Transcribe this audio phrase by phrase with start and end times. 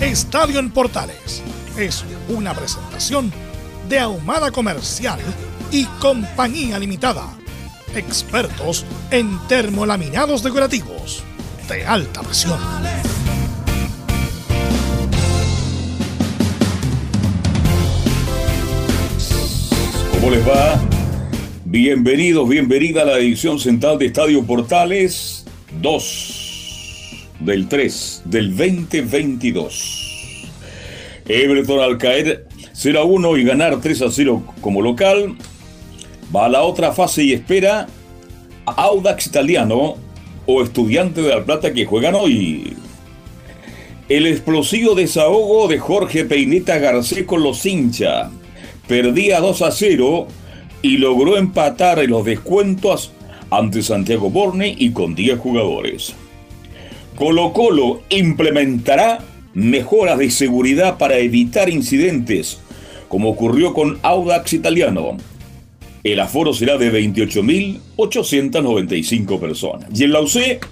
[0.00, 1.42] Estadio en Portales
[1.76, 3.32] es una presentación
[3.88, 5.18] de Ahumada Comercial
[5.72, 7.36] y Compañía Limitada.
[7.96, 11.24] Expertos en termolaminados decorativos
[11.68, 12.60] de alta presión.
[20.12, 20.80] ¿Cómo les va?
[21.64, 25.44] Bienvenidos, bienvenida a la edición central de Estadio Portales
[25.82, 26.47] 2
[27.40, 30.48] del 3 del 2022.
[31.26, 35.36] Everton al caer 0 a 1 y ganar 3 a 0 como local,
[36.34, 37.86] va a la otra fase y espera
[38.66, 39.96] a Audax Italiano
[40.46, 42.76] o Estudiante de La Plata que juegan hoy.
[44.08, 48.30] El explosivo desahogo de Jorge Peineta Garcés con los hinchas.
[48.86, 50.28] Perdía 2 a 0
[50.80, 53.12] y logró empatar en los descuentos
[53.50, 56.14] ante Santiago Borne y con 10 jugadores.
[57.18, 59.18] Colo Colo implementará
[59.52, 62.60] mejoras de seguridad para evitar incidentes,
[63.08, 65.16] como ocurrió con Audax Italiano.
[66.04, 69.88] El aforo será de 28.895 personas.
[69.98, 70.64] Y en la UC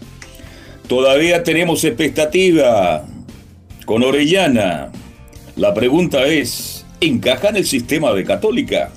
[0.87, 3.05] todavía tenemos expectativa
[3.85, 4.93] con Orellana.
[5.57, 8.93] La pregunta es, ¿encaja en el sistema de Católica?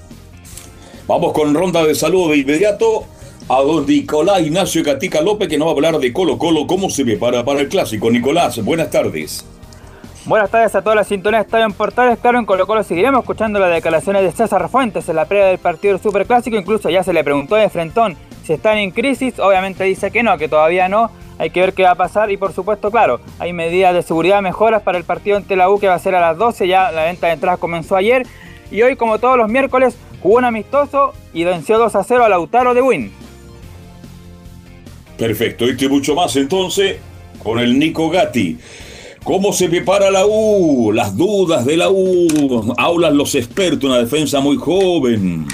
[1.08, 3.08] Vamos con ronda de salud de inmediato
[3.50, 6.88] a don Nicolás Ignacio Catica López, que nos va a hablar de Colo Colo, cómo
[6.92, 8.12] se prepara para el clásico.
[8.12, 9.44] Nicolás, buenas tardes.
[10.26, 12.20] Buenas tardes a toda la sintonía de Estadio en Portales.
[12.20, 15.58] Claro, en Colo Colo seguiremos escuchando las declaraciones de César Fuentes en la previa del
[15.58, 16.58] partido del Superclásico.
[16.58, 19.40] Incluso ya se le preguntó de Frentón si están en crisis.
[19.40, 21.10] Obviamente dice que no, que todavía no.
[21.40, 24.44] Hay que ver qué va a pasar y por supuesto, claro, hay medidas de seguridad
[24.44, 26.68] mejoras para el partido ante la U que va a ser a las 12.
[26.68, 28.28] Ya la venta de entradas comenzó ayer.
[28.70, 32.30] Y hoy, como todos los miércoles, jugó un amistoso y venció 2 a 0 a
[32.30, 33.29] Lautaro de Win.
[35.20, 36.96] Perfecto, y que mucho más entonces
[37.44, 38.58] con el Nico Gatti.
[39.22, 40.94] ¿Cómo se prepara la U?
[40.94, 42.74] Las dudas de la U.
[42.78, 45.46] Hablan los expertos, una defensa muy joven.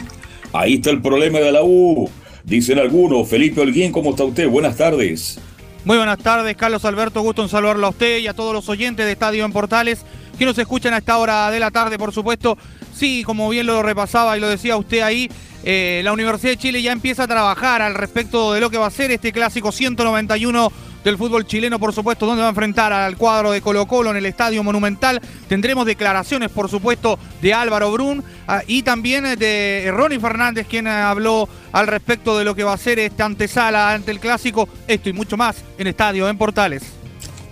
[0.53, 2.07] Ahí está el problema de la U.
[2.43, 3.27] Dicen algunos.
[3.27, 4.47] Felipe Holguín, ¿cómo está usted?
[4.47, 5.39] Buenas tardes.
[5.83, 7.21] Muy buenas tardes, Carlos Alberto.
[7.21, 10.05] Gusto en saludarlo a usted y a todos los oyentes de Estadio en Portales
[10.37, 12.57] que nos escuchan a esta hora de la tarde, por supuesto.
[12.95, 15.29] Sí, como bien lo repasaba y lo decía usted ahí,
[15.63, 18.87] eh, la Universidad de Chile ya empieza a trabajar al respecto de lo que va
[18.87, 20.71] a ser este clásico 191
[21.03, 24.17] del fútbol chileno, por supuesto, donde va a enfrentar al cuadro de Colo Colo en
[24.17, 25.21] el Estadio Monumental.
[25.47, 31.49] Tendremos declaraciones, por supuesto, de Álvaro Brun ah, y también de Ronnie Fernández, quien habló
[31.73, 34.69] al respecto de lo que va a ser esta antesala ante el clásico.
[34.87, 37.04] Esto y mucho más en Estadio, en Portales.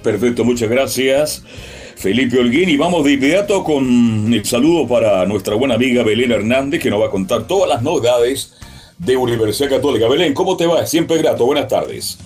[0.04, 1.44] Perfecto, muchas gracias.
[1.96, 6.82] Felipe Holguín y vamos de inmediato con el saludo para nuestra buena amiga Belén Hernández
[6.82, 8.54] que nos va a contar todas las novedades
[8.98, 10.10] de Universidad Católica.
[10.10, 10.86] Belén, ¿cómo te va?
[10.86, 12.18] Siempre grato, buenas tardes.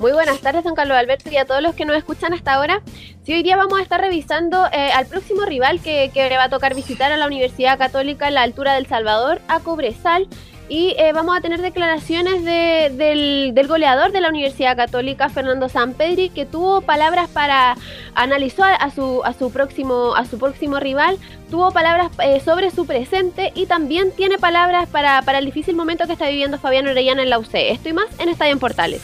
[0.00, 2.82] Muy buenas tardes, don Carlos Alberto, y a todos los que nos escuchan hasta ahora.
[3.24, 6.48] Sí, hoy día vamos a estar revisando eh, al próximo rival que, le va a
[6.48, 10.26] tocar visitar a la Universidad Católica en la altura del Salvador, a Cobresal.
[10.74, 16.46] Y eh, vamos a tener declaraciones del, goleador de la Universidad Católica, Fernando Sampedri, que
[16.46, 17.76] tuvo palabras para
[18.14, 21.18] analizar a su, a su, próximo, a su próximo rival,
[21.50, 26.06] tuvo palabras eh, sobre su presente y también tiene palabras para, para el difícil momento
[26.06, 27.52] que está viviendo Fabián Orellana en la UC.
[27.52, 29.02] Esto y más en Estadio en Portales.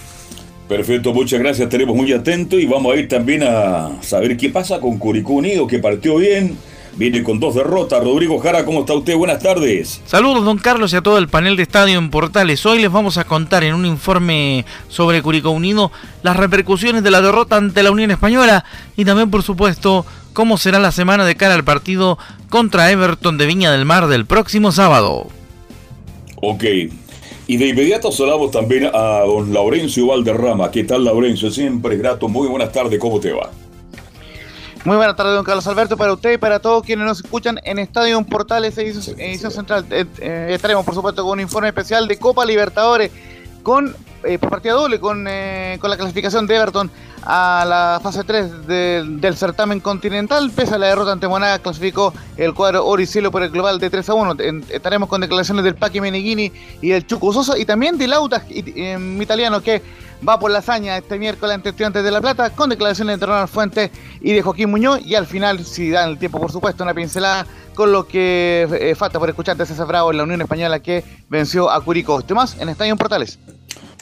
[0.70, 4.80] Perfecto, muchas gracias, estaremos muy atentos y vamos a ir también a saber qué pasa
[4.80, 6.56] con Curicó Unido, que partió bien
[6.98, 8.02] Viene con dos derrotas.
[8.02, 9.14] Rodrigo Jara, ¿cómo está usted?
[9.16, 10.00] Buenas tardes.
[10.04, 12.66] Saludos, don Carlos, y a todo el panel de Estadio en Portales.
[12.66, 15.92] Hoy les vamos a contar en un informe sobre Curicó Unido
[16.24, 18.64] las repercusiones de la derrota ante la Unión Española
[18.96, 22.18] y también, por supuesto, cómo será la semana de cara al partido
[22.48, 25.28] contra Everton de Viña del Mar del próximo sábado.
[26.34, 26.64] Ok.
[27.46, 30.72] Y de inmediato saludamos también a don Laurencio Valderrama.
[30.72, 31.52] ¿Qué tal, Laurencio?
[31.52, 32.28] Siempre grato.
[32.28, 32.98] Muy buenas tardes.
[32.98, 33.50] ¿Cómo te va?
[34.84, 37.78] Muy buenas tardes, don Carlos Alberto, para usted y para todos quienes nos escuchan en
[37.78, 39.84] Estadio Portales, edición, edición central.
[39.90, 43.10] Eh, eh, estaremos, por supuesto, con un informe especial de Copa Libertadores,
[43.64, 45.24] con eh, partida doble, con,
[45.80, 46.90] con la clasificación de Everton
[47.24, 50.50] a la fase 3 del certamen continental.
[50.54, 54.08] Pese a la derrota ante Monaga, clasificó el cuadro Oricielo por el global de 3
[54.08, 54.36] a 1.
[54.70, 59.60] estaremos con declaraciones del Paqui Meneghini y del Chuco Sosa y también del Audax italiano
[59.60, 59.82] que
[60.26, 63.48] va por la hazaña este miércoles ante Estudiantes de La Plata con declaraciones de Ronald
[63.48, 66.94] Fuentes y de Joaquín Muñoz y al final, si dan el tiempo por supuesto, una
[66.94, 70.80] pincelada con lo que eh, falta por escuchar de César Bravo en la Unión Española
[70.80, 72.18] que venció a Curicó.
[72.18, 73.38] Este más en Estadio Portales.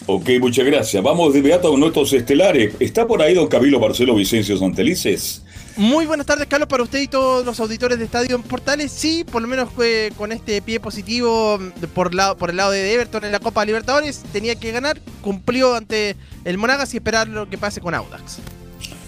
[0.06, 1.02] Ok, muchas gracias.
[1.02, 2.74] Vamos de inmediato con nuestros estelares.
[2.80, 5.42] ¿Está por ahí don Camilo Marcelo Vicencio Santelices?
[5.76, 8.90] Muy buenas tardes, Carlos, para usted y todos los auditores de Estadio en Portales.
[8.90, 9.68] Sí, por lo menos
[10.16, 11.58] con este pie positivo
[11.94, 14.22] por, por el lado de Everton en la Copa Libertadores.
[14.32, 18.38] Tenía que ganar, cumplió ante el Monagas y esperar lo que pase con Audax.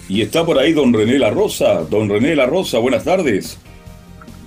[0.07, 1.81] Y está por ahí don René La Rosa.
[1.89, 3.57] Don René La Rosa, buenas tardes.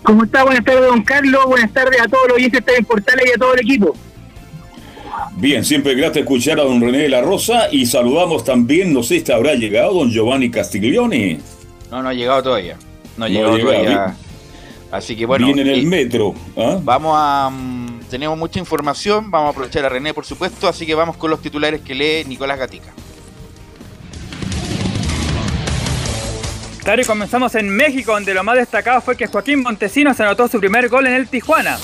[0.05, 0.45] ¿Cómo está?
[0.45, 1.45] Buenas tardes, don Carlos.
[1.47, 3.97] Buenas tardes a todos los oyentes de Estadio en Portales y a todo el equipo.
[5.39, 9.25] Bien, siempre grato escuchar a don René de la Rosa y saludamos también, no sé
[9.25, 11.41] si habrá llegado don Giovanni Castiglione.
[11.93, 12.79] No, no ha llegado todavía.
[13.19, 14.17] No ha llegado, todavía.
[14.91, 15.44] Así que bueno.
[15.44, 16.35] Viene en el metro.
[16.56, 16.79] ¿ah?
[16.83, 17.50] Vamos a.
[17.53, 19.31] Mm, tenemos mucha información.
[19.31, 20.67] Vamos a aprovechar a René, por supuesto.
[20.67, 22.94] Así que vamos con los titulares que lee Nicolás Gatica.
[26.83, 30.59] Claro, y comenzamos en México, donde lo más destacado fue que Joaquín Montesinos anotó su
[30.59, 31.77] primer gol en el Tijuana.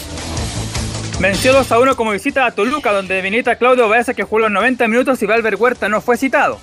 [1.20, 4.50] Venció 2 a 1 como visita a Toluca, donde vinita Claudio Baeza que jugó los
[4.52, 6.58] 90 minutos y Valver Huerta no fue citado.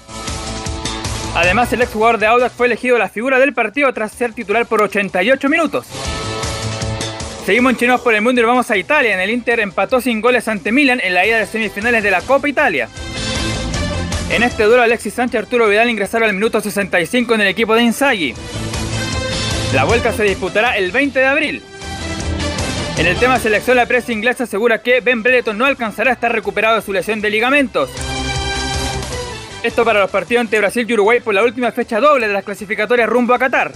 [1.35, 4.81] Además, el exjugador de Audax fue elegido la figura del partido tras ser titular por
[4.81, 5.85] 88 minutos.
[7.45, 9.13] Seguimos en chinos por el mundo y vamos a Italia.
[9.13, 12.21] En el Inter empató sin goles ante Milan en la ida de semifinales de la
[12.21, 12.87] Copa Italia.
[14.31, 17.75] En este duelo, Alexis Sánchez y Arturo Vidal ingresaron al minuto 65 en el equipo
[17.75, 18.33] de Inzaghi.
[19.73, 21.63] La vuelta se disputará el 20 de abril.
[22.97, 26.31] En el tema selección, la prensa inglesa asegura que Ben Brereton no alcanzará a estar
[26.31, 27.89] recuperado de su lesión de ligamentos.
[29.63, 32.43] Esto para los partidos ante Brasil y Uruguay por la última fecha doble de las
[32.43, 33.71] clasificatorias rumbo a Qatar.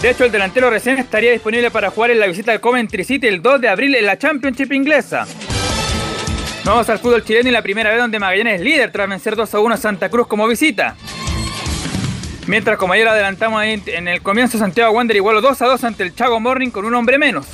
[0.00, 3.26] De hecho, el delantero recién estaría disponible para jugar en la visita al Coventry City
[3.26, 5.26] el 2 de abril en la Championship inglesa.
[6.64, 9.54] Vamos al fútbol chileno y la primera vez donde Magallanes es líder tras vencer 2
[9.54, 10.94] a 1 a Santa Cruz como visita.
[12.46, 16.14] Mientras, como ayer adelantamos en el comienzo, Santiago Wander igualó 2 a 2 ante el
[16.14, 17.46] Chago Morning con un hombre menos.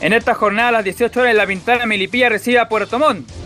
[0.00, 3.43] En esta jornada a las 18 horas la Pintana Milipilla recibe a Puerto Montt.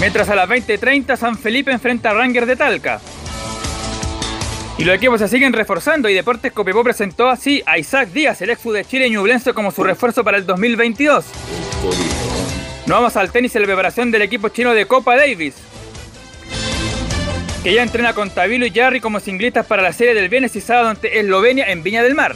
[0.00, 3.02] Mientras a las 20.30 San Felipe enfrenta a Rangers de Talca.
[4.78, 8.48] Y los equipos se siguen reforzando y Deportes Copiapó presentó así a Isaac Díaz, el
[8.48, 11.26] ex de Chile y como su refuerzo para el 2022.
[12.86, 15.54] Nos vamos al tenis en la preparación del equipo chino de Copa Davis,
[17.62, 20.62] que ya entrena con Tabilo y Jarry como singlistas para la serie del viernes y
[20.62, 22.34] sábado ante Eslovenia en Viña del Mar.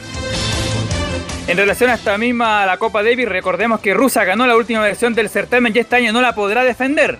[1.47, 5.13] En relación a esta misma la Copa Davis, recordemos que Rusia ganó la última versión
[5.13, 7.19] del certamen y este año no la podrá defender.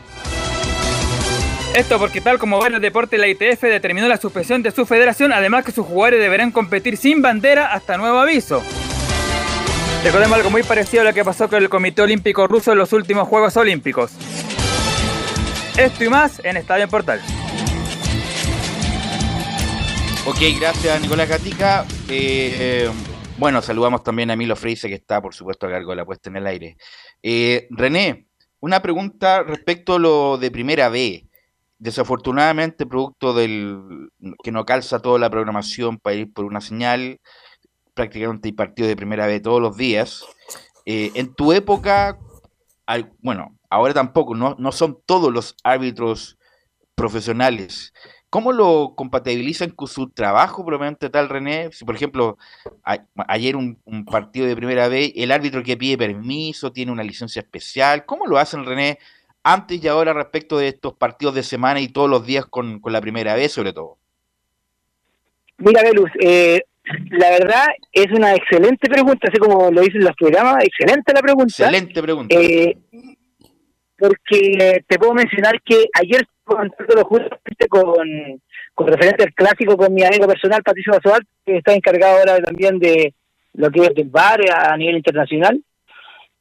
[1.76, 5.64] Esto porque tal como varios deportes la ITF determinó la suspensión de su federación, además
[5.64, 8.64] que sus jugadores deberán competir sin bandera hasta nuevo aviso.
[10.04, 12.94] Recordemos algo muy parecido a lo que pasó con el Comité Olímpico Ruso en los
[12.94, 14.12] últimos Juegos Olímpicos.
[15.78, 17.22] Esto y más en Estadio en Portal.
[20.26, 21.86] Ok, gracias Nicolás Gatica.
[22.10, 22.90] Eh,
[23.38, 26.30] bueno, saludamos también a Milo Freise, que está, por supuesto, a cargo de la puesta
[26.30, 26.78] en el aire.
[27.22, 28.28] Eh, René,
[28.60, 31.28] una pregunta respecto a lo de primera B.
[31.78, 34.10] Desafortunadamente, producto del
[34.42, 37.20] que no calza toda la programación para ir por una señal,
[37.94, 40.26] prácticamente hay partido de primera B todos los días.
[40.86, 42.18] Eh, en tu época,
[43.20, 46.38] bueno, ahora tampoco, no, no son todos los árbitros
[46.96, 47.94] profesionales.
[48.30, 51.70] ¿Cómo lo compatibilizan con su trabajo probablemente tal, René?
[51.72, 52.38] Si, por ejemplo,
[53.28, 58.06] ayer un, partido de primera vez, el árbitro que pide permiso tiene una licencia especial.
[58.06, 59.00] ¿Cómo lo hacen, René,
[59.44, 63.00] antes y ahora respecto de estos partidos de semana y todos los días con, la
[63.00, 63.98] primera vez, sobre todo?
[65.58, 66.62] Mira, Velus, eh,
[67.12, 71.46] la verdad es una excelente pregunta, así como lo dicen los programas, excelente la pregunta.
[71.46, 72.36] Excelente pregunta.
[72.36, 72.76] Eh,
[73.98, 78.42] porque te puedo mencionar que ayer justamente con,
[78.74, 82.78] con referente al clásico con mi amigo personal Patricio Basoal, que está encargado ahora también
[82.80, 83.14] de
[83.54, 85.62] lo que es del bar a nivel internacional.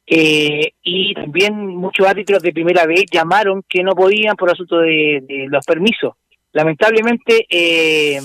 [0.07, 5.47] Eh, y también muchos árbitros de primera vez llamaron que no podían por asunto de,
[5.49, 6.13] los permisos.
[6.51, 8.19] Lamentablemente, eh,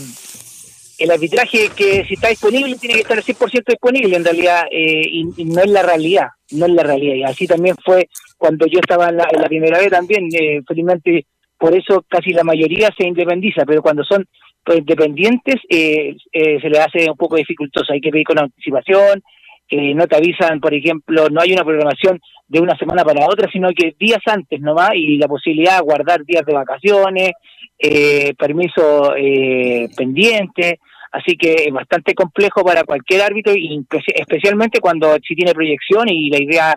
[0.99, 5.03] el arbitraje que si está disponible tiene que estar al 100% disponible en realidad eh,
[5.07, 7.15] y, no es la realidad, no es la realidad.
[7.15, 8.09] Y así también fue
[8.41, 10.29] cuando yo estaba en la, primera vez también,
[10.67, 11.27] felizmente
[11.59, 14.27] por eso casi la mayoría se independiza, pero cuando son
[14.75, 17.93] independientes eh, eh, se le hace un poco dificultoso.
[17.93, 19.23] Hay que pedir con anticipación,
[19.69, 22.19] eh, no te avisan, por ejemplo, no hay una programación
[22.49, 26.25] de una semana para otra, sino que días antes nomás y la posibilidad de guardar
[26.25, 27.31] días de vacaciones,
[27.79, 30.81] eh, permiso eh, pendiente.
[31.13, 36.31] Así que es bastante complejo para cualquier árbitro, y especialmente cuando si tiene proyección y
[36.31, 36.77] la idea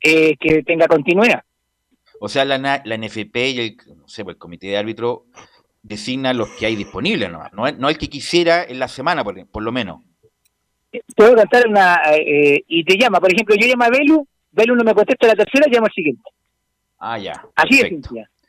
[0.00, 1.42] es que tenga continuidad.
[2.20, 5.26] O sea, la, la NFP y el, no sé, pues, el comité de árbitro
[5.82, 7.44] designa los que hay disponibles, ¿no?
[7.52, 10.02] No, no el que quisiera en la semana, por, por lo menos.
[11.14, 12.00] Puedo cantar una...
[12.16, 15.34] Eh, y te llama, por ejemplo, yo llamo a Belu, Belu no me contesta la
[15.34, 16.22] tercera, llamo al siguiente.
[16.98, 17.44] Ah, ya.
[17.54, 17.92] Así es,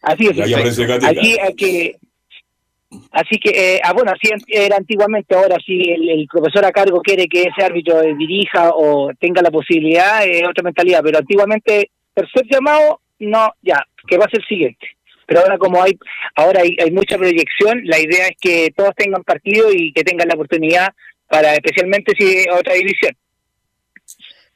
[0.02, 1.04] Así es.
[1.06, 2.00] Aquí hay que...
[3.12, 7.28] Así que, eh, ah, bueno, así era antiguamente, ahora si el, profesor a cargo quiere
[7.28, 13.02] que ese árbitro dirija o tenga la posibilidad, es otra mentalidad, pero antiguamente, tercer llamado,
[13.20, 14.88] no, ya, que va a ser siguiente
[15.30, 15.96] pero ahora como hay
[16.36, 20.34] ahora hay, mucha proyección, la idea es que todos tengan partido y que tengan la
[20.34, 20.90] oportunidad
[21.28, 23.16] para especialmente si otra división.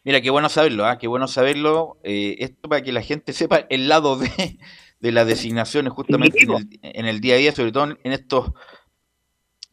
[0.04, 0.98] Mira, qué bueno saberlo, ¿ah?
[0.98, 1.98] qué bueno saberlo.
[2.04, 4.28] Eh, esto para que la gente sepa el lado de,
[5.04, 6.40] de las designaciones justamente
[6.82, 8.54] en el, día a día, sobre todo en estos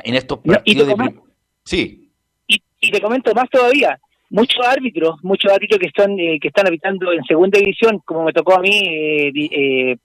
[0.03, 1.15] en estos partidos de...
[1.65, 2.11] Sí.
[2.49, 3.97] Y, y, te comento más todavía,
[4.29, 8.33] muchos árbitros, muchos árbitros que están eh, que están habitando en segunda división, como me
[8.33, 9.97] tocó a mí eh, eh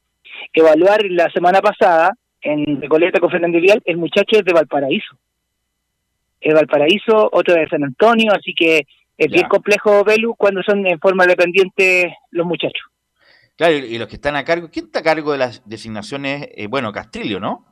[0.54, 5.18] evaluar la semana pasada en Recoleta con Fernando Vial, el muchacho es de Valparaíso.
[6.40, 8.84] Es Valparaíso, otro de San Antonio, así que
[9.18, 12.92] es bien complejo, Velu, cuando son en forma dependiente los muchachos.
[13.58, 16.50] Claro, y los que están a cargo, ¿quién está a cargo de las designaciones?
[16.56, 17.66] Eh, bueno, Castrillo, ¿no?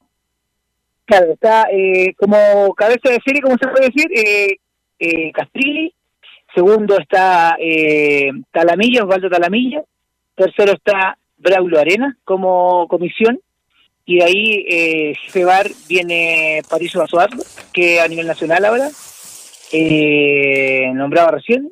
[1.05, 4.57] Claro, está eh, como cabeza de serie, como se puede decir, eh,
[4.99, 5.93] eh, Castrilli.
[6.55, 9.83] Segundo está eh, Talamilla, Osvaldo Talamilla.
[10.35, 13.39] Tercero está Braulio Arena como comisión
[14.05, 17.29] y de ahí Cebar viene Patricio Basoar,
[17.71, 18.89] que a nivel nacional ahora,
[20.93, 21.71] nombrado recién,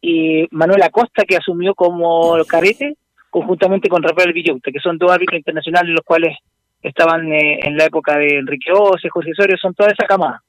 [0.00, 2.96] y Manuel Acosta, que asumió como carrete,
[3.36, 6.38] conjuntamente con Rafael Villauta, que son dos árbitros internacionales los cuales
[6.80, 10.42] estaban eh, en la época de Enrique Ose, José Osorio, son toda esa camada.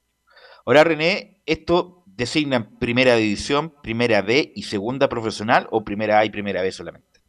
[0.64, 6.30] Ahora, René, ¿esto designa primera división, primera B y segunda profesional o primera A y
[6.30, 7.20] primera B solamente?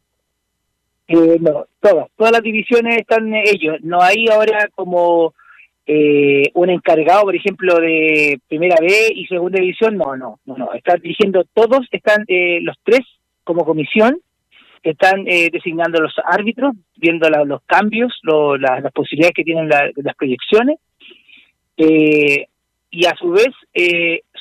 [1.08, 3.76] Eh, no, todas, todas las divisiones están ellos.
[3.82, 5.34] No hay ahora como
[5.84, 9.98] eh, un encargado, por ejemplo, de primera B y segunda división.
[9.98, 10.72] No, no, no, no.
[10.72, 13.00] Están dirigiendo todos, están eh, los tres
[13.44, 14.22] como comisión,
[14.82, 20.78] están eh, designando los árbitros, viendo los cambios, las posibilidades que tienen las proyecciones.
[21.76, 23.50] y a su vez,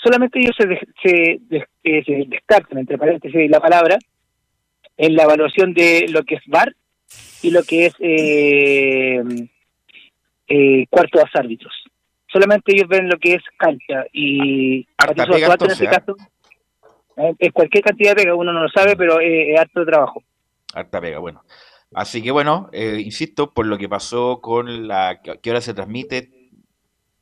[0.01, 0.67] solamente ellos se,
[1.03, 3.98] se, se descartan, entre paréntesis la palabra,
[5.00, 6.75] en la evaluación de lo que es VAR
[7.41, 9.24] y lo que es eh,
[10.48, 11.74] eh, cuarto de árbitros.
[12.27, 14.86] Solamente ellos ven lo que es cancha y
[15.65, 16.15] en este caso
[17.17, 17.34] ¿eh?
[17.39, 20.22] es cualquier cantidad de pega, uno no lo sabe, pero es harto de trabajo.
[20.73, 21.43] Harta pega, bueno.
[21.93, 26.39] Así que bueno, insisto, por lo que pasó con la que ahora se transmite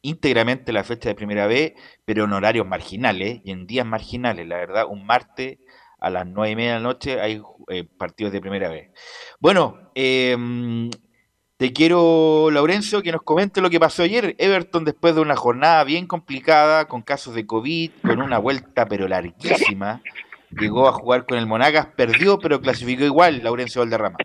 [0.01, 1.73] íntegramente la fecha de primera vez,
[2.05, 5.59] pero en horarios marginales y en días marginales, la verdad, un martes
[5.99, 8.91] a las nueve y media de la noche hay eh, partidos de primera vez.
[9.39, 10.89] Bueno, em,
[11.57, 14.35] te quiero, Laurencio, que nos comente lo que pasó ayer.
[14.37, 19.07] Everton, después de una jornada bien complicada, con casos de COVID, con una vuelta pero
[19.07, 20.01] larguísima,
[20.51, 24.17] llegó a jugar con el Monagas, perdió, pero clasificó igual, Laurencio Valderrama.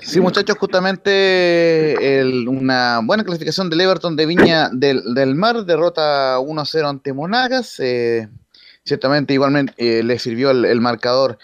[0.00, 7.12] Sí, muchachos, justamente una buena clasificación del Everton de Viña del, Mar, derrota 1-0 ante
[7.12, 7.78] Monagas.
[7.78, 8.28] Eh,
[8.84, 11.38] ciertamente igualmente eh, le sirvió el, marcador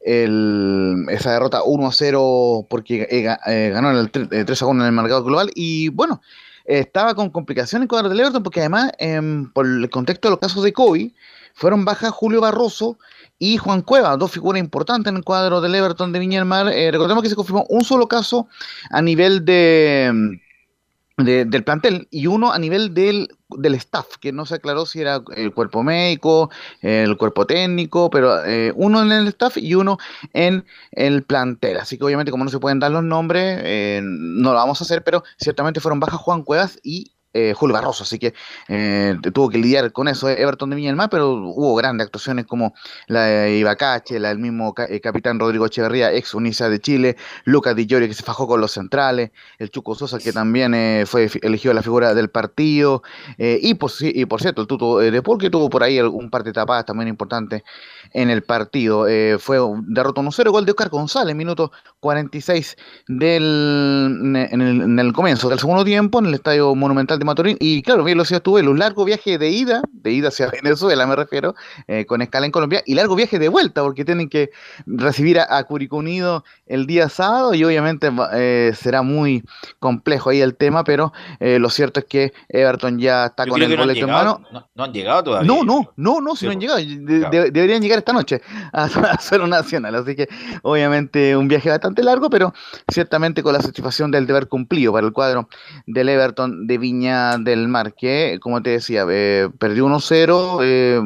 [0.00, 5.50] esa derrota 1 0 porque eh, eh, ganó el 3 1 en el marcador global
[5.54, 6.22] y bueno,
[6.64, 10.64] estaba con complicaciones cuadro del Everton porque además em, por el contexto de los casos
[10.64, 11.10] de COVID
[11.58, 12.98] fueron bajas Julio Barroso
[13.36, 16.66] y Juan Cueva, dos figuras importantes en el cuadro del Everton de Viña Mar.
[16.66, 18.46] recordemos que se confirmó un solo caso
[18.90, 20.38] a nivel de em,
[21.18, 25.20] del plantel y uno a nivel del, del staff, que no se aclaró si era
[25.34, 26.48] el cuerpo médico,
[26.80, 29.98] el cuerpo técnico, pero eh, uno en el staff y uno
[30.32, 31.78] en el plantel.
[31.78, 34.84] Así que obviamente como no se pueden dar los nombres, eh, no lo vamos a
[34.84, 38.32] hacer, pero ciertamente fueron bajas Juan Cuevas y eh, Julio Barroso, así que
[38.68, 42.74] eh, tuvo que lidiar con eso eh, Everton de Viña pero hubo grandes actuaciones como
[43.06, 47.86] la de Ibacache, la del mismo capitán Rodrigo Echeverría, ex Unisa de Chile, Lucas Di
[47.86, 50.74] Giorgio que se fajó con los centrales, el Chuco Sosa que también
[51.06, 53.02] fue elegido la figura del partido,
[53.36, 56.44] y, por, y por cierto, el Tuto de Paul que tuvo por ahí un par
[56.44, 57.62] de tapadas también importantes
[58.12, 59.06] en el partido.
[59.38, 62.76] fue derrotó 1-0, gol de Oscar González, minuto 46
[63.08, 67.56] del, en el, en el comienzo del segundo tiempo en el Estadio Monumental de Maturín.
[67.60, 71.06] Y claro, bien lo decías tú, un largo viaje de ida, de ida hacia Venezuela
[71.06, 71.54] me refiero,
[71.86, 74.50] eh, con escala en Colombia, y largo viaje de vuelta, porque tienen que
[74.86, 79.42] recibir a, Curicó Unido el día sábado, y obviamente eh, será muy
[79.78, 83.76] complejo ahí el tema, pero eh, lo cierto es que Everton ya está con el
[83.76, 84.40] boleto en mano.
[84.74, 85.46] No, han llegado todavía.
[85.46, 86.78] No, no, no, no, si no han llegado.
[86.78, 88.40] deberían llegar esta noche
[88.72, 89.94] a, a Nacional.
[89.94, 90.28] Así que,
[90.62, 92.52] obviamente, un viaje bastante largo, pero
[92.90, 95.48] ciertamente con la satisfacción del deber cumplido para el cuadro
[95.86, 100.60] del Everton de Viña del Mar, que, como te decía, eh, perdió 1-0.
[100.62, 101.00] Eh,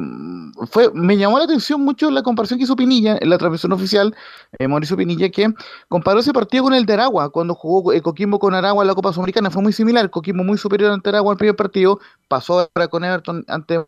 [0.70, 4.14] fue, me llamó la atención mucho la comparación que hizo Pinilla en la transmisión oficial,
[4.58, 5.52] eh, Mauricio Pinilla, que
[5.88, 9.12] comparó ese partido con el de Aragua, cuando jugó Coquimbo con Aragua en la Copa
[9.12, 9.50] Sudamericana.
[9.50, 13.04] Fue muy similar, Coquimbo muy superior ante Aragua en el primer partido, pasó ahora con
[13.04, 13.84] Everton ante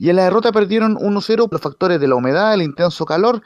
[0.00, 3.42] Y en la derrota perdieron 1-0 los factores de la humedad, el intenso calor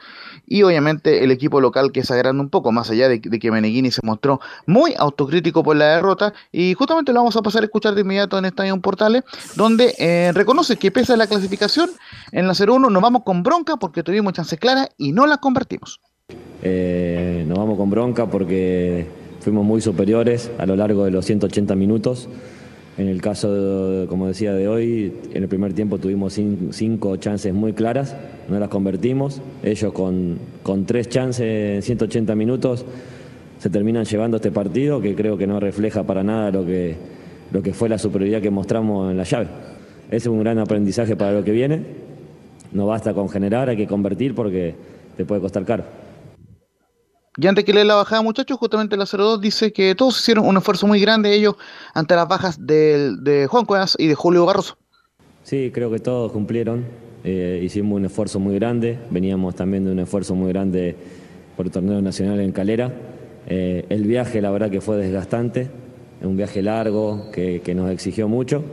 [0.47, 3.91] y obviamente el equipo local que se agranda un poco, más allá de, que Meneghini
[3.91, 7.93] se mostró muy autocrítico por la derrota y justamente lo vamos a pasar a escuchar
[7.93, 9.25] de inmediato en Estadio Portales,
[9.55, 11.91] donde eh, reconoce que pese a la clasificación
[12.31, 16.01] en la 0-1 nos vamos con bronca porque tuvimos chances claras y no las convertimos.
[16.63, 19.07] Eh, nos vamos con bronca porque
[19.39, 22.27] fuimos muy superiores a lo largo de los 180 minutos.
[22.97, 26.39] En el caso, como decía, de hoy, en el primer tiempo tuvimos
[26.71, 28.15] cinco chances muy claras,
[28.47, 29.41] no las convertimos.
[29.63, 30.39] Ellos con,
[30.85, 32.85] tres chances en 180 minutos
[33.59, 36.95] se terminan llevando este partido, que creo que no refleja para nada lo que,
[37.51, 39.47] lo que fue la superioridad que mostramos en la llave.
[40.07, 41.81] Ese es un gran aprendizaje para lo que viene.
[42.71, 44.73] No basta con generar, hay que convertir porque
[45.17, 45.83] te puede costar caro.
[47.37, 50.55] Y antes que le la bajada, muchachos, justamente la 02 dice que todos hicieron un
[50.55, 51.55] esfuerzo muy grande ellos
[51.93, 54.77] ante las bajas de, de Juan Cuevas y de Julio Barroso.
[55.43, 56.85] Sí, creo que todos cumplieron.
[57.23, 58.97] Eh, hicimos un esfuerzo muy grande.
[59.09, 60.95] Veníamos también de un esfuerzo muy grande
[61.57, 62.93] por el torneo nacional en Calera.
[63.47, 65.69] Eh, el viaje, la verdad, que fue desgastante.
[66.21, 68.63] Un viaje largo que, que nos exigió mucho.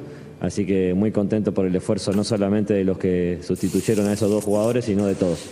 [0.40, 4.30] Así que muy contento por el esfuerzo, no solamente de los que sustituyeron a esos
[4.30, 5.48] dos jugadores, sino de todos.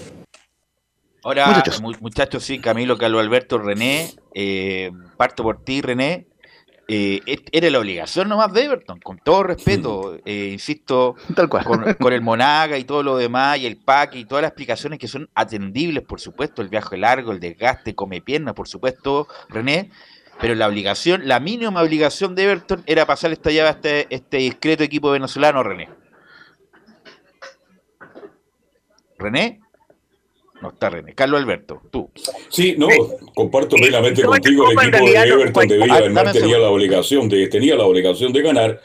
[1.22, 1.62] Ahora,
[2.00, 2.44] muchachos.
[2.44, 6.26] sí, Camilo, Carlos Alberto, René, eh, parto por ti, René.
[6.92, 7.20] Eh,
[7.52, 11.64] era la obligación nomás de Everton, con todo respeto, eh, insisto, Tal cual.
[12.00, 15.06] Con, el Monaga y todo lo demás, y el PAC y todas las explicaciones que
[15.06, 19.92] son atendibles, por supuesto, el viaje largo, el desgaste, come piernas, por supuesto, René,
[20.40, 24.38] pero la obligación, la mínima obligación de Everton era pasar esta llave a este, este
[24.38, 25.90] discreto equipo venezolano, René.
[29.16, 29.60] René.
[30.60, 31.14] No está René.
[31.14, 32.10] Carlos Alberto, tú.
[32.48, 32.88] Sí, no,
[33.34, 34.70] comparto plenamente contigo.
[34.70, 38.80] El equipo de Everton Mar tenía la obligación de, tenía la obligación de ganar,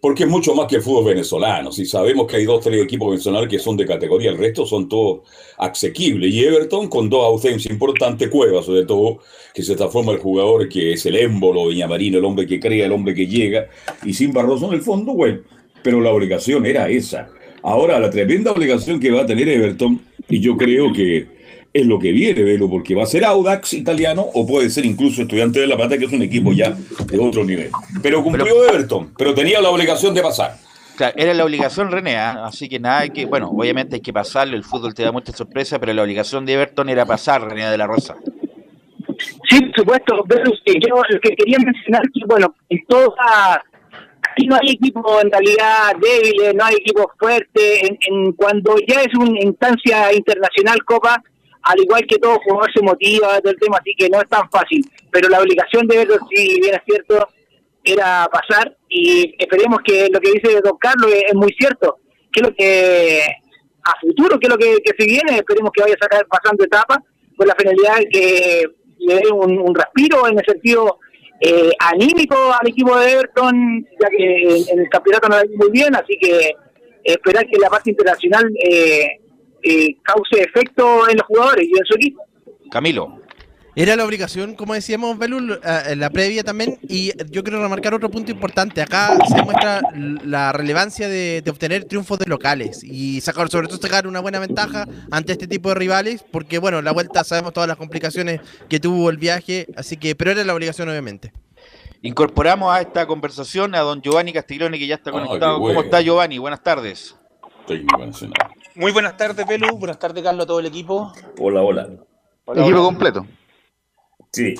[0.00, 1.72] porque es mucho más que el fútbol venezolano.
[1.72, 4.86] Si sabemos que hay dos, tres equipos venezolanos que son de categoría, el resto son
[4.86, 5.20] todos
[5.56, 6.32] asequibles.
[6.32, 9.20] Y Everton con dos ausencias importantes, Cuevas, sobre todo,
[9.54, 12.92] que se transforma el jugador que es el émbolo, Viñamarino, el hombre que crea, el
[12.92, 13.68] hombre que llega,
[14.04, 15.40] y sin Barroso en el fondo, bueno,
[15.82, 17.30] pero la obligación era esa.
[17.62, 21.38] Ahora, la tremenda obligación que va a tener Everton y yo creo que
[21.72, 25.22] es lo que viene, Velo, porque va a ser Audax italiano o puede ser incluso
[25.22, 27.70] Estudiante de La Plata, que es un equipo ya de otro nivel.
[28.02, 30.56] Pero cumplió Everton, pero tenía la obligación de pasar.
[30.96, 32.46] Claro, era la obligación René, ¿ah?
[32.46, 35.32] así que nada, hay que, bueno, obviamente hay que pasarlo, el fútbol te da mucha
[35.32, 38.16] sorpresa, pero la obligación de Everton era pasar René de la Rosa.
[39.48, 43.62] Sí, por supuesto, pero yo lo que quería mencionar que, bueno, en toda
[44.38, 47.98] aquí no hay equipo en realidad débiles, no hay equipo fuerte.
[48.08, 51.22] En, cuando ya es una instancia internacional Copa,
[51.62, 54.84] al igual que todo jugador se motiva del tema, así que no es tan fácil.
[55.10, 57.28] Pero la obligación de verlo, si bien es cierto,
[57.82, 61.98] era pasar y esperemos que lo que dice don Carlos es, muy cierto,
[62.32, 63.22] que lo que
[63.84, 66.98] a futuro, que lo que, se viene, esperemos que vaya a sacar pasando etapas
[67.36, 68.62] con la finalidad de que
[68.98, 70.98] le dé un, un respiro en el sentido
[71.40, 75.94] eh, anímico al equipo de Everton, ya que en, el campeonato no va muy bien,
[75.94, 76.52] así que
[77.04, 79.20] esperar que la parte internacional eh,
[79.62, 82.22] eh, cause efecto en los jugadores y en su equipo.
[82.70, 83.20] Camilo.
[83.78, 88.10] Era la obligación, como decíamos, Belul, eh, la previa también, y yo quiero remarcar otro
[88.10, 88.82] punto importante.
[88.82, 89.80] Acá se muestra
[90.24, 94.84] la relevancia de, obtener triunfos de locales y sacar, sobre todo sacar una buena ventaja
[95.12, 99.10] ante este tipo de rivales, porque bueno, la vuelta sabemos todas las complicaciones que tuvo
[99.10, 101.32] el viaje, así que, pero era la obligación obviamente.
[102.02, 105.60] Incorporamos a esta conversación a don Giovanni Castiglione, que ya está conectado.
[105.60, 106.38] ¿Cómo está Giovanni?
[106.38, 107.14] Buenas tardes.
[108.74, 109.78] Muy buenas tardes, Pelu.
[109.78, 111.12] Buenas tardes, Carlos, a todo el equipo.
[111.38, 111.88] Hola, hola.
[112.56, 113.24] equipo completo.
[114.32, 114.54] Sí,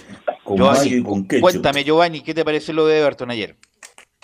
[0.44, 3.56] con Giovanni, con Cuéntame, Giovanni, ¿qué te parece lo de Everton ayer?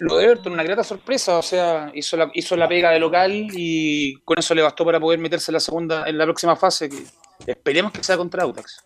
[0.01, 3.49] Lo de Everton, una grata sorpresa, o sea, hizo la, hizo la pega de local
[3.53, 6.89] y con eso le bastó para poder meterse en la segunda, en la próxima fase,
[6.89, 7.05] que
[7.47, 8.85] esperemos que sea contra Audax.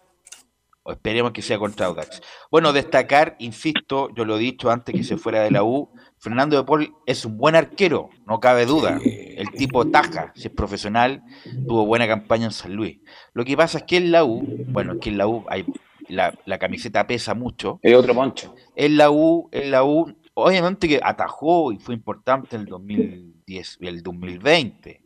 [0.83, 2.21] O esperemos que sea contra Audax.
[2.51, 5.90] Bueno, destacar, insisto, yo lo he dicho antes que se fuera de la U,
[6.21, 8.99] Fernando de Paul es un buen arquero, no cabe duda.
[9.05, 11.23] El tipo taja, si es profesional,
[11.66, 12.99] tuvo buena campaña en San Luis.
[13.33, 15.64] Lo que pasa es que en la U, bueno, es que en la U hay,
[16.09, 17.79] la, la camiseta pesa mucho.
[17.83, 18.55] Es otro poncho.
[18.77, 23.79] En la U, en la U obviamente que atajó y fue importante en el 2010
[23.81, 25.03] y el 2020.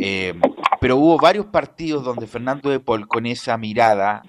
[0.00, 0.34] Eh,
[0.80, 4.22] pero hubo varios partidos donde Fernando de Paul con esa mirada,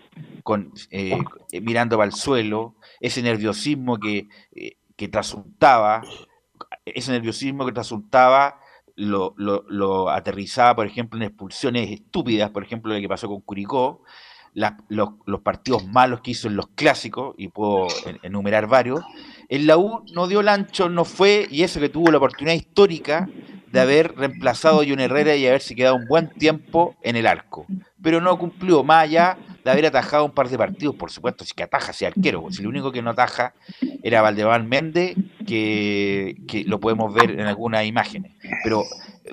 [0.44, 1.18] con, eh,
[1.62, 6.04] mirando al suelo, ese nerviosismo que, eh, que resultaba,
[6.84, 8.60] ese nerviosismo que resultaba
[8.96, 14.04] lo, lo, aterrizaba, por ejemplo, en expulsiones estúpidas, por ejemplo, lo que pasó con Curicó,
[14.56, 17.88] los, partidos malos que hizo en los clásicos, y puedo
[18.24, 19.02] enumerar varios,
[19.50, 22.56] en la U no dio el ancho, no fue, y eso que tuvo la oportunidad
[22.56, 23.30] histórica
[23.72, 27.66] de haber reemplazado a John Herrera y haberse quedado un buen tiempo en el arco.
[28.02, 31.54] Pero no cumplió, más allá de haber atajado un par de partidos, por supuesto, si
[31.54, 33.54] que ataja, si arquero, si lo único que no ataja
[34.02, 35.16] era Valdemar Méndez,
[35.46, 38.32] que, que lo podemos ver en algunas imágenes.
[38.64, 38.84] Pero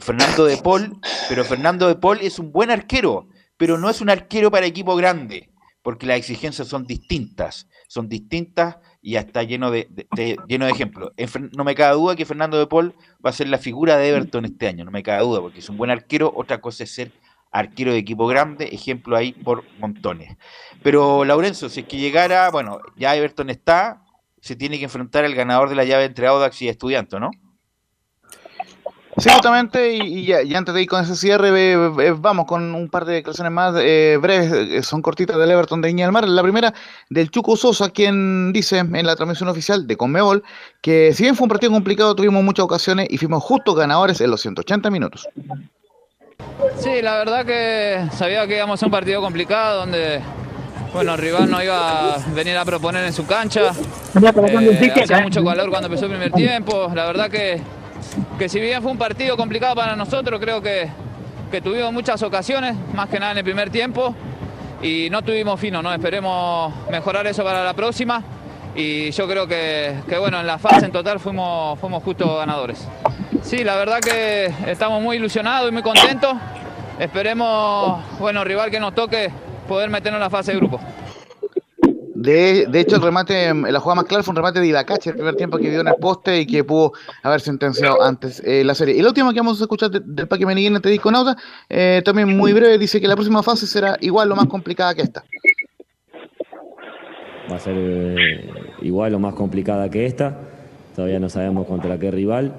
[0.01, 3.29] Fernando de Paul, pero Fernando de Paul es un buen arquero,
[3.63, 5.49] pero no es un arquero para equipo grande,
[5.83, 9.89] porque las exigencias son distintas, son distintas y está lleno de,
[10.49, 11.13] lleno de ejemplos.
[11.57, 12.93] No me cabe duda que Fernando de Paul
[13.25, 15.69] va a ser la figura de Everton este año, no me cabe duda, porque es
[15.69, 17.13] un buen arquero, otra cosa es ser
[17.53, 20.37] arquero de equipo grande, ejemplo ahí por montones.
[20.83, 24.03] Pero Laurenzo, si es que llegara, bueno, ya Everton está,
[24.41, 27.31] se tiene que enfrentar al ganador de la llave entre Audax y Estudiantes, ¿no?
[29.23, 31.77] Sí, justamente, y, ya, antes de ir con ese cierre,
[32.15, 35.91] vamos con un par de declaraciones más eh, breves, eh, son cortitas del Everton de
[35.91, 36.27] Iña del Mar.
[36.27, 36.75] La primera
[37.09, 40.43] del Chuco Sosa, quien dice en la transmisión oficial de Conmebol
[40.81, 44.31] que si bien fue un partido complicado, tuvimos muchas ocasiones y fuimos justos ganadores en
[44.31, 45.29] los 180 minutos.
[46.79, 50.21] Sí, la verdad que sabía que íbamos a un partido complicado donde
[50.93, 53.73] bueno, el rival no iba a venir a proponer en su cancha.
[54.21, 56.91] Eh, hacía mucho calor cuando empezó el primer tiempo.
[56.93, 57.61] La verdad que
[58.39, 60.89] que si bien fue un partido complicado para nosotros, creo que,
[61.51, 64.15] que tuvimos muchas ocasiones, más que nada en el primer tiempo,
[64.83, 65.93] y no tuvimos fino, ¿no?
[65.93, 68.23] Esperemos mejorar eso para la próxima.
[68.75, 72.89] Y yo creo que, bueno, en la fase en total fuimos, fuimos justo ganadores.
[73.43, 76.35] Sí, la verdad que estamos muy ilusionados y muy contentos.
[76.99, 79.31] Esperemos, bueno, rival que nos toque,
[79.69, 80.81] poder meternos en la fase de grupo.
[82.23, 85.17] De, de, hecho, el remate, la jugada más clara fue un remate de Ibacache el
[85.17, 86.93] primer tiempo que vio en el poste y que pudo
[87.25, 88.95] haber sentenciado antes eh, la serie.
[88.95, 91.37] Y la última que vamos a escuchar del Paque Meniguín este disco Nauta,
[91.69, 95.03] eh, también muy breve, dice que la próxima fase será igual o más complicada que
[95.03, 95.25] esta.
[97.51, 98.51] Va a ser eh,
[98.83, 100.39] igual o más complicada que esta.
[100.95, 102.55] Todavía no sabemos contra qué rival,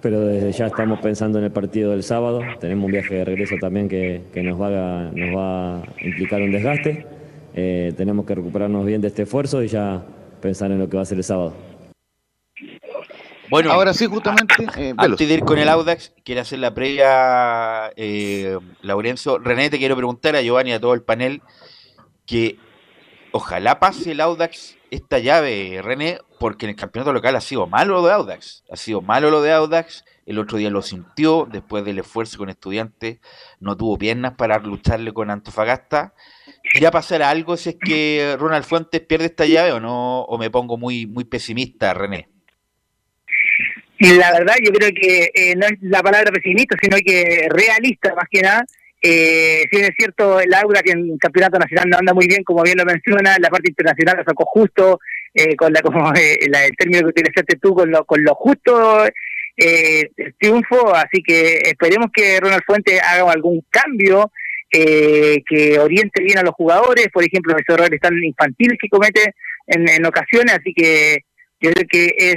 [0.00, 2.40] pero desde ya estamos pensando en el partido del sábado.
[2.58, 6.50] Tenemos un viaje de regreso también que, que nos, va nos va a implicar un
[6.50, 7.19] desgaste
[7.54, 10.02] eh, tenemos que recuperarnos bien de este esfuerzo y ya
[10.40, 11.54] pensar en lo que va a ser el sábado.
[13.50, 14.54] Bueno, ahora sí, justamente.
[14.76, 19.38] Eh, antes de ir con el Audax, quiere hacer la previa, eh, Laurenzo.
[19.38, 21.42] René, te quiero preguntar a Giovanni y a todo el panel
[22.26, 22.58] que
[23.32, 27.94] ojalá pase el Audax esta llave, René, porque en el campeonato local ha sido malo
[27.94, 28.62] lo de Audax.
[28.70, 30.04] Ha sido malo lo de Audax.
[30.26, 33.18] El otro día lo sintió después del esfuerzo con estudiantes.
[33.58, 36.14] No tuvo piernas para lucharle con Antofagasta.
[36.74, 40.22] ¿Irá a pasar algo si es que Ronald Fuentes pierde esta llave o no?
[40.22, 42.28] ¿O me pongo muy, muy pesimista, René?
[43.98, 48.28] La verdad, yo creo que eh, no es la palabra pesimista, sino que realista más
[48.30, 48.64] que nada.
[49.02, 52.44] Eh, si es cierto, el Aura que en el campeonato nacional no anda muy bien,
[52.44, 55.00] como bien lo menciona, la parte internacional lo sacó justo,
[55.32, 59.06] eh, con la como eh, el término que utilizaste tú, con lo, con lo justo
[59.62, 64.32] eh, triunfo, así que esperemos que Ronald Fuentes haga algún cambio
[64.72, 69.34] eh, que oriente bien a los jugadores, por ejemplo, esos errores tan infantiles que comete
[69.66, 71.18] en, ocasiones, así que
[71.60, 72.36] yo creo que es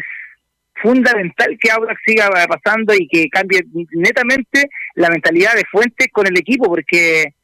[0.81, 6.37] fundamental que Audax siga pasando y que cambie netamente la mentalidad de Fuentes con el
[6.37, 7.35] equipo, porque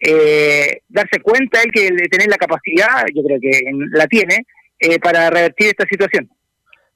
[0.00, 3.60] eh, darse cuenta él que tener la capacidad, yo creo que
[3.92, 4.46] la tiene,
[4.80, 6.30] eh, para revertir esta situación.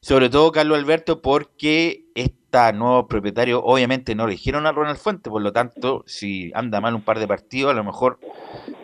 [0.03, 5.43] Sobre todo, Carlos Alberto, porque está nuevo propietario, obviamente no eligieron a Ronald Fuente, por
[5.43, 8.19] lo tanto, si anda mal un par de partidos, a lo mejor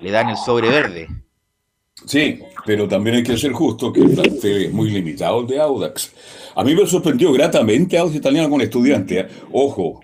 [0.03, 1.09] le dan el sobre verde.
[2.05, 6.13] Sí, pero también hay que ser justo que el plantel es muy limitado de Audax.
[6.55, 9.21] A mí me sorprendió gratamente Audax Italiano con estudiante.
[9.21, 9.29] ¿eh?
[9.53, 10.01] Ojo,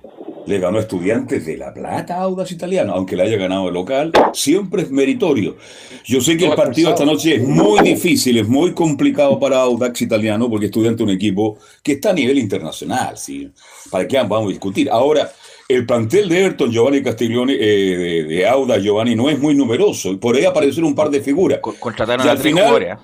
[0.47, 3.75] le ganó a Estudiantes de La Plata a Audax Italiano, aunque le haya ganado el
[3.75, 5.57] local, siempre es meritorio.
[6.05, 10.03] Yo sé que el partido esta noche es muy difícil, es muy complicado para Audax
[10.03, 13.51] Italiano, porque Estudiante es un equipo que está a nivel internacional, ¿sí?
[13.91, 14.91] ¿Para qué vamos a discutir?
[14.91, 15.31] Ahora,
[15.69, 20.11] el plantel de Everton, Giovanni Castiglione, eh, de, de, Audax, Giovanni, no es muy numeroso,
[20.13, 21.61] y por ahí aparecieron un par de figuras.
[21.61, 22.97] Contrataron a tres jugadores.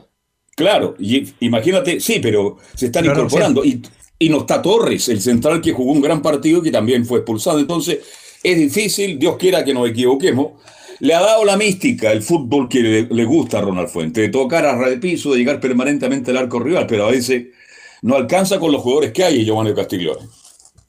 [0.59, 3.65] Claro, y imagínate, sí, pero se están incorporando.
[3.65, 3.81] Y,
[4.19, 7.59] y no está Torres, el central que jugó un gran partido que también fue expulsado.
[7.59, 7.99] Entonces,
[8.43, 10.61] es difícil, Dios quiera que nos equivoquemos.
[11.01, 14.29] Le ha dado la mística el fútbol que le, le gusta a Ronald Fuente, de
[14.31, 17.47] tocar a ras de piso, de llegar permanentemente al arco rival, pero a veces
[18.03, 20.27] no alcanza con los jugadores que hay, Giovanni Castiglione.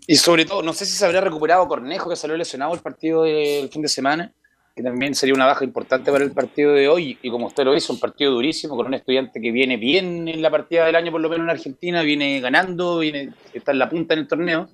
[0.07, 3.23] Y sobre todo, no sé si se habrá recuperado Cornejo, que salió lesionado el partido
[3.23, 4.33] del fin de semana,
[4.79, 7.17] que también sería una baja importante para el partido de hoy.
[7.21, 10.41] Y como usted lo hizo, un partido durísimo con un estudiante que viene bien en
[10.41, 13.89] la partida del año, por lo menos en Argentina, viene ganando, viene, está en la
[13.89, 14.69] punta en el torneo.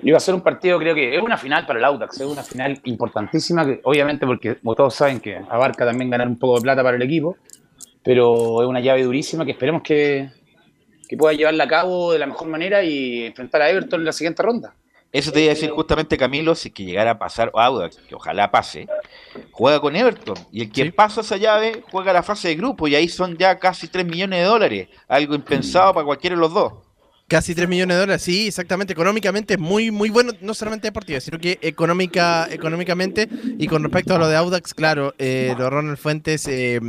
[0.00, 2.26] Y va a ser un partido, creo que es una final para el Audax, es
[2.26, 6.58] una final importantísima, que, obviamente porque como todos saben que abarca también ganar un poco
[6.58, 7.36] de plata para el equipo,
[8.04, 10.30] pero es una llave durísima que esperemos que,
[11.08, 14.12] que pueda llevarla a cabo de la mejor manera y enfrentar a Everton en la
[14.12, 14.74] siguiente ronda.
[15.12, 18.50] Eso te iba a decir justamente Camilo, si que llegara a pasar Audax, que ojalá
[18.50, 18.86] pase,
[19.50, 20.36] juega con Everton.
[20.52, 20.90] Y el que sí.
[20.90, 24.40] pasa esa llave juega la fase de grupo y ahí son ya casi 3 millones
[24.40, 24.88] de dólares.
[25.08, 26.72] Algo impensado para cualquiera de los dos.
[27.28, 28.92] Casi 3 millones de dólares, sí, exactamente.
[28.92, 33.28] Económicamente es muy, muy bueno, no solamente deportivo, sino que económica, económicamente.
[33.58, 36.80] Y con respecto a lo de Audax, claro, eh, lo Ronald Fuentes, eh,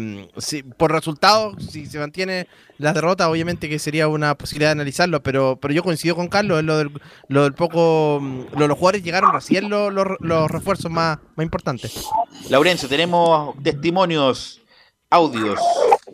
[0.78, 2.48] por resultado, si se mantiene
[2.78, 6.64] las derrotas, obviamente que sería una posibilidad de analizarlo, pero, pero yo coincido con Carlos
[6.64, 6.92] lo del,
[7.30, 8.22] lo del poco.
[8.56, 12.06] Lo, los jugadores llegaron recién los, los, los refuerzos más, más importantes.
[12.50, 14.62] Laurencio, tenemos testimonios,
[15.10, 15.60] audios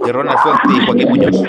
[0.05, 1.43] de Ronald Fuentes y Joaquín Muñoz.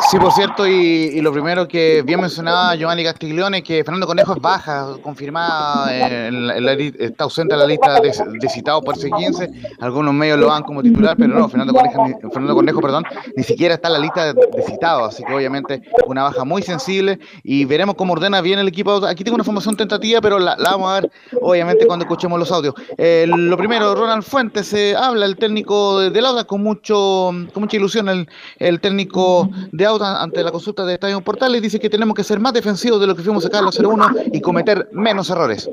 [0.00, 4.34] Sí, por cierto, y, y, lo primero que bien mencionaba Giovanni Castiglione, que Fernando Conejo
[4.34, 5.94] es baja, confirmada,
[6.28, 10.12] en la, en la, está ausente en la lista de, de, citados por C15, algunos
[10.12, 13.04] medios lo dan como titular, pero no, Fernando Conejo, Fernando Conejo perdón,
[13.36, 17.18] ni siquiera está en la lista de, citados, así que obviamente una baja muy sensible
[17.42, 19.04] y veremos cómo ordena bien el equipo.
[19.06, 22.52] Aquí tengo una formación tentativa, pero la, la vamos a ver obviamente cuando escuchemos los
[22.52, 22.74] audios.
[22.98, 27.30] Eh, lo primero, Ronald Fuentes, se eh, habla el técnico de, de Lauda con, mucho,
[27.52, 28.28] con mucha ilusión, el,
[28.58, 32.52] el técnico de Ante la consulta de Estadio Portales dice que tenemos que ser más
[32.52, 35.70] defensivos de lo que fuimos acá a los 0-1 y cometer menos errores.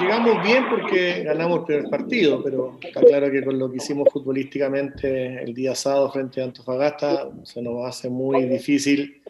[0.00, 4.08] Llegamos bien porque ganamos el primer partido, pero está claro que con lo que hicimos
[4.12, 9.22] futbolísticamente el día sábado frente a Antofagasta se nos hace muy difícil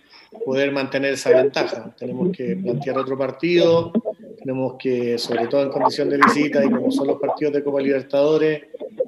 [0.46, 1.94] poder mantener esa ventaja.
[1.98, 3.92] Tenemos que plantear otro partido,
[4.42, 7.80] tenemos que, sobre todo en condición de visita y como son los partidos de Copa
[7.80, 8.62] Libertadores,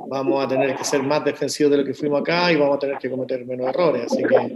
[0.09, 2.79] vamos a tener que ser más defensivos de lo que fuimos acá y vamos a
[2.79, 4.05] tener que cometer menos errores.
[4.07, 4.55] Así que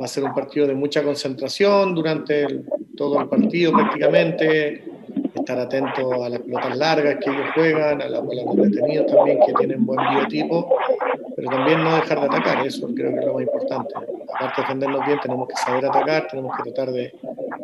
[0.00, 2.64] va a ser un partido de mucha concentración durante el,
[2.96, 4.84] todo el partido prácticamente,
[5.34, 9.38] estar atento a las pelotas largas que ellos juegan, a, la, a los detenidos también
[9.46, 10.76] que tienen buen biotipo,
[11.36, 13.94] pero también no dejar de atacar, eso creo que es lo más importante.
[13.94, 17.14] Aparte de defendernos bien, tenemos que saber atacar, tenemos que tratar de,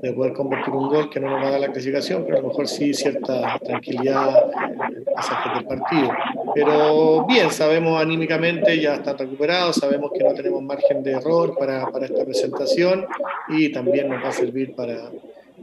[0.04, 2.40] de poder convertir un gol que no nos va a dar la clasificación, pero a
[2.42, 4.52] lo mejor sí cierta tranquilidad
[4.90, 6.10] en el pasaje del partido.
[6.54, 11.86] Pero bien, sabemos anímicamente, ya están recuperados, sabemos que no tenemos margen de error para,
[11.90, 13.06] para esta presentación
[13.48, 15.10] y también nos va a servir para,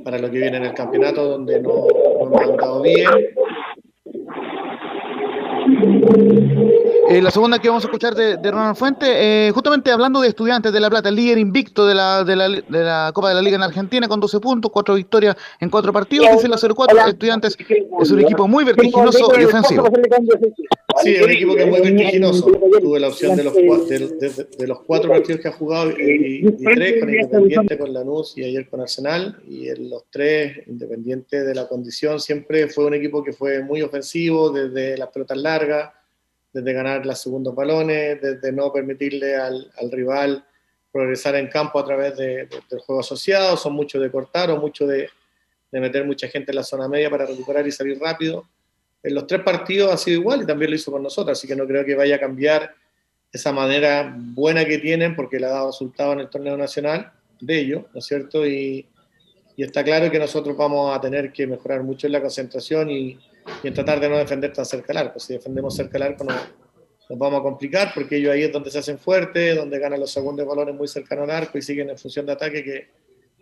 [0.03, 1.85] para lo que viene en el campeonato, donde no,
[2.19, 3.09] no hemos andado bien.
[7.09, 9.05] Eh, la segunda que vamos a escuchar de, de Ronald Fuente,
[9.47, 12.49] eh, justamente hablando de estudiantes de La Plata, el líder invicto de la, de, la,
[12.49, 15.93] de la Copa de la Liga en Argentina con 12 puntos, 4 victorias en 4
[15.93, 17.57] partidos, dice la 04, estudiantes
[18.01, 19.89] es un equipo muy vertiginoso y ofensivo.
[21.01, 22.45] Sí, es un equipo que es muy vertiginoso.
[22.81, 26.45] Tuve la opción de los, de, de, de los cuatro partidos que ha jugado y,
[26.47, 29.41] y, tres con Independiente, con Lanús y ayer con Arsenal.
[29.47, 33.81] Y en los tres, independiente de la condición, siempre fue un equipo que fue muy
[33.81, 35.91] ofensivo, desde las pelotas largas,
[36.53, 40.45] desde ganar los segundos balones, desde no permitirle al, al rival
[40.91, 43.55] progresar en campo a través de, de, del juego asociado.
[43.57, 45.09] Son muchos de cortar o mucho de,
[45.71, 48.45] meter mucha gente en la zona media para recuperar y salir rápido
[49.03, 51.55] en los tres partidos ha sido igual y también lo hizo con nosotros, así que
[51.55, 52.73] no creo que vaya a cambiar
[53.31, 57.59] esa manera buena que tienen porque le ha dado resultado en el torneo nacional de
[57.59, 58.45] ellos, ¿no es cierto?
[58.45, 58.87] Y,
[59.55, 63.17] y, está claro que nosotros vamos a tener que mejorar mucho en la concentración y,
[63.63, 65.19] y en tratar de no defender tan cerca del arco.
[65.19, 66.35] Si defendemos cerca del arco nos,
[67.09, 70.11] nos vamos a complicar porque ellos ahí es donde se hacen fuertes, donde ganan los
[70.11, 72.89] segundos valores muy cercanos al arco y siguen en función de ataque que,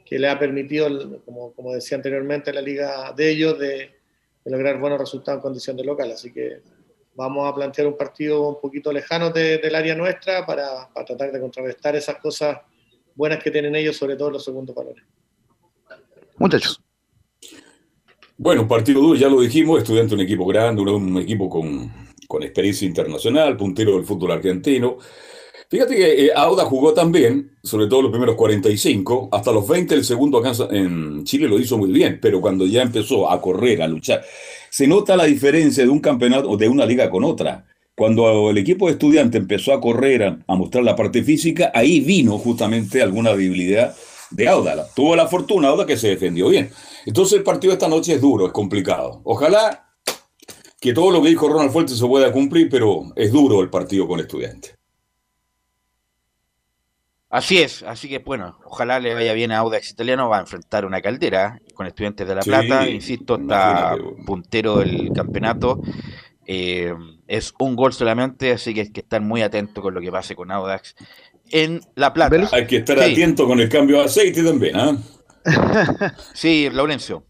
[0.05, 3.99] que le ha permitido, como, como decía anteriormente, la liga de ellos de
[4.43, 6.11] de lograr buenos resultados en condición de local.
[6.11, 6.61] Así que
[7.15, 11.39] vamos a plantear un partido un poquito lejano del área nuestra para, para, tratar de
[11.39, 12.57] contrarrestar esas cosas
[13.15, 15.03] buenas que tienen ellos, sobre todo los segundos valores.
[16.37, 16.81] Muchachos.
[18.41, 21.91] Bueno, partido duro, ya lo dijimos, estudiante un equipo grande, un equipo con,
[22.25, 24.97] con experiencia internacional, puntero del fútbol argentino.
[25.69, 30.05] Fíjate que eh, Auda jugó también, sobre todo los primeros 45, hasta los 20 el
[30.05, 33.89] segundo acá en Chile lo hizo muy bien, pero cuando ya empezó a correr, a
[33.89, 34.23] luchar,
[34.69, 37.65] se nota la diferencia de un campeonato o de una liga con otra.
[37.93, 42.37] Cuando el equipo de estudiante empezó a correr, a, mostrar la parte física, ahí vino
[42.37, 43.93] justamente alguna debilidad
[44.31, 44.87] de Auda.
[44.95, 46.69] Tuvo la fortuna Auda que se defendió bien.
[47.09, 49.21] Entonces el partido de esta noche es duro, es complicado.
[49.23, 49.95] Ojalá
[50.79, 54.07] que todo lo que dijo Ronald Fuentes se pueda cumplir, pero es duro el partido
[54.07, 54.77] con estudiantes.
[57.31, 60.85] Así es, así que bueno, ojalá le vaya bien a Audax Italiano, va a enfrentar
[60.85, 65.81] una caldera con estudiantes de La Plata, insisto, está puntero del campeonato,
[66.45, 66.93] eh,
[67.27, 70.35] es un gol solamente, así que hay que estar muy atento con lo que pase
[70.35, 70.93] con Audax
[71.49, 72.49] en La Plata.
[72.51, 74.95] Hay que estar atento con el cambio de aceite también, ¿ah?
[76.33, 77.23] Sí, Laurencio.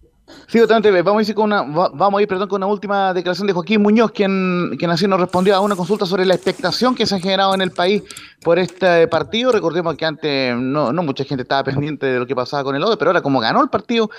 [0.48, 1.02] Sí, totalmente.
[1.02, 3.82] Vamos a ir con una, vamos a ir, perdón, con una última declaración de Joaquín
[3.82, 7.20] Muñoz, quien, quien así nos respondió a una consulta sobre la expectación que se ha
[7.20, 8.04] generado en el país
[8.42, 9.52] por este partido.
[9.52, 12.84] Recordemos que antes no, no mucha gente estaba pendiente de lo que pasaba con el
[12.84, 14.10] ODE, pero ahora como ganó el partido,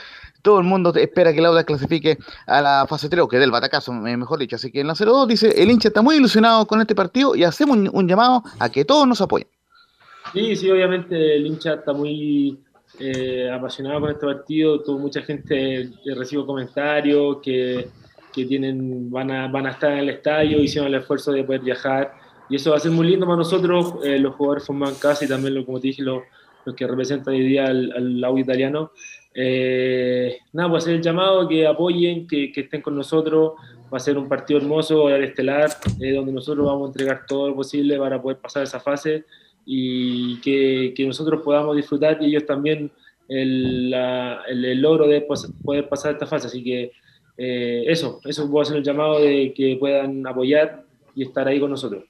[0.42, 3.50] todo el mundo espera que el ODE clasifique a la fase 3, o que del
[3.50, 4.56] batacazo, eh, mejor dicho.
[4.56, 7.44] Así que en la 0-2 dice, el hincha está muy ilusionado con este partido y
[7.44, 9.48] hacemos un llamado a que todos nos apoyen.
[10.32, 12.58] Sí, sí, obviamente el hincha está muy
[13.00, 17.88] eh, apasionado con este partido, tuvo mucha gente recibo comentarios que,
[18.32, 21.62] que, tienen, van a, van a estar en el estadio, hicieron el esfuerzo de poder
[21.62, 22.12] viajar.
[22.50, 25.28] Y eso va a ser muy lindo para nosotros, eh, los jugadores forman casa y
[25.28, 26.22] también, lo, como te dije, los,
[26.64, 28.92] los que representan hoy día al, al lado italiano.
[29.32, 33.52] Eh, nada, ser el llamado, que apoyen, que, que, estén con nosotros,
[33.92, 37.48] va a ser un partido hermoso, el estelar, eh, donde nosotros vamos a entregar todo
[37.48, 39.24] lo posible para poder pasar esa fase
[39.64, 42.90] y que, nosotros podamos disfrutar y ellos también
[43.28, 43.94] el,
[44.48, 45.26] el, logro de
[45.62, 46.48] poder pasar esta fase.
[46.48, 46.92] Así que
[47.36, 51.70] eh, eso, eso a hacer el llamado de que puedan apoyar y estar ahí con
[51.70, 52.04] nosotros.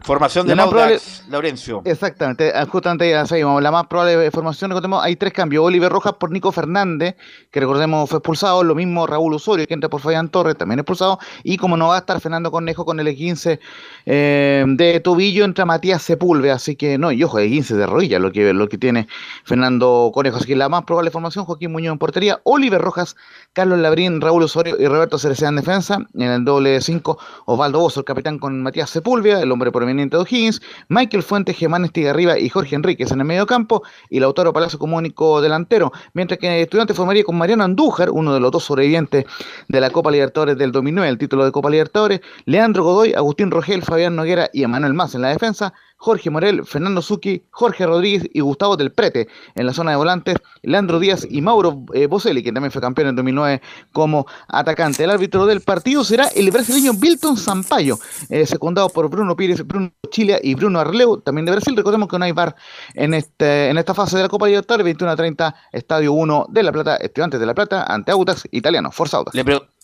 [0.00, 1.82] Formación de Audax, Laurencio.
[1.84, 3.12] Exactamente, ah, justamente.
[3.12, 5.64] La más probable formación tenemos, hay tres cambios.
[5.64, 7.16] Oliver Rojas por Nico Fernández,
[7.50, 8.62] que recordemos fue expulsado.
[8.62, 11.18] Lo mismo Raúl Osorio, que entra por Fabián Torres, también expulsado.
[11.42, 13.58] Y como no va a estar Fernando Cornejo con el E15
[14.06, 16.54] eh, de tobillo, entra Matías Sepúlveda.
[16.54, 19.08] Así que no, y ojo, E15 de rodilla, lo que, lo que tiene
[19.44, 20.36] Fernando Cornejo.
[20.36, 23.16] Así que la más probable formación, Joaquín Muñoz en portería, Oliver Rojas,
[23.52, 25.98] Carlos Labrín, Raúl Osorio y Roberto Cerecea en defensa.
[26.14, 30.16] En el doble 5, Osvaldo Bozo, el capitán con Matías Sepúlveda, el hombre por de
[30.16, 34.78] O'Higgins, Michael Fuentes, Germán Estigarriba y Jorge Enríquez en el medio campo y Lautaro Palacio
[34.78, 38.64] como único delantero, mientras que el estudiante formaría con Mariano Andújar, uno de los dos
[38.64, 39.24] sobrevivientes
[39.68, 43.82] de la Copa Libertadores del 2009, el título de Copa Libertadores, Leandro Godoy, Agustín Rogel,
[43.82, 48.40] Fabián Noguera y Emanuel Más en la defensa, Jorge Morel, Fernando Zucchi, Jorge Rodríguez y
[48.40, 52.54] Gustavo del Prete en la zona de volantes, Leandro Díaz y Mauro eh, Boselli, quien
[52.54, 53.60] también fue campeón en 2009
[53.92, 55.02] como atacante.
[55.02, 57.98] El árbitro del partido será el brasileño Bilton Sampaio,
[58.30, 61.76] eh, secundado por Bruno Pires, Bruno Chile y Bruno Arleu, también de Brasil.
[61.76, 62.54] Recordemos que no hay bar
[62.94, 66.70] en, este, esta fase de la Copa Libertadores, 21 a 30, Estadio 1 de La
[66.70, 69.34] Plata, Estudiantes de La Plata, ante Audax Italiano, Forza Audax.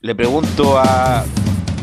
[0.01, 1.25] le pregunto a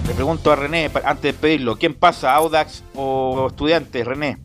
[0.08, 4.38] le pregunto a René, antes de pedirlo, ¿quién pasa, Audax o Estudiantes, René?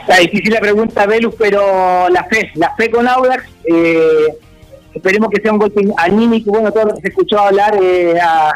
[0.00, 4.34] Está difícil la pregunta, Velus, pero la fe, la fe con Audax, eh,
[4.92, 8.50] esperemos que sea un golpe anímico, bueno, todo lo que se escuchó hablar eh, a,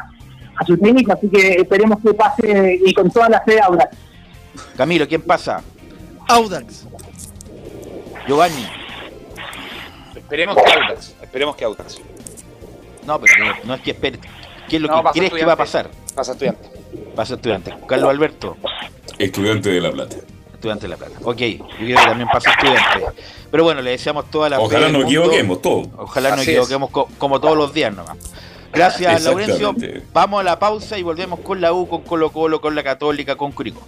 [0.57, 3.97] a, su técnico, así que esperemos que pase y con toda la fe Audax.
[4.77, 5.63] Camilo, ¿quién pasa?
[6.29, 6.87] Audax.
[8.27, 8.67] Giovanni.
[10.15, 12.01] Esperemos que Audax, esperemos que Audax.
[13.07, 13.33] No, pero
[13.65, 14.19] no, es que espere,
[14.69, 15.91] ¿Qué es lo que crees que va a pasar?
[16.15, 16.69] Pasa estudiante.
[17.17, 17.75] Pasa estudiante.
[17.87, 18.57] Carlos Alberto.
[19.19, 20.17] Estudiante de La Plata.
[20.53, 21.19] Estudiante de La Plata.
[21.25, 23.07] Ok, yo creo que también pasa estudiante.
[23.51, 25.89] Pero bueno, le deseamos toda la Ojalá nos equivoquemos todos.
[25.97, 28.19] Ojalá nos equivoquemos como todos los días nomás.
[28.73, 29.75] Gracias, Laurencio.
[30.13, 33.37] Vamos a la pausa y volvemos con la U, con Colo Colo, con la Católica,
[33.37, 33.81] con Curico.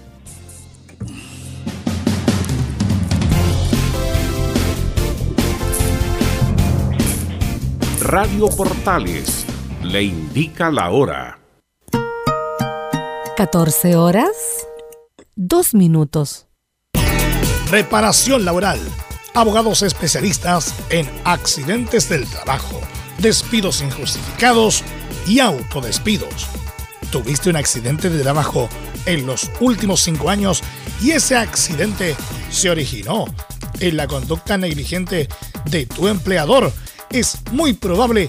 [8.01, 9.47] Radio Portales
[9.83, 11.39] le indica la hora.
[13.37, 14.31] 14 horas,
[15.37, 16.47] 2 minutos.
[17.71, 18.79] Reparación laboral.
[19.35, 22.81] Abogados especialistas en accidentes del trabajo,
[23.19, 24.83] despidos injustificados
[25.27, 26.49] y autodespidos.
[27.11, 28.69] ¿Tuviste un accidente de trabajo
[29.07, 30.63] en los últimos 5 años
[31.01, 32.17] y ese accidente
[32.51, 33.27] se originó
[33.79, 35.29] en la conducta negligente
[35.71, 36.73] de tu empleador?
[37.11, 38.29] es muy probable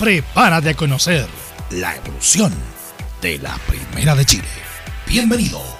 [0.00, 1.28] Prepárate a conocer
[1.70, 2.52] la evolución
[3.22, 4.48] de la Primera de Chile.
[5.06, 5.79] Bienvenido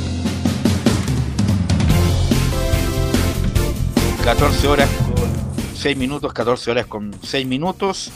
[4.31, 8.13] 14 horas con 6 minutos, 14 horas con 6 minutos.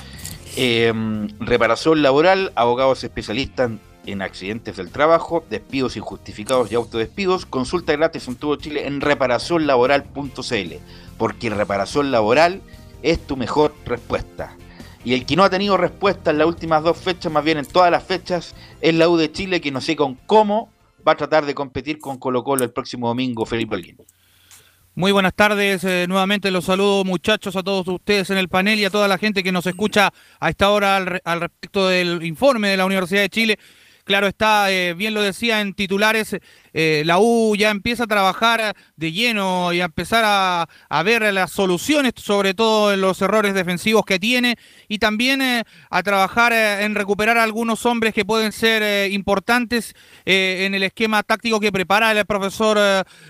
[0.55, 0.93] Eh,
[1.41, 3.71] reparación laboral, abogados especialistas
[4.05, 7.45] en accidentes del trabajo, despidos injustificados y autodespidos.
[7.45, 10.73] Consulta gratis en todo Chile en reparacionlaboral.cl,
[11.17, 12.61] porque reparación laboral
[13.03, 14.55] es tu mejor respuesta.
[15.03, 17.65] Y el que no ha tenido respuesta en las últimas dos fechas, más bien en
[17.65, 20.69] todas las fechas, es la U de Chile, que no sé con cómo
[21.05, 23.97] va a tratar de competir con Colo Colo el próximo domingo, Felipe Holguín.
[24.97, 28.85] Muy buenas tardes, eh, nuevamente los saludo muchachos a todos ustedes en el panel y
[28.85, 32.69] a toda la gente que nos escucha a esta hora al, al respecto del informe
[32.69, 33.59] de la Universidad de Chile.
[34.05, 36.37] Claro está, eh, bien lo decía en titulares,
[36.77, 41.33] eh, la U ya empieza a trabajar de lleno y a empezar a, a ver
[41.33, 44.57] las soluciones, sobre todo en los errores defensivos que tiene,
[44.89, 49.93] y también eh, a trabajar eh, en recuperar algunos hombres que pueden ser importantes
[50.25, 52.77] en el esquema táctico que prepara el profesor,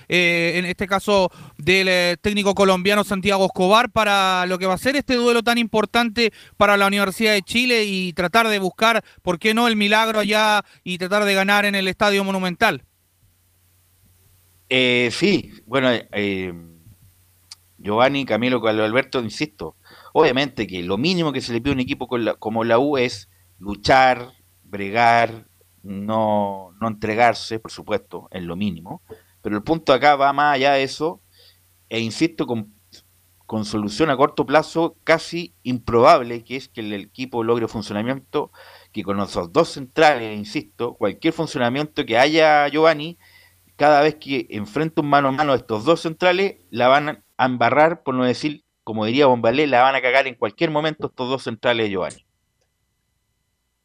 [0.08, 5.16] en este caso del técnico colombiano Santiago Escobar, para lo que va a ser este
[5.16, 9.68] duelo tan importante para la Universidad de Chile y tratar de buscar, ¿por qué no?,
[9.68, 12.84] el milagro allá y tratar de ganar en el Estadio Monumental.
[14.70, 16.54] Eh, sí, bueno, eh,
[17.78, 19.76] Giovanni, Camilo, Alberto, insisto,
[20.14, 22.80] obviamente que lo mínimo que se le pide a un equipo con la- como la
[22.80, 24.32] U es luchar,
[24.64, 25.48] bregar,
[25.84, 29.02] no, no entregarse, por supuesto, es lo mínimo,
[29.42, 31.22] pero el punto acá va más allá de eso,
[31.90, 32.74] e insisto, con,
[33.46, 38.52] con solución a corto plazo casi improbable, que es que el equipo logre funcionamiento,
[38.92, 43.18] que con esos dos centrales, insisto, cualquier funcionamiento que haya Giovanni,
[43.76, 48.16] cada vez que enfrenta mano a mano estos dos centrales, la van a embarrar, por
[48.16, 51.86] no decir, como diría Bombalé, la van a cagar en cualquier momento estos dos centrales
[51.86, 52.26] de Giovanni.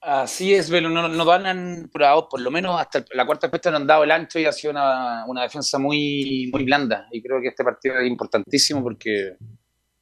[0.02, 3.76] Así es, Velo, no, no dan por, por lo menos hasta la cuarta fecha no
[3.76, 7.06] han dado el ancho y ha sido una, una, defensa muy, muy blanda.
[7.10, 9.36] Y creo que este partido es importantísimo porque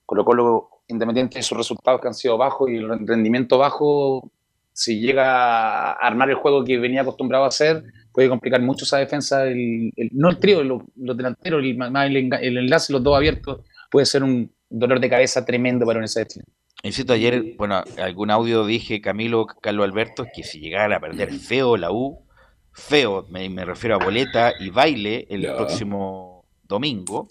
[0.07, 4.31] Colo Colo, independiente de sus resultados que han sido bajos y el rendimiento bajo,
[4.73, 7.83] si llega a armar el juego que venía acostumbrado a hacer,
[8.19, 9.47] puede complicar mucho esa defensa.
[9.47, 13.61] El, no el trío, los, delanteros, el, el, enlace, los dos abiertos,
[13.93, 16.41] puede ser un dolor de cabeza tremendo para un SH.
[16.83, 21.77] Insisto, ayer, bueno, algún audio dije, Camilo, Carlos Alberto, que si llegara a perder feo
[21.77, 22.27] la U,
[22.73, 27.29] feo, me, refiero a boleta y baile el próximo domingo,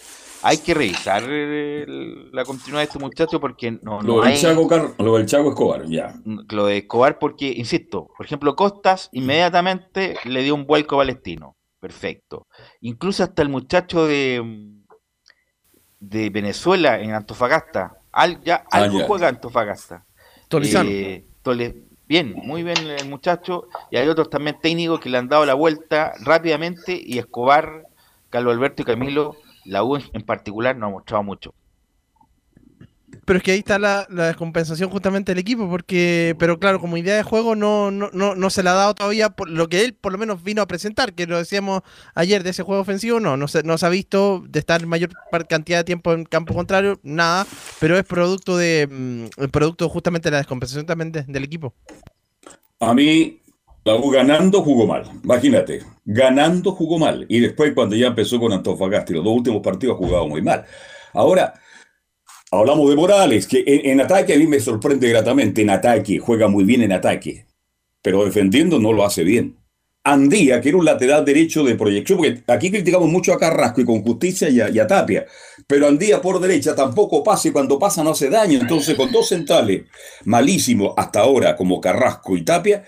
[0.47, 5.25] hay que revisar la continuidad de este muchacho porque no, lo, del Chago, lo del
[5.25, 6.15] Chago Escobar, ya.
[6.23, 11.57] Lo de Escobar porque, insisto, por ejemplo, Costas inmediatamente le dio un vuelco palestino.
[11.81, 12.47] Perfecto.
[12.79, 14.71] Incluso hasta el muchacho de,
[15.99, 17.97] de Venezuela en Antofagasta,
[18.45, 20.05] ya ah, algo juega Antofagasta.
[20.47, 20.89] Tolizano.
[20.89, 21.25] Eh,
[22.07, 23.67] bien, muy bien el muchacho.
[23.91, 26.97] Y hay otros también técnicos que le han dado la vuelta rápidamente.
[27.03, 27.85] Y Escobar,
[28.29, 29.35] Carlos Alberto y Camilo,
[29.67, 31.53] la U en particular, no ha mostrado mucho.
[33.25, 37.15] Pero es que ahí está la, descompensación justamente del equipo, porque, pero claro, como idea
[37.15, 40.13] de juego no, no, no, se la ha dado todavía por lo que él por
[40.13, 41.81] lo menos vino a presentar, que lo decíamos
[42.15, 45.09] ayer de ese juego ofensivo, no, no se, no se ha visto de estar mayor
[45.49, 47.45] cantidad de tiempo en campo contrario, nada,
[47.81, 51.73] pero es producto de mm, producto justamente de la descompensación también del equipo.
[52.79, 53.41] A mí,
[54.11, 59.15] ganando jugó mal, imagínate, ganando jugó mal, y después cuando ya empezó con Antofagasta y
[59.15, 60.65] los dos últimos partidos ha jugado muy mal.
[61.13, 61.53] Ahora,
[62.49, 65.61] Hablamos de Morales, que en, ataque a mí me sorprende gratamente.
[65.61, 67.45] En ataque, juega muy bien en ataque,
[68.01, 69.57] pero defendiendo no lo hace bien.
[70.01, 73.85] Andía, que era un lateral derecho de proyección, porque aquí criticamos mucho a Carrasco y
[73.85, 75.25] con justicia y a, Tapia,
[75.67, 78.61] pero Andía por derecha tampoco pasa y cuando pasa no hace daño.
[78.61, 79.83] Entonces, con dos centrales
[80.23, 82.85] malísimos hasta ahora, como Carrasco y Tapia,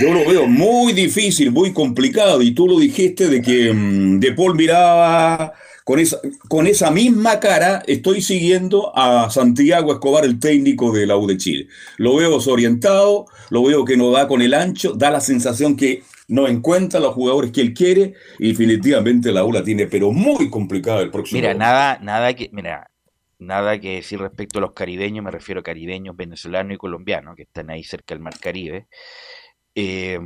[0.00, 2.42] yo lo veo muy difícil, muy complicado.
[2.42, 5.52] Y tú lo dijiste de que mm, De Paul miraba
[5.84, 6.18] con esa,
[6.48, 11.36] con esa misma cara estoy siguiendo a Santiago Escobar, el técnico de la U de
[11.36, 11.68] Chile.
[11.96, 16.02] Lo veo desorientado, lo veo que no da con el ancho, da la sensación que
[16.28, 20.48] no encuentra los jugadores que él quiere y definitivamente la U la tiene, pero muy
[20.48, 21.40] complicada el próximo.
[21.40, 22.88] Mira, nada, nada que, mira,
[23.38, 27.42] nada que decir respecto a los caribeños, me refiero a caribeños, venezolanos y colombianos que
[27.42, 28.86] están ahí cerca del Mar Caribe.
[29.74, 30.18] Eh,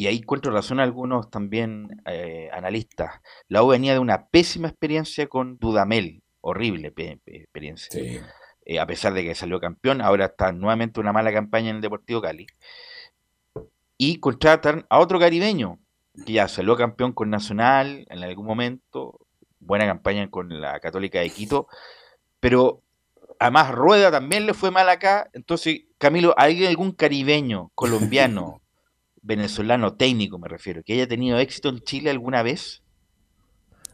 [0.00, 3.20] y ahí encuentro razón a algunos también eh, analistas.
[3.48, 6.94] La U venía de una pésima experiencia con Dudamel, horrible
[7.26, 8.00] experiencia.
[8.64, 11.82] Eh, a pesar de que salió campeón, ahora está nuevamente una mala campaña en el
[11.82, 12.46] Deportivo Cali.
[13.96, 15.80] Y contratan a otro caribeño,
[16.24, 19.18] que ya salió campeón con Nacional en algún momento,
[19.58, 21.66] buena campaña con la Católica de Quito,
[22.38, 22.82] pero
[23.38, 25.28] además Rueda también le fue mal acá.
[25.32, 28.62] Entonces, Camilo, ¿hay algún caribeño colombiano
[29.22, 32.82] venezolano técnico, me refiero, que haya tenido éxito en Chile alguna vez?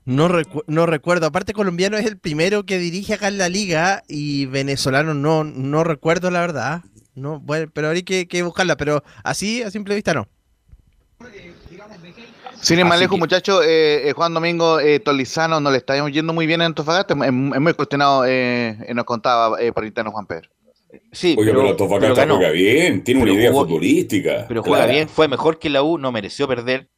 [0.05, 0.29] No,
[0.67, 1.27] no recuerdo.
[1.27, 5.83] Aparte, colombiano es el primero que dirige acá en la liga y venezolano no, no
[5.83, 6.83] recuerdo la verdad.
[7.15, 10.29] No, bueno, pero hay que, que buscarla, pero así a simple vista no.
[12.61, 16.33] Sin ir más lejos, muchachos, eh, eh, Juan Domingo eh, Tolizano no le está yendo
[16.33, 18.25] muy bien en Antofagasta, es, muy cuestionado,
[18.95, 20.49] nos contaba por interno Juan Pedro.
[21.13, 24.47] Sí, Oye, pero, Antofagasta juega bien, tiene una idea futbolística.
[24.49, 26.89] Pero juega bien, fue mejor que la U, no mereció perder.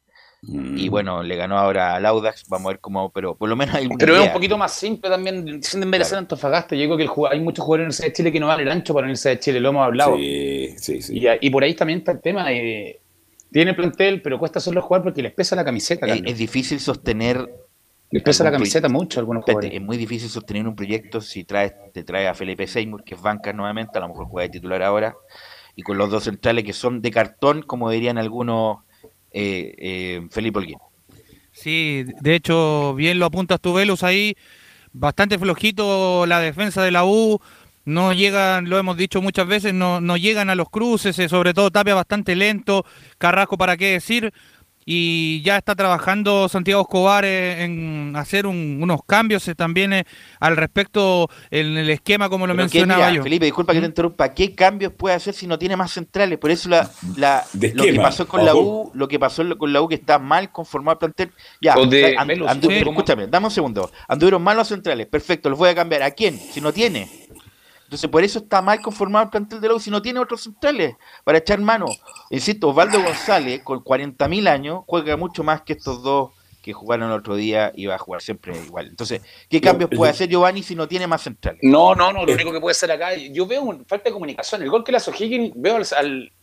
[0.43, 0.91] Y mm.
[0.91, 3.89] bueno, le ganó ahora al Audax, vamos a ver cómo, pero por lo menos hay
[3.97, 6.75] Pero es un poquito más simple también, sin merecer Antofagasta.
[6.75, 8.93] Yo creo que hay muchos jugadores en el de Chile que no valen el ancho
[8.93, 10.15] para el de Chile, lo hemos hablado.
[10.15, 11.25] Sí, sí, sí.
[11.41, 13.01] Y, por ahí también está el tema de.
[13.51, 16.05] Tiene plantel, pero cuesta solo jugar porque les pesa la camiseta.
[16.07, 17.47] es difícil sostener
[18.09, 19.71] le pesa la camiseta mucho algunos jugadores.
[19.73, 23.21] Es muy difícil sostener un proyecto si traes, te trae a Felipe Seymour, que es
[23.21, 25.15] banca nuevamente, a lo mejor juega de titular ahora,
[25.75, 28.77] y con los dos centrales que son de cartón, como dirían algunos,
[29.31, 30.77] eh, eh, Felipe Olguín.
[31.51, 34.37] Sí, de hecho, bien lo apuntas tú, Velus, ahí,
[34.93, 37.41] bastante flojito la defensa de la U,
[37.87, 41.53] no llegan, lo hemos dicho muchas veces, no, no llegan a los cruces, eh, sobre
[41.53, 42.85] todo Tapia bastante lento,
[43.17, 44.33] Carrasco para qué decir,
[44.89, 50.05] y ya está trabajando Santiago Escobar eh, en hacer unos cambios eh, también eh,
[50.39, 53.21] al respecto en el esquema como lo mencionaba yo.
[53.21, 56.39] Felipe, disculpa que te interrumpa, ¿qué cambios puede hacer si no tiene más centrales?
[56.39, 59.81] Por eso la, la lo que pasó con la U, lo que pasó con la
[59.81, 61.31] U que está mal conformado el plantel.
[61.59, 63.91] Ya, escúchame, dame un segundo.
[64.07, 66.01] Anduvieron mal los centrales, perfecto, los voy a cambiar.
[66.01, 66.39] ¿A quién?
[66.39, 67.26] Si no tiene.
[67.87, 70.41] Entonces, por eso está mal conformado el plantel de la U si no tiene otros
[70.41, 71.85] centrales para echar mano.
[72.29, 76.31] Insisto, Osvaldo González, con 40.000 años, juega mucho más que estos dos
[76.61, 78.87] que jugaron el otro día y va a jugar siempre igual.
[78.87, 81.61] Entonces, ¿qué cambios puede hacer Giovanni si no tiene más centrales?
[81.63, 84.61] No, no, no, lo único que puede hacer acá, yo veo un, falta de comunicación.
[84.61, 86.33] El gol que le hace O'Higgins, veo al,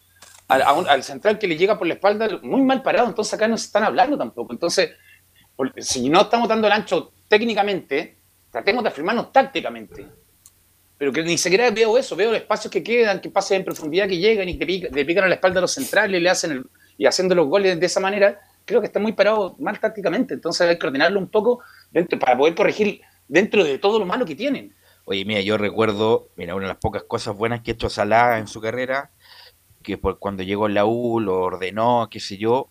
[0.48, 3.34] al, a un- al central que le llega por la espalda muy mal parado, entonces
[3.34, 4.54] acá no se están hablando tampoco.
[4.54, 4.92] Entonces,
[5.76, 8.16] si no estamos dando el ancho técnicamente,
[8.50, 10.06] tratemos de afirmarnos tácticamente.
[10.96, 14.06] Pero que ni siquiera veo eso, veo los espacios que quedan, que pasen en profundidad,
[14.08, 16.66] que llegan y le pican a la espalda a los centrales, le hacen el-
[16.96, 20.34] y haciendo los goles de esa manera, creo que está muy parado mal tácticamente.
[20.34, 24.24] Entonces hay que ordenarlo un poco dentro, para poder corregir dentro de todo lo malo
[24.24, 24.74] que tienen.
[25.04, 28.38] Oye, mira, yo recuerdo, mira, una de las pocas cosas buenas que ha hecho Salah
[28.38, 29.10] en su carrera,
[29.82, 32.70] que por cuando llegó en la U lo ordenó, qué sé yo,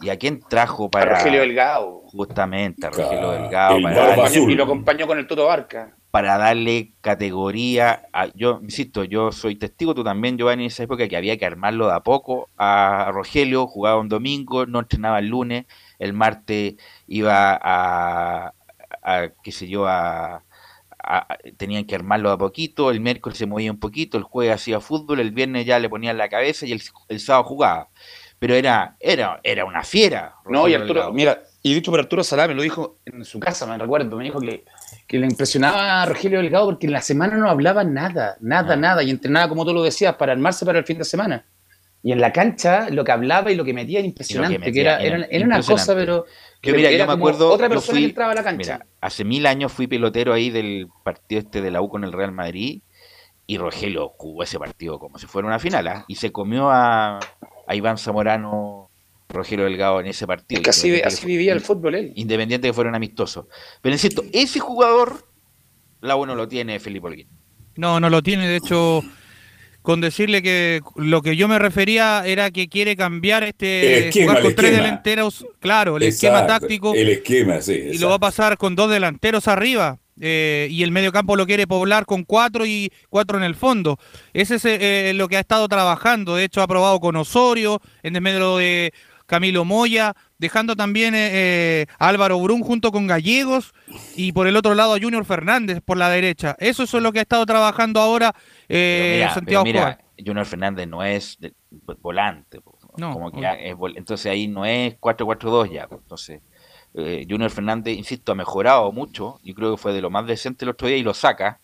[0.00, 1.16] y a quién trajo para...
[1.16, 2.02] Rogelio Delgado.
[2.06, 3.76] Justamente, a Rogelio Delgado.
[3.78, 4.30] el para.
[4.34, 5.96] Y lo acompañó con el Tuto Barca.
[6.12, 11.08] Para darle categoría a, yo insisto, yo soy testigo, tú también, Giovanni, en esa época
[11.08, 15.28] que había que armarlo de a poco a Rogelio, jugaba un domingo, no entrenaba el
[15.28, 15.64] lunes,
[15.98, 16.74] el martes
[17.06, 18.52] iba a,
[19.02, 20.44] a qué sé yo, a,
[21.56, 24.80] tenían que armarlo de a poquito, el miércoles se movía un poquito, el jueves hacía
[24.80, 27.88] fútbol, el viernes ya le ponían la cabeza y el, el sábado jugaba.
[28.38, 30.34] Pero era, era, era una fiera.
[30.44, 33.40] No, y Rogelio Arturo, mira, y dicho por Arturo Salá, me lo dijo en su
[33.40, 34.64] casa, me recuerdo, me dijo que,
[35.06, 39.02] que le impresionaba a Rogelio Delgado porque en la semana no hablaba nada, nada, nada,
[39.02, 41.44] y entrenaba, como tú lo decías, para armarse para el fin de semana.
[42.04, 44.82] Y en la cancha lo que hablaba y lo que metía era impresionante, que, metía
[44.82, 46.24] era, era era, era una cosa, pero,
[46.62, 47.52] Yo, mira, yo me acuerdo.
[47.52, 48.74] otra persona fui- que entraba a la cancha.
[48.78, 52.12] Mira, hace mil años fui pelotero ahí del partido este de la U con el
[52.12, 52.82] Real Madrid
[53.46, 56.04] y Rogelio jugó ese partido como si fuera una final ¿ah?
[56.08, 57.18] y se comió a,
[57.66, 58.90] a Iván Zamorano,
[59.32, 60.60] Rogelio Delgado en ese partido.
[60.60, 62.12] Es que así, Independiente así que- vivía el fútbol él.
[62.16, 63.46] Independiente que fueron amistosos.
[63.80, 65.26] Pero insisto, ese jugador,
[66.00, 67.28] la U no lo tiene Felipe Holguín.
[67.76, 68.46] No, no lo tiene.
[68.48, 69.02] De hecho,
[69.82, 74.36] con decirle que lo que yo me refería era que quiere cambiar este esquema, jugar
[74.38, 74.84] el con tres esquema.
[74.84, 75.46] delanteros.
[75.58, 76.94] Claro, el esquema Exacto, táctico.
[76.94, 77.72] El esquema, sí.
[77.92, 79.98] y lo va a pasar con dos delanteros arriba.
[80.20, 83.98] eh, y el medio campo lo quiere poblar con cuatro y cuatro en el fondo.
[84.34, 86.36] Ese es eh, lo que ha estado trabajando.
[86.36, 88.92] De hecho, ha probado con Osorio, en el medio de
[89.32, 93.72] Camilo Moya, dejando también eh, eh, a Álvaro Brun junto con Gallegos
[94.14, 96.54] y por el otro lado a Junior Fernández por la derecha.
[96.58, 98.34] Eso es lo que ha estado trabajando ahora
[98.68, 99.98] eh, mira, Santiago mira.
[100.18, 101.54] Junior Fernández no es de-
[102.02, 102.60] volante.
[102.60, 103.42] po, No, como que no.
[103.42, 105.88] ya es vol- entonces ahí no es 4-4-2 ya.
[105.88, 106.42] po, Entonces,
[106.92, 109.40] eh, Junior Fernández, insisto, ha mejorado mucho.
[109.42, 111.58] Yo creo que fue de lo más decente el otro día y lo saca.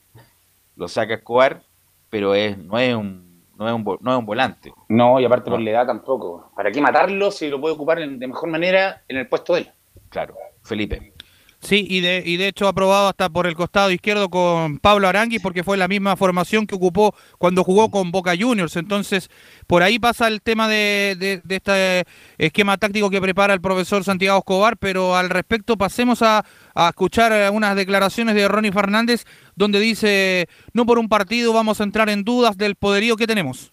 [0.75, 1.61] Lo saca Escobar,
[2.09, 3.28] pero es, no, es un,
[3.59, 4.73] no, es un, no es un volante.
[4.89, 6.51] No, y aparte por la edad tampoco.
[6.55, 9.71] ¿Para qué matarlo si lo puede ocupar de mejor manera en el puesto de él?
[10.09, 11.13] Claro, Felipe.
[11.61, 15.09] Sí, y de, y de hecho ha probado hasta por el costado izquierdo con Pablo
[15.09, 18.77] Aranguis porque fue la misma formación que ocupó cuando jugó con Boca Juniors.
[18.77, 19.29] Entonces,
[19.67, 22.05] por ahí pasa el tema de, de- de este
[22.39, 26.45] esquema táctico que prepara el profesor Santiago Escobar, pero al respecto pasemos a,
[26.77, 29.25] a escuchar unas declaraciones de Ronnie Fernández
[29.57, 33.73] donde dice, no por un partido vamos a entrar en dudas del poderío que tenemos.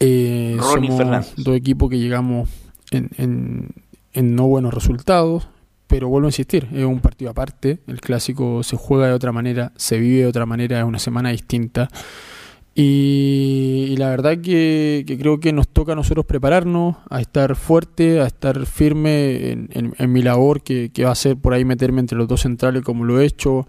[0.00, 1.34] Eh, Ronnie somos Fernández.
[1.36, 2.48] dos equipos que llegamos
[2.90, 3.68] en, en-
[4.12, 5.48] en no buenos resultados,
[5.86, 9.72] pero vuelvo a insistir, es un partido aparte, el clásico se juega de otra manera,
[9.76, 11.88] se vive de otra manera, es una semana distinta.
[12.74, 17.56] Y, y la verdad que, que creo que nos toca a nosotros prepararnos, a estar
[17.56, 21.54] fuerte, a estar firme en, en- en mi labor, que, que va a ser por
[21.54, 23.66] ahí meterme entre los dos centrales como lo he hecho,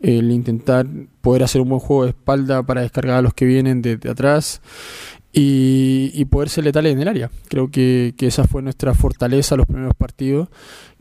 [0.00, 0.86] el intentar
[1.22, 4.10] poder hacer un buen juego de espalda para descargar a los que vienen de, de
[4.10, 4.60] atrás
[5.32, 7.30] y, y poder ser letales en el área.
[7.48, 10.48] Creo que, que esa fue nuestra fortaleza los primeros partidos,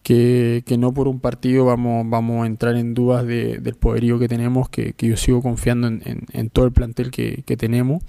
[0.03, 4.17] que, que no por un partido vamos, vamos a entrar en dudas de- del poderío
[4.19, 7.57] que tenemos, que, que yo sigo confiando en, en- en todo el plantel que, que
[7.57, 8.03] tenemos.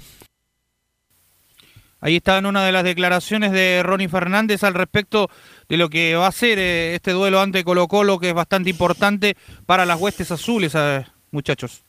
[2.00, 5.28] Ahí está en una de las declaraciones de Ronnie Fernández al respecto
[5.68, 8.70] de lo que va a ser eh, este duelo ante Colo Colo, que es bastante
[8.70, 11.84] importante para las huestes azules, eh, muchachos.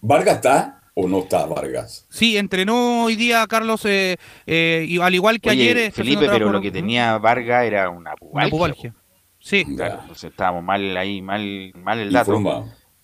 [0.00, 2.06] ¿Vargas está o no está Vargas?
[2.08, 5.76] Sí, entrenó hoy día Carlos, eh, eh, y al igual que Oye, ayer...
[5.78, 8.46] está Felipe, pero lo que tenía Vargas era una pubalgia.
[8.46, 8.94] Una pubalgia.
[9.38, 9.64] Sí.
[9.76, 12.38] Claro, entonces estábamos mal ahí, mal, mal el dato.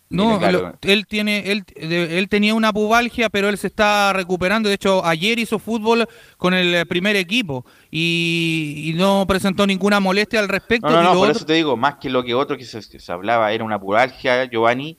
[0.08, 4.12] No, Claro, lo- él tiene, él, de- él tenía una pubalgia, pero él se está
[4.12, 4.68] recuperando.
[4.68, 9.98] De hecho, ayer hizo fútbol con el eh, primer equipo y, y no presentó ninguna
[9.98, 10.88] molestia al respecto.
[10.88, 12.64] No, no, y no, por otro- eso te digo, más que lo que otro que
[12.64, 14.96] se, que se hablaba era una pubalgia, Giovanni,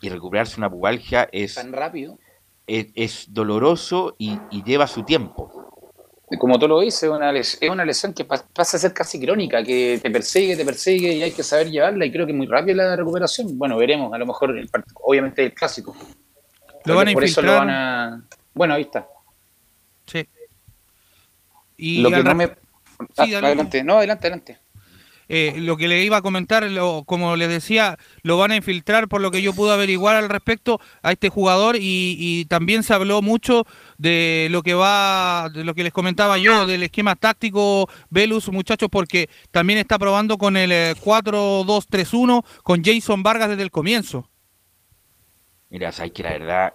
[0.00, 2.18] y recuperarse una pubalgia es, Tan rápido.
[2.68, 5.50] Es, es doloroso y, y lleva su tiempo.
[6.38, 9.18] Como tú lo dices, es una, es una lesión que pa- pasa a ser casi
[9.18, 12.36] crónica, que te persigue, te persigue y hay que saber llevarla y creo que es
[12.38, 13.56] muy rápida la recuperación.
[13.58, 14.68] Bueno, veremos, a lo mejor, el
[15.02, 15.96] obviamente el clásico.
[16.84, 18.22] Creo van a por eso lo van a...
[18.52, 19.08] Bueno, ahí está.
[20.06, 20.28] Sí.
[21.78, 22.46] Y lo que no me...
[22.46, 22.54] Sí,
[23.34, 24.58] Ah, adelante, no, adelante, adelante.
[25.28, 29.08] Eh, lo que le iba a comentar, lo, como les decía, lo van a infiltrar
[29.08, 33.20] por lo que yo pude averiguar al respecto a este jugador y, también se habló
[33.20, 33.64] mucho
[33.98, 38.88] de lo que va, de lo que les comentaba yo, del esquema táctico Velus, muchachos,
[38.90, 44.30] porque también está probando con el eh, 4-2-3-1 con Jason Vargas desde el comienzo.
[45.70, 46.72] Mira, sabes que la verdad,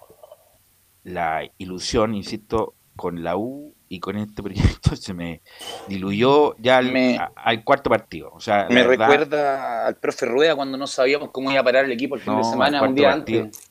[1.04, 5.41] la ilusión, insisto, con la U y con este proyecto se me
[5.88, 8.32] diluyó ya al, a- al cuarto partido.
[8.34, 11.86] O sea, Me verdad, recuerda al profe Rueda cuando no sabíamos cómo iba a parar
[11.86, 13.44] el equipo el fin de semana, un día partido.
[13.44, 13.70] antes.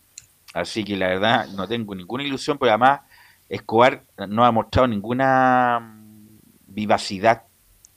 [0.54, 3.00] Así que la verdad no tengo ninguna ilusión, pero además
[3.48, 6.28] Escobar no ha mostrado ninguna mm,
[6.66, 7.42] vivacidad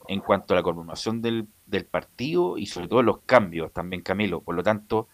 [0.08, 4.42] en cuanto a la conformación del, del partido y sobre todo los cambios también, Camilo.
[4.42, 5.10] Por lo tanto,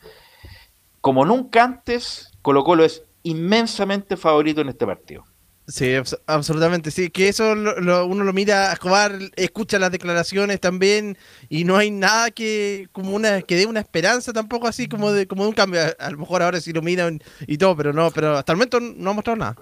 [1.01, 5.26] como nunca antes, Colo Colo es inmensamente favorito en este partido.
[5.68, 9.91] Sí, abs- absolutamente, sí, que eso lo- lo- uno lo mira a Escobar, escucha las
[9.91, 11.18] declaraciones también
[11.49, 15.28] y no hay nada que como una que dé una esperanza tampoco así como de
[15.28, 15.80] como de un cambio.
[15.82, 18.57] A, a lo mejor ahora sí lo miran y todo, pero no, pero hasta el
[18.57, 19.55] momento no ha mostrado nada.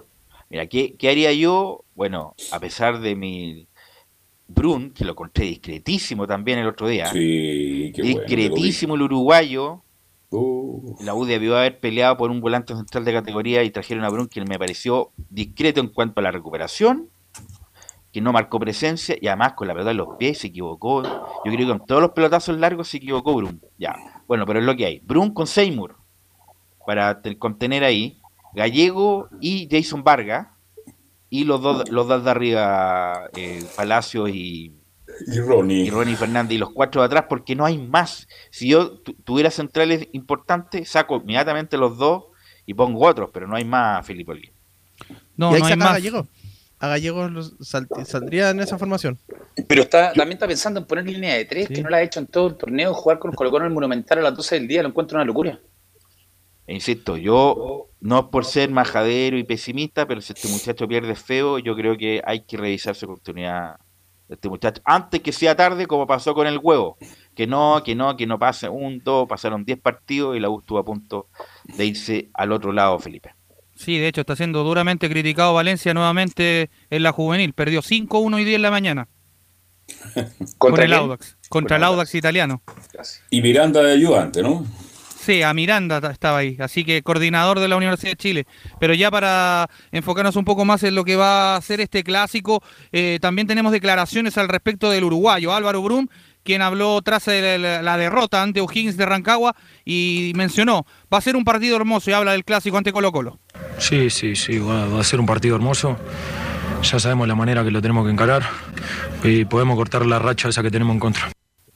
[0.48, 1.84] Mira, ¿qué, qué haría yo?
[1.94, 3.68] Bueno, a pesar de mi
[4.48, 7.12] Brun, que lo encontré discretísimo también el otro día.
[7.12, 9.84] Sí, qué bueno, discretísimo el uruguayo.
[11.00, 14.28] La U debió haber peleado por un volante central de categoría y trajeron a Brun,
[14.28, 17.08] que me pareció discreto en cuanto a la recuperación,
[18.12, 21.02] que no marcó presencia y además con la pelota en los pies se equivocó.
[21.02, 23.60] Yo creo que con todos los pelotazos largos se equivocó Brun.
[23.78, 23.96] Ya,
[24.28, 25.00] bueno, pero es lo que hay.
[25.00, 25.96] Brun con Seymour
[26.86, 28.20] para te- contener ahí.
[28.54, 30.48] Gallego y Jason Vargas.
[31.32, 34.74] Y los dos, los dos de arriba, eh, Palacios y,
[35.26, 35.84] Y Ronnie.
[35.86, 38.26] y Ronnie Fernández y los cuatro de atrás, porque no hay más.
[38.50, 42.24] Si yo tu- tuviera centrales importantes, saco inmediatamente los dos
[42.66, 44.52] y pongo otros, pero no hay más, Felipe Olguín.
[45.36, 45.92] No, y ahí no hay más.
[45.94, 46.26] Gallego.
[46.78, 49.18] A Gallego los sal- saldría en esa formación.
[49.68, 52.20] Pero está, también está pensando en poner línea de tres, que no la ha hecho
[52.20, 54.68] en todo el torneo, jugar con Colo Colo en el Monumental a las 12 del
[54.68, 55.60] día, lo encuentro una locura.
[56.66, 61.14] E insisto, yo no es por ser majadero y pesimista, pero si este muchacho pierde
[61.16, 63.76] feo, yo creo que hay que revisar su oportunidad
[64.30, 66.96] este muchacho antes que sea tarde, como pasó con el huevo.
[67.34, 70.60] Que no, que no, que no pase un, dos, pasaron 10 partidos y la U
[70.60, 71.28] estuvo a punto
[71.64, 73.34] de irse al otro lado, Felipe.
[73.74, 77.54] Sí, de hecho está siendo duramente criticado Valencia nuevamente en la juvenil.
[77.54, 79.08] Perdió 5-1 hoy día en la mañana.
[80.58, 81.00] Con ¿Contra el quién?
[81.00, 81.38] Audax.
[81.48, 82.62] Contra el Audax italiano.
[83.30, 84.66] Y Miranda de ayudante, ¿no?
[85.22, 88.46] Sí, a Miranda ta- estaba ahí, así que coordinador de la Universidad de Chile.
[88.78, 92.62] Pero ya para enfocarnos un poco más en lo que va a ser este clásico,
[92.90, 96.06] eh, también tenemos declaraciones al respecto del uruguayo Álvaro Brum,
[96.42, 99.54] quien habló tras el- la, la derrota ante O'Higgins de Rancagua
[99.84, 103.38] y mencionó, va a ser un partido hermoso y habla del clásico ante Colo Colo.
[103.76, 105.98] Sí, sí, sí, va, va a ser un partido hermoso.
[106.82, 108.42] Ya sabemos la manera que lo tenemos que encarar
[109.22, 111.30] y podemos cortar la racha esa que tenemos en contra.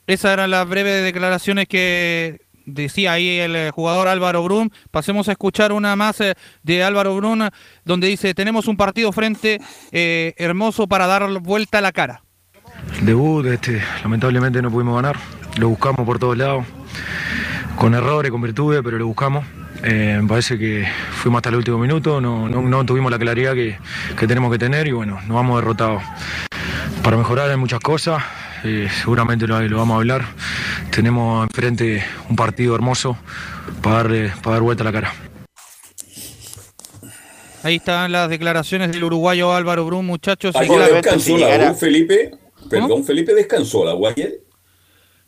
[0.06, 4.72] Esas eran las breves declaraciones que decía ahí el eh, jugador Álvaro Brun.
[4.90, 7.48] Pasemos a escuchar una más eh, de Álvaro Brun,
[7.84, 9.60] donde dice, tenemos un partido frente
[9.92, 12.22] eh, hermoso para dar vuelta a la cara.
[13.02, 15.16] Debut, este, lamentablemente no pudimos ganar.
[15.58, 16.64] Lo buscamos por todos lados,
[17.76, 19.44] con errores, con virtudes, pero lo buscamos.
[19.82, 23.76] Me parece que fuimos hasta el último minuto, no, no- tuvimos la claridad que,
[24.18, 26.02] que tenemos que tener y bueno, nos vamos derrotados.
[27.02, 28.22] Para mejorar hay muchas cosas,
[28.64, 30.24] eh, seguramente lo, lo vamos a hablar.
[30.90, 33.16] Tenemos enfrente un partido hermoso
[33.82, 35.12] para, darle, para dar vuelta a la cara.
[37.62, 40.54] Ahí están las declaraciones del uruguayo Álvaro Brun, muchachos.
[40.54, 42.32] Ayer descansó la U, Felipe.
[42.68, 44.40] Perdón, Felipe, descansó la U ayer.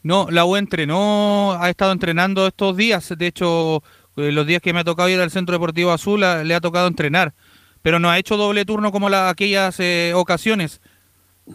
[0.03, 3.13] No, la U entrenó, ha estado entrenando estos días.
[3.17, 3.83] De hecho,
[4.17, 6.61] eh, los días que me ha tocado ir al Centro Deportivo Azul, a- le ha
[6.61, 7.35] tocado entrenar.
[7.83, 10.81] Pero no ha hecho doble turno como la, aquellas eh, ocasiones.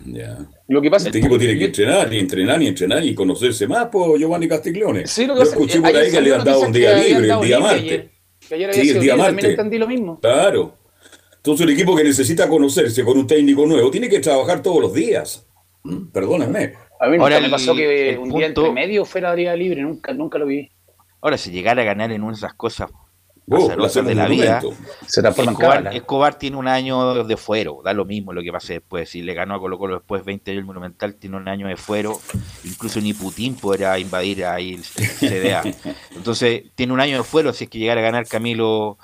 [0.05, 0.37] Ya.
[0.71, 3.87] Lo que pasa Este equipo tiene que entrenar y entrenar y entrenar y conocerse más
[3.87, 5.05] por Giovanni Castiglione.
[5.05, 6.61] Sí, lo que Yo pasa es escuché que por ayer ahí que le han dado
[6.61, 7.81] un día libre, el día martes.
[7.81, 8.11] ayer.
[8.47, 9.49] Que ayer había Sí, el día libre, también martes.
[9.51, 10.19] entendí lo mismo.
[10.21, 10.77] Claro.
[11.35, 14.93] Entonces un equipo que necesita conocerse con un técnico nuevo tiene que trabajar todos los
[14.93, 15.45] días.
[15.83, 16.73] Mm, Perdónenme.
[17.01, 19.81] A mí nunca Ahora me el- pasó que un día entre medio fuera día libre,
[19.81, 20.69] nunca, nunca lo vi.
[21.19, 22.89] Ahora, si llegara a ganar en una de esas cosas
[23.53, 24.61] Oh, de la vida.
[25.07, 25.91] Se Escobar, cábala.
[25.91, 29.09] Escobar tiene un año de fuero, da lo mismo lo que pase después.
[29.09, 31.75] Si le ganó a Colo Colo después 20 años el Monumental, tiene un año de
[31.75, 32.17] fuero.
[32.63, 35.63] Incluso ni Putin podrá invadir ahí el CDA.
[36.15, 38.97] Entonces, tiene un año de fuero si es que llegara a ganar Camilo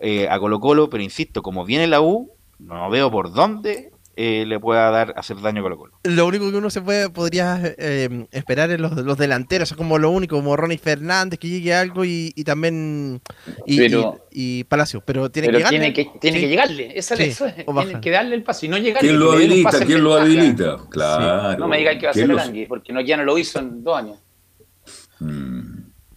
[0.00, 4.44] eh, a Colo Colo, pero insisto, como viene la U, no veo por dónde eh,
[4.46, 5.98] le pueda dar hacer daño a Colo Colo.
[6.04, 9.98] Lo único que uno se puede podría eh, esperar es los, los delanteros, es como
[9.98, 13.20] lo único, como Ronnie Fernández, que llegue algo y, y también
[13.66, 15.78] y, Pero- y, y Palacio, pero tiene Pero que llegarle.
[15.78, 16.42] tiene que, tiene Sí.
[16.44, 19.08] que llegarle, esa Sí, eso es, tiene que darle el paso y no llegarle.
[19.08, 19.84] ¿Quién lo habilita?
[19.84, 20.76] ¿Quién lo habilita?
[20.90, 21.58] Claro.
[21.58, 23.58] No me digáis que va a ¿Quién ser Arangui, porque no, ya no lo hizo
[23.58, 24.18] en dos años.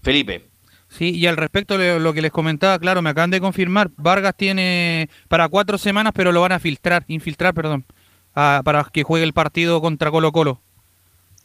[0.02, 0.50] Felipe.
[0.98, 4.34] Sí, y al respecto de lo que les comentaba, claro, me acaban de confirmar, Vargas
[4.36, 7.86] tiene para cuatro semanas, pero lo van a filtrar, infiltrar, perdón,
[8.34, 10.60] a- para que juegue el partido contra Colo Colo.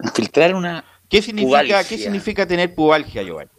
[0.02, 1.84] Infiltrar una ¿Qué significa, pubalgia.
[1.84, 3.50] ¿qué significa tener pubalgia, Giovanni?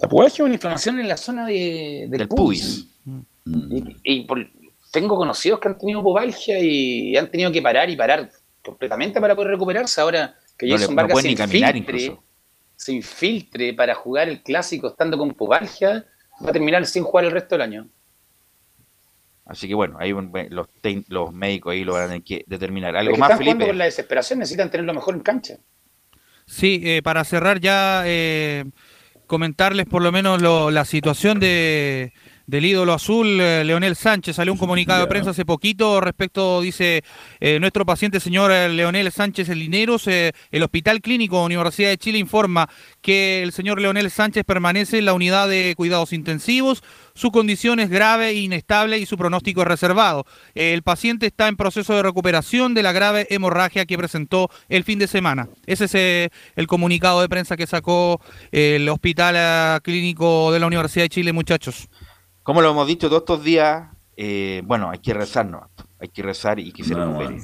[0.00, 2.86] La pubalgia es una inflamación en la zona de, del, Del pubis.
[3.44, 4.48] Y, y por-
[4.90, 8.30] tengo conocidos que han tenido pubalgia y han tenido que parar y parar
[8.64, 10.00] completamente para poder recuperarse.
[10.00, 12.22] Ahora que No Jason no Vargas puede se, ni caminar incluso.
[12.76, 16.06] Se infiltre para jugar el clásico estando con pubalgia,
[16.44, 17.88] va a terminar sin jugar el resto del año.
[19.46, 20.66] Así que bueno, ahí un- los,
[21.08, 22.94] los médicos ahí lo van a tener que determinar.
[22.94, 23.70] Es ¿Algo que más, están jugando Felipe?
[23.72, 25.58] con la desesperación, necesitan tenerlo mejor en cancha.
[26.46, 28.64] Sí, eh, para cerrar ya, eh,
[29.26, 32.12] comentarles por lo menos lo- la situación de,
[32.46, 34.36] del ídolo azul, eh, Leonel Sánchez.
[34.36, 37.02] Salió un comunicado de prensa hace poquito respecto, dice,
[37.40, 42.18] eh, nuestro paciente señor eh, Leonel Sánchez Lineros, eh, el Hospital Clínico Universidad de Chile
[42.18, 42.68] informa
[43.00, 46.82] que el señor Leonel Sánchez permanece en la unidad de cuidados intensivos.
[47.14, 50.26] Su condición es grave e inestable y su pronóstico es reservado.
[50.54, 54.98] El paciente está en proceso de recuperación de la grave hemorragia que presentó el fin
[54.98, 55.48] de semana.
[55.66, 58.20] Ese es el comunicado de prensa que sacó
[58.50, 61.88] el Hospital Clínico de la Universidad de Chile, muchachos.
[62.44, 65.68] Como lo hemos dicho todos estos días, eh, bueno, hay que rezar, ¿no?
[65.98, 67.42] Hay que rezar y que se Nada recupere.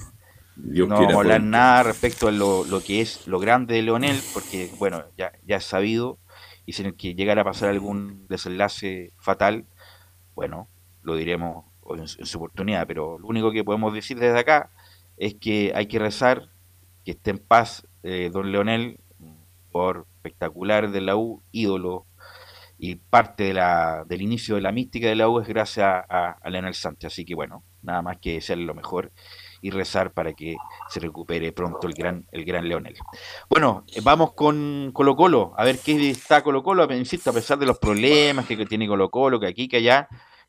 [0.56, 3.82] Dios no vamos a hablar nada respecto a lo, lo que es lo grande de
[3.82, 6.18] Leonel, porque, bueno, ya, ya es sabido,
[6.66, 9.64] y si que llegara a pasar algún desenlace fatal,
[10.34, 10.68] bueno,
[11.02, 11.64] lo diremos
[11.96, 14.70] en, su- en su oportunidad, pero lo único que podemos decir desde acá
[15.16, 16.50] es que hay que rezar,
[17.04, 19.00] que esté en paz eh, don Leonel,
[19.72, 22.04] por espectacular de la U, ídolo,
[22.82, 26.30] y parte de la, del inicio de la mística de la U es gracias a,
[26.32, 29.12] a Leonel Sánchez, así que bueno, nada más que desearle lo mejor
[29.60, 30.56] y rezar para que
[30.88, 32.96] se recupere pronto el gran, el gran Leonel.
[33.50, 37.66] Bueno, vamos con Colo Colo, a ver qué está Colo Colo, insisto, a pesar de
[37.66, 40.08] los problemas que, tiene Colo Colo, que aquí, que allá,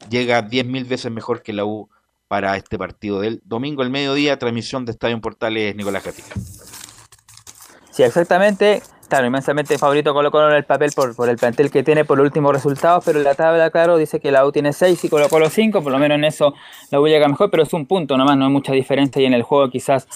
[0.10, 1.90] llega 10.000 veces mejor que la U
[2.30, 6.34] para este partido del domingo al mediodía, transmisión de Estadio Portales Nicolás Gatica.
[7.92, 8.82] Sí, exactamente.
[9.12, 12.18] Claro, inmensamente favorito Colo Colo en el papel por, por el plantel que tiene, por
[12.18, 15.10] los últimos resultados, pero en la tabla, claro, dice que la U tiene 6 y
[15.10, 16.54] Colo Colo 5, por lo menos en eso
[16.92, 19.34] la U llega mejor, pero es un punto nomás, no hay mucha diferencia y en
[19.34, 20.08] el juego quizás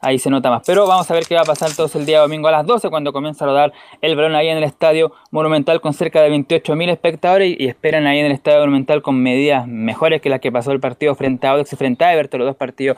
[0.00, 0.64] ahí se nota más.
[0.66, 2.90] Pero vamos a ver qué va a pasar entonces el día domingo a las 12
[2.90, 6.90] cuando comienza a rodar el balón ahí en el Estadio Monumental con cerca de 28.000
[6.90, 10.72] espectadores y, esperan ahí en el Estadio Monumental con medidas mejores que las que pasó
[10.72, 12.96] el partido frente a Audax y frente a Everton, los dos partidos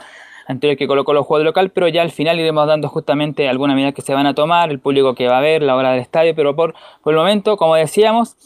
[0.53, 3.74] anteriores que colocó los juegos de local, pero ya al final iremos dando justamente algunas
[3.74, 6.00] medidas que se van a tomar, el público que va a ver, la hora del
[6.00, 8.36] estadio, pero por, por el momento, como decíamos,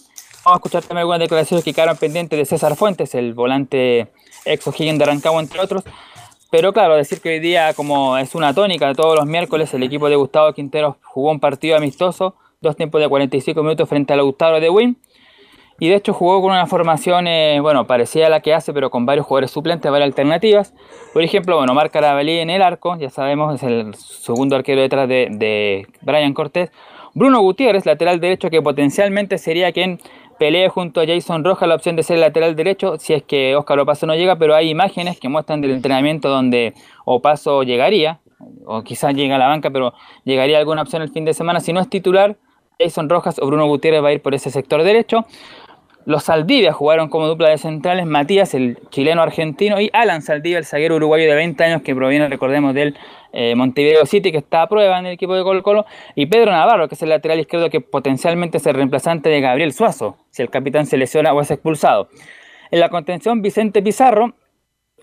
[0.45, 4.09] vamos a escuchar también algunas declaraciones que quedaron pendientes de César Fuentes, el volante
[4.45, 5.85] ex O'Higgins de Rancagua, entre otros.
[6.51, 10.09] Pero claro, decir que hoy día, como es una tónica todos los miércoles, el equipo
[10.09, 14.61] de Gustavo Quinteros jugó un partido amistoso, dos tiempos de 45 minutos frente al Gustavo
[14.61, 14.97] de Win.
[15.79, 18.91] Y de hecho jugó con una formación, eh, bueno, parecida a la que hace, pero
[18.91, 20.75] con varios jugadores suplentes, varias alternativas.
[21.13, 25.07] Por ejemplo, bueno, Marc Carabalí en el arco, ya sabemos, es el segundo arquero detrás
[25.09, 26.71] de, Brian Cortés.
[27.15, 29.99] Bruno Gutiérrez, lateral derecho, que potencialmente sería quien
[30.39, 33.79] pelee junto a Jason Rojas la opción de ser lateral derecho, si es que Óscar
[33.79, 36.75] Opaso no llega, pero hay imágenes que muestran del entrenamiento donde
[37.05, 38.21] Opaso llegaría,
[38.67, 41.61] o quizás llega a la banca, pero llegaría alguna opción el fin de semana.
[41.61, 42.37] Si no es titular,
[42.79, 45.25] Jason Rojas o Bruno Gutiérrez va a ir por ese sector derecho.
[46.07, 50.65] Los Saldivia jugaron como dupla de centrales, Matías, el chileno argentino, y Alan Saldivia, el
[50.65, 52.97] zaguero uruguayo de 20 años que proviene, recordemos, del
[53.33, 55.85] eh, Montevideo City, que está a prueba en el equipo de Colo Colo,
[56.15, 59.73] y Pedro Navarro, que es el lateral izquierdo que potencialmente es el reemplazante de Gabriel
[59.73, 62.09] Suazo, si el capitán se lesiona o es expulsado.
[62.71, 64.35] En la contención, Vicente Pizarro,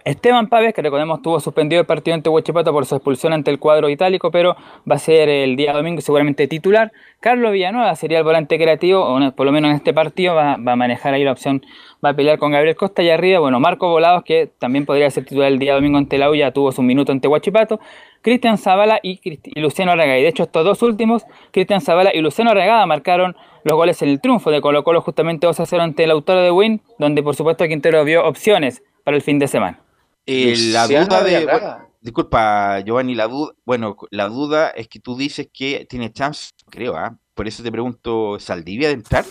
[0.06, 3.60] Esteban Pávez, que recordemos tuvo suspendido el partido ante Huachipato por su expulsión ante el
[3.60, 4.56] cuadro itálico, pero
[4.90, 6.92] va a ser el día domingo seguramente titular.
[7.22, 10.76] Carlos Villanueva sería el volante creativo, o por lo menos en este partido va, a
[10.76, 11.62] manejar ahí la opción,
[12.04, 15.24] va a pelear con Gabriel Costa y arriba, bueno, Marco Volados, que también podría ser
[15.24, 17.80] titular el día domingo ante la U, ya tuvo su minuto ante Huachipato,
[18.22, 20.20] Cristian Zavala y, y Luciano Arregada.
[20.20, 24.10] Y de hecho estos dos últimos, Cristian Zavala y Luciano Arregada, marcaron los goles en
[24.10, 27.24] el triunfo de Colo Colo justamente 2 a 0 ante el autor de Win, donde
[27.24, 29.83] por supuesto Quintero vio opciones para el fin de semana.
[30.26, 31.46] Eh, la duda de.
[31.46, 33.54] Bueno, disculpa, Giovanni, la duda.
[33.66, 37.16] Bueno, la duda es que tú dices que tiene chance, creo, ¿ah?
[37.34, 39.26] Por eso te pregunto, ¿Saldivia de entrar?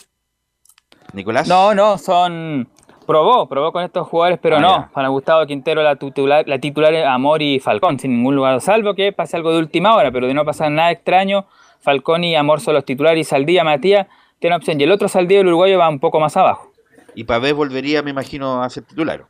[1.12, 1.48] Nicolás.
[1.48, 2.68] No, no, son.
[3.06, 4.68] Probó, probó con estos jugadores, pero Ah, no.
[4.78, 4.90] ya.
[4.92, 8.94] Para Gustavo Quintero la titular, la titular es Amor y Falcón, sin ningún lugar, salvo
[8.94, 11.46] que pase algo de última hora, pero de no pasar nada extraño,
[11.80, 14.06] Falcón y Amor son los titulares y Saldía, Matías,
[14.38, 14.80] tiene opción.
[14.80, 16.70] Y el otro Saldía, el uruguayo, va un poco más abajo.
[17.16, 19.26] Y Pavés volvería, me imagino, a ser titular.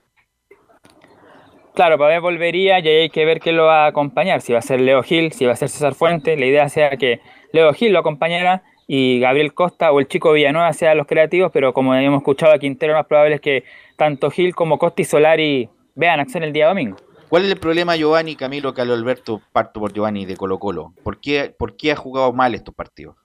[1.74, 4.58] Claro, Pavés volvería y ahí hay que ver quién lo va a acompañar, si va
[4.58, 6.36] a ser Leo Gil, si va a ser César Fuente.
[6.36, 7.20] La idea sea que
[7.52, 11.72] Leo Gil lo acompañara y Gabriel Costa o el chico Villanueva sean los creativos, pero
[11.72, 13.64] como hemos escuchado a Quintero, lo más probable es que
[13.96, 16.96] tanto Gil como Costa y Solari vean acción el día domingo.
[17.30, 19.40] ¿Cuál es el problema, Giovanni, Camilo, Carlos Alberto?
[19.52, 20.92] Parto por Giovanni de Colo Colo.
[21.02, 23.16] ¿Por qué, ¿Por qué ha jugado mal estos partidos?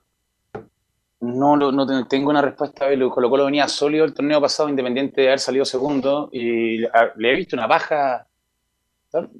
[1.20, 2.86] No, no, no te- tengo una respuesta.
[3.10, 7.36] Colo Colo venía sólido el torneo pasado, independiente de haber salido segundo, y le he
[7.36, 8.27] visto una baja.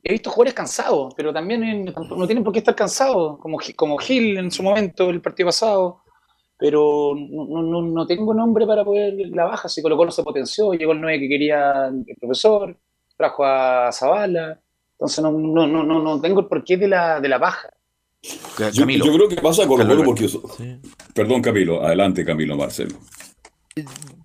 [0.04, 4.38] He visto jugadores cansados, pero también no tienen por qué estar cansados, como, como Gil
[4.38, 6.02] en su momento, el partido pasado.
[6.60, 9.70] Pero no, no- no, tengo nombre para poder la baja.
[9.70, 12.76] Si Colo Colo se potenció, llegó el 9 que quería el profesor,
[13.16, 14.60] trajo a Zavala.
[14.94, 17.70] Entonces no, no, no, no, no tengo el porqué de la, de la baja.
[18.74, 20.28] Yo, yo creo que pasa con Colo Colo porque...
[21.14, 21.84] Perdón, Camilo.
[21.84, 22.96] Adelante, Camilo Marcelo.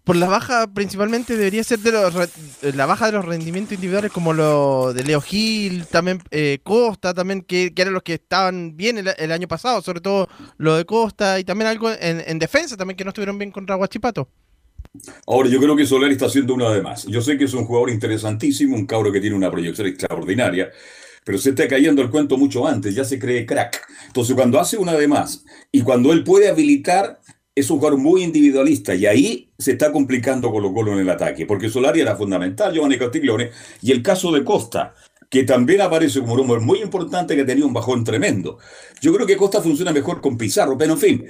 [0.05, 4.11] Por la baja, principalmente debería ser de los re- la baja de los rendimientos individuales,
[4.11, 8.98] como lo de Leo Gil, también eh, Costa, también que, eran los que estaban bien
[8.98, 10.28] el, año pasado, sobre todo
[10.59, 13.76] lo de Costa, y también algo en, en defensa, también que no estuvieron bien contra
[13.76, 14.28] Guachipato.
[15.26, 17.07] Ahora, yo creo que Solari está haciendo una de más.
[17.07, 20.70] Yo sé que es un jugador interesantísimo, un cabro que tiene una proyección extraordinaria,
[21.24, 23.80] pero se está cayendo el cuento mucho antes, ya se cree crack.
[24.09, 27.20] Entonces, cuando hace una de más y cuando él puede habilitar,
[27.55, 31.46] es un jugador muy individualista y ahí se está complicando Colo Colo en el ataque,
[31.46, 33.50] porque Solari era fundamental, Giovanni Castiglione,
[33.82, 34.94] y el caso de Costa,
[35.28, 38.59] que también aparece como un hombre muy importante que tenía un bajón tremendo.
[39.00, 41.26] Yo creo que Costa funciona mejor con Pizarro, pero en fin,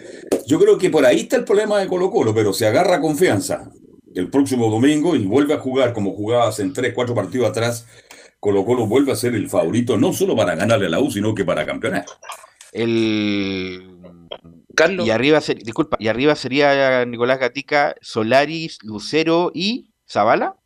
[0.47, 3.71] yo creo que por ahí está el problema de Colo Colo, pero se agarra confianza
[4.15, 7.87] el próximo domingo y vuelve a jugar como jugaba hace en tres, cuatro partidos atrás,
[8.39, 11.35] Colo Colo vuelve a ser el favorito no solo para ganarle a la U, sino
[11.35, 12.05] que para campeonar.
[12.73, 14.01] El...
[14.75, 15.07] Carlos.
[15.07, 20.57] Y arriba, ser- disculpa, y arriba sería Nicolás Gatica, Solaris, Lucero y Zavala.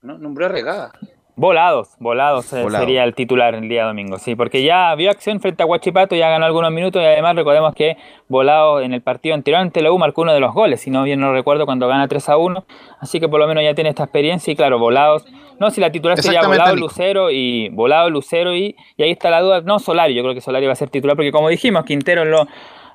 [0.00, 0.18] ¿no?
[0.18, 0.92] Nombró a Regada.
[1.34, 2.84] Volados, volados eh, Volado.
[2.84, 6.28] sería el titular el día domingo, sí, porque ya vio acción frente a Huachipato, ya
[6.28, 7.96] ganó algunos minutos y además recordemos que
[8.28, 11.02] Volado en el partido anterior ante la U marcó uno de los goles, si no
[11.04, 12.64] bien no recuerdo, cuando gana 3 a 1,
[13.00, 15.24] así que por lo menos ya tiene esta experiencia y claro, Volados,
[15.58, 16.86] no, si la titular sería Volado, Nico.
[16.86, 20.42] Lucero y Volado, Lucero y, y ahí está la duda, no Solari, yo creo que
[20.42, 22.46] Solari va a ser titular, porque como dijimos, Quintero lo,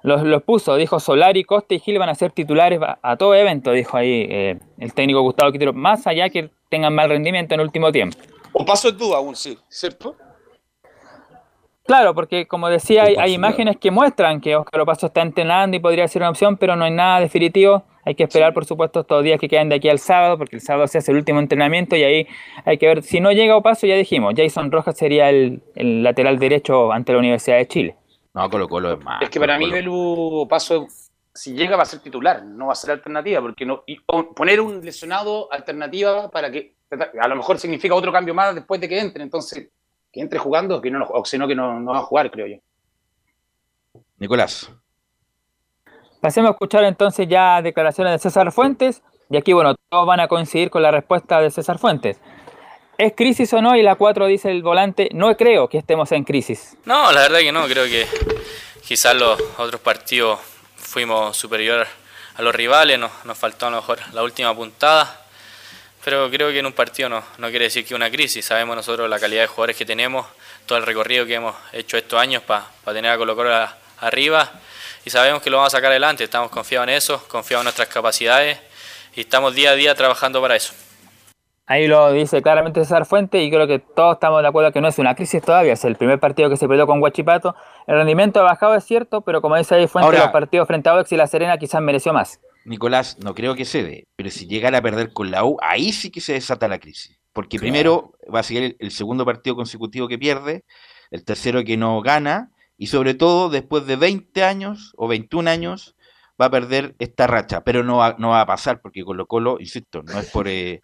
[0.04, 3.72] los, los puso, dijo Solari, Costa y Gil van a ser titulares a, todo evento,
[3.72, 7.68] dijo ahí eh, el técnico Gustavo Quintero, más allá que tengan mal rendimiento en el
[7.68, 8.18] último tiempo.
[8.54, 10.16] O paso de duda aún, sí, ¿cierto?
[11.88, 16.06] Claro, porque como decía, hay, imágenes que muestran que Óscar Opaso está entrenando y podría
[16.10, 17.84] ser una opción, pero no hay nada definitivo.
[18.04, 20.62] Hay que esperar, por supuesto, estos días que quedan de aquí al sábado, porque el
[20.62, 22.28] sábado se hace el último entrenamiento y ahí
[22.66, 23.04] hay que ver.
[23.04, 27.20] Si no llega Opaso, ya dijimos, Jason Rojas sería el, el lateral derecho ante la
[27.20, 27.96] Universidad de Chile.
[28.38, 29.24] No, Colo Colo es más.
[29.24, 29.74] Es que para Colo mí.
[29.74, 30.86] Belu Paso,
[31.34, 34.62] si llega va a ser titular, no va a ser alternativa, porque no y poner
[34.62, 36.76] un lesionado alternativa para que
[37.20, 39.70] a lo mejor significa otro cambio más después de que entre, entonces
[40.14, 42.46] que entre jugando, que no, o si no que no, no va a jugar, creo
[42.46, 42.58] yo.
[44.20, 44.72] Nicolás.
[46.22, 49.02] Pasemos a escuchar entonces ya declaraciones de César Fuentes.
[49.32, 52.22] Y aquí, bueno, todos van a coincidir con la respuesta de César Fuentes.
[52.98, 53.76] ¿Es crisis o no?
[53.76, 56.76] Y la 4 dice el volante, no creo que estemos en crisis.
[56.86, 58.08] No, la verdad que no, creo que
[58.84, 60.40] quizás los otros partidos
[60.78, 61.86] fuimos superior
[62.36, 65.26] a los rivales, nos, nos faltó a lo mejor la última puntada,
[66.04, 69.08] pero creo que en un partido no, no quiere decir que una crisis, sabemos nosotros
[69.08, 70.26] la calidad de jugadores que tenemos,
[70.66, 73.38] todo el recorrido que hemos hecho estos años para tener a Colo
[74.00, 74.52] arriba
[75.06, 77.90] y sabemos que lo vamos a sacar adelante, estamos confiados en eso, confiados en nuestras
[77.90, 78.58] capacidades
[79.16, 80.74] y estamos día a día trabajando para eso.
[81.70, 84.88] Ahí lo dice claramente César Fuentes y creo que todos estamos de acuerdo que no
[84.88, 85.74] es una crisis todavía.
[85.74, 87.56] Es el primer partido que se perdió con Huachipato.
[87.88, 90.88] El rendimiento ha bajado, es cierto, pero como dice ahí Fuentes, Ahora- los partidos frente
[90.88, 92.40] a Ox y La Serena quizás mereció más.
[92.64, 96.10] Nicolás, no creo que cede, pero si llegara a perder con la U, ahí sí
[96.10, 97.20] que se desata la crisis.
[97.34, 100.64] Porque primero va a seguir el, el segundo partido consecutivo que pierde,
[101.12, 105.96] el tercero que no gana, y sobre todo después de 20 años o 21 años
[106.40, 109.58] va a perder esta racha, pero no va, no va a pasar porque Colo Colo,
[109.60, 110.82] insisto, no es por, eh,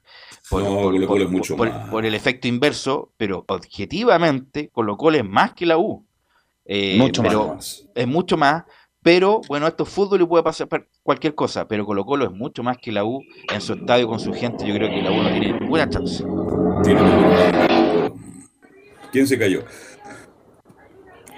[0.54, 1.90] por, No, por- Colo-Colo por- es mucho por- más.
[1.90, 6.06] por el efecto inverso, pero objetivamente Colo Colo es más que la U.
[6.66, 7.86] Eh, Mucho pero más.
[7.94, 8.64] Es mucho más,
[9.02, 10.68] pero bueno, esto es fútbol y puede pasar
[11.04, 13.22] cualquier cosa, pero Colo Colo es mucho más que la U
[13.54, 16.24] en su estadio con su gente, yo creo que la U no tiene ninguna chance.
[19.12, 19.64] ¿Quién se cayó?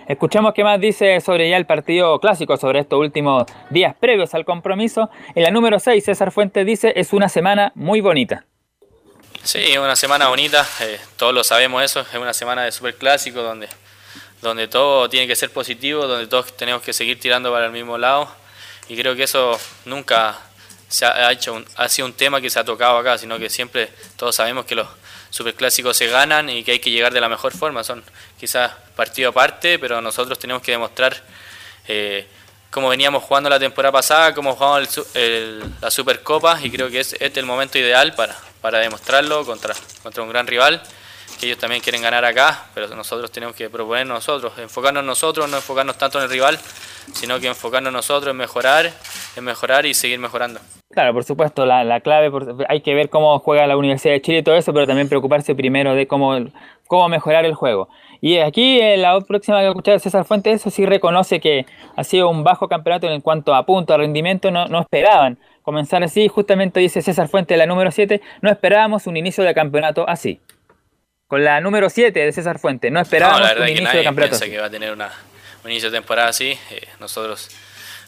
[0.07, 4.45] Escuchemos qué más dice sobre ya el partido clásico, sobre estos últimos días previos al
[4.45, 5.09] compromiso.
[5.33, 8.45] En la número 6, César Fuentes dice, es una semana muy bonita.
[9.45, 12.95] Sí, es una semana bonita, eh, todos lo sabemos eso, es una semana de super
[12.95, 13.69] clásico donde,
[14.41, 17.95] donde todo tiene que ser positivo, donde todos tenemos que seguir tirando para el mismo
[17.95, 18.27] lado.
[18.89, 20.39] Y creo que eso nunca
[20.87, 23.91] se ha, hecho ha sido un tema que se ha tocado acá, sino que siempre
[24.17, 24.87] todos sabemos que los
[25.29, 28.03] superclásicos se ganan y que hay que llegar de la mejor forma, son
[28.39, 31.21] quizás partido aparte, pero nosotros tenemos que demostrar
[31.87, 32.27] eh,
[32.75, 34.99] cómo veníamos jugando la temporada pasada, cómo jugamos
[35.79, 39.73] la Supercopa y creo que es, este es el momento ideal para, para demostrarlo contra,
[40.03, 40.83] contra un gran rival,
[41.43, 45.97] ellos también quieren ganar acá, pero nosotros tenemos que proponer nosotros, enfocarnos nosotros, no enfocarnos
[45.97, 46.57] tanto en el rival,
[47.13, 48.91] sino que enfocarnos nosotros en mejorar,
[49.35, 50.59] en mejorar y seguir mejorando.
[50.91, 52.31] Claro, por supuesto, la, la clave,
[52.69, 55.53] hay que ver cómo juega la Universidad de Chile y todo eso, pero también preocuparse
[55.53, 56.37] primero de cómo,
[56.87, 57.89] cómo mejorar el juego.
[58.21, 61.65] Y aquí en la próxima que escuchar César Fuentes, eso sí reconoce que
[61.95, 66.03] ha sido un bajo campeonato en cuanto a punto, a rendimiento, no, no esperaban comenzar
[66.03, 66.27] así.
[66.27, 70.39] Justamente dice César Fuente, la número 7, no esperábamos un inicio de campeonato así.
[71.27, 74.59] Con la número 7 de César Fuente, no esperábamos un inicio de campeonato piensa que
[74.59, 75.11] va a tener una,
[75.63, 76.55] un inicio de temporada así.
[76.69, 77.49] Eh, nosotros,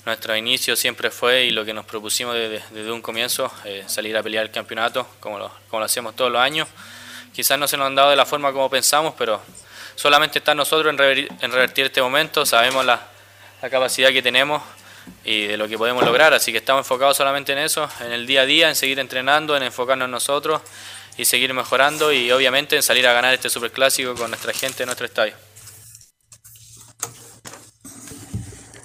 [0.05, 4.21] nuestro inicio siempre fue y lo que nos propusimos desde, un comienzo, eh, salir a
[4.21, 6.67] pelear el campeonato, como lo, como lo hacemos todos los años.
[7.33, 9.41] Quizás no se nos han dado de la forma como pensamos, pero
[9.95, 12.45] solamente está nosotros en, revertir, este momento.
[12.45, 13.01] Sabemos la,
[13.63, 14.61] la capacidad que tenemos
[15.23, 16.35] y de lo que podemos lograr.
[16.35, 19.57] Así que estamos enfocados solamente en eso, en el día a día, en seguir entrenando,
[19.57, 20.61] en enfocarnos en nosotros
[21.17, 24.87] y seguir mejorando y obviamente en salir a ganar este superclásico con nuestra gente en
[24.87, 25.33] nuestro estadio.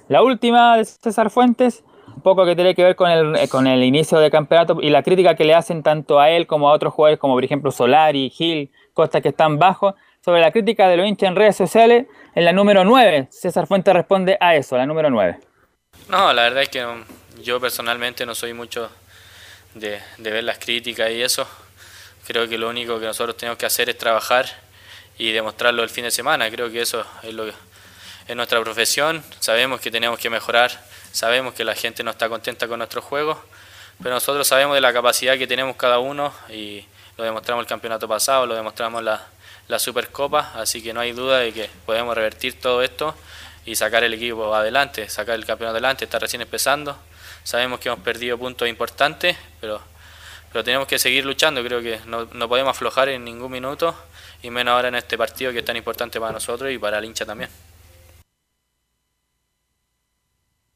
[0.08, 3.66] La última de César Fuentes, un poco que tiene que ver con el, eh, con
[3.66, 6.72] el inicio del campeonato y la crítica que le hacen tanto a él como a
[6.72, 10.96] otros jugadores como por ejemplo Solari, Gil, Costa que están bajo, sobre la crítica de
[10.96, 13.28] los hinchas en redes sociales en la número 9.
[13.30, 15.38] César Fuentes responde a eso, la número 9.
[16.08, 16.86] No, la verdad es que
[17.42, 18.90] yo personalmente no soy mucho
[19.74, 21.46] de, ver las críticas y eso.
[22.26, 24.46] Creo que lo único que nosotros tenemos que hacer es trabajar
[25.18, 26.50] y demostrarlo el fin de semana.
[26.50, 27.52] Creo que eso es lo que
[28.28, 29.22] es nuestra profesión.
[29.40, 30.70] Sabemos que tenemos que mejorar,
[31.12, 33.42] sabemos que la gente no está contenta con nuestro juego,
[34.02, 36.84] pero nosotros sabemos de la capacidad que tenemos cada uno y
[37.16, 39.26] lo demostramos el campeonato pasado, lo demostramos la,
[39.68, 43.14] la Supercopa, así que no hay duda de que podemos revertir todo esto
[43.64, 46.96] y sacar el equipo adelante, sacar el campeonato adelante, está recién empezando.
[47.44, 49.80] Sabemos que hemos perdido puntos importantes, pero,
[50.52, 53.94] pero tenemos que seguir luchando, creo que no, no podemos aflojar en ningún minuto,
[54.42, 57.04] y menos ahora en este partido que es tan importante para nosotros y para el
[57.04, 57.48] hincha también.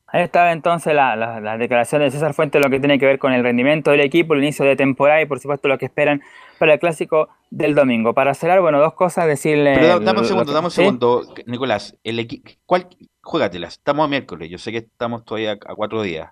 [0.08, 3.32] Ahí estaba entonces la, la, declaración de César Fuentes, lo que tiene que ver con
[3.32, 6.22] el rendimiento del equipo, el inicio de temporada y por supuesto lo que esperan
[6.58, 8.14] para el clásico del domingo.
[8.14, 9.74] Para cerrar, bueno, dos cosas, decirle...
[9.74, 11.98] Pero dame un segundo, dame un segundo, Nicolás.
[12.04, 12.88] El equipo, ¿cuál,
[13.20, 16.30] juégatelas, estamos a miércoles, yo sé que estamos todavía a cuatro días.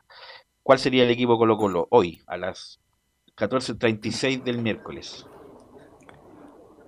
[0.62, 2.80] ¿Cuál sería el equipo Colo Colo hoy, a las
[3.36, 5.26] 14.36 del miércoles?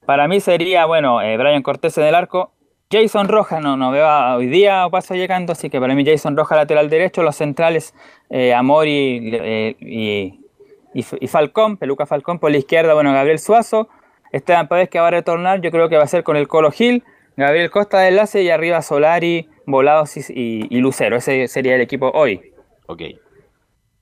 [0.07, 2.53] Para mí sería, bueno, eh, Brian Cortés en el arco,
[2.91, 6.55] Jason Roja no, no veo hoy día paso llegando, así que para mí Jason Roja
[6.55, 7.95] lateral derecho, los centrales
[8.31, 10.41] eh, Amori eh, y,
[10.95, 13.89] y, Falcón, Peluca Falcón por la izquierda, bueno, Gabriel Suazo,
[14.31, 16.71] Esteban Pávez que va a retornar, yo creo que va a ser con el Colo
[16.71, 17.03] Gil,
[17.37, 22.13] Gabriel Costa de enlace y arriba Solari, Volados y, y, Lucero, ese sería el equipo
[22.15, 22.53] hoy.
[22.87, 23.03] Ok.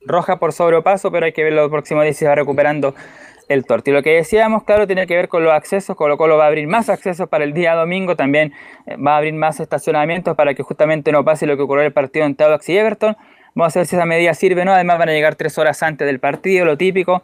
[0.06, 2.94] Roja por sobrepaso, pero hay que ver los próximos días si va recuperando
[3.48, 3.90] el torte.
[3.90, 5.96] Y lo que decíamos, claro, tiene que ver con los accesos.
[5.96, 8.16] Colo Colo va a abrir más accesos para el día domingo.
[8.16, 8.52] También
[8.86, 11.86] eh, va a abrir más estacionamientos para que justamente no pase lo que ocurrió en
[11.86, 13.16] el partido en Audax y Everton.
[13.54, 14.72] Vamos a ver si esa medida sirve o no.
[14.72, 17.22] Además van a llegar tres horas antes del partido, lo típico.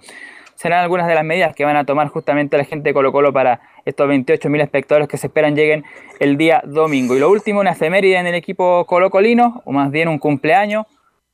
[0.54, 3.32] Serán algunas de las medidas que van a tomar justamente la gente de Colo Colo
[3.32, 5.84] para estos 28.000 espectadores que se esperan lleguen
[6.18, 7.16] el día domingo.
[7.16, 10.86] Y lo último, una efeméride en el equipo colocolino, o más bien un cumpleaños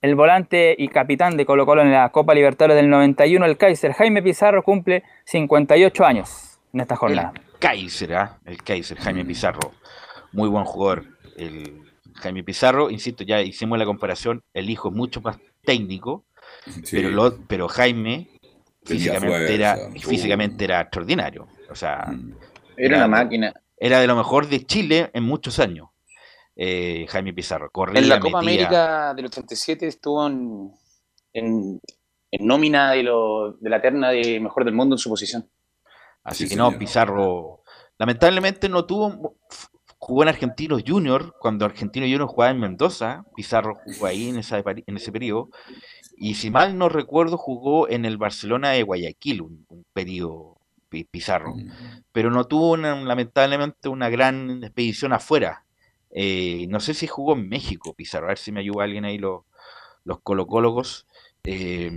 [0.03, 3.93] el volante y capitán de Colo Colo en la Copa Libertadores del 91, el Kaiser
[3.93, 7.33] Jaime Pizarro, cumple 58 años en esta jornada.
[7.35, 8.39] El Kaiser, ¿ah?
[8.45, 9.73] el Kaiser Jaime Pizarro,
[10.33, 11.05] muy buen jugador.
[11.37, 11.83] El
[12.15, 16.25] Jaime Pizarro, insisto, ya hicimos la comparación, el hijo es mucho más técnico,
[16.91, 18.29] pero, pero Jaime
[18.87, 21.49] físicamente, era, físicamente era extraordinario.
[21.71, 22.35] O sea, mm.
[22.77, 23.55] era una máquina.
[23.77, 25.89] Era de lo mejor de Chile en muchos años.
[26.59, 27.71] Eh, Jaime Pizarro.
[27.93, 30.73] en la Copa América del 87 estuvo en,
[31.35, 31.81] en,
[32.41, 35.51] nómina de, lo, de la terna de mejor del mundo en su posición.
[36.25, 37.63] Así que no, Pizarro
[37.99, 39.37] lamentablemente no tuvo,
[39.99, 44.63] jugó en Argentinos Junior, cuando Argentino Junior jugaba en Mendoza, Pizarro jugó ahí en, esa,
[44.65, 45.51] en ese periodo,
[46.17, 50.57] y si mal no recuerdo jugó en el Barcelona de Guayaquil, un, periodo
[51.11, 51.55] Pizarro,
[52.13, 55.66] pero no tuvo lamentablemente una gran expedición afuera,
[56.11, 59.19] eh, no sé si jugó en México, Pizarro, a ver si me ayuda alguien ahí
[59.19, 59.43] los,
[60.05, 61.07] los colocólogos.
[61.45, 61.91] Eh,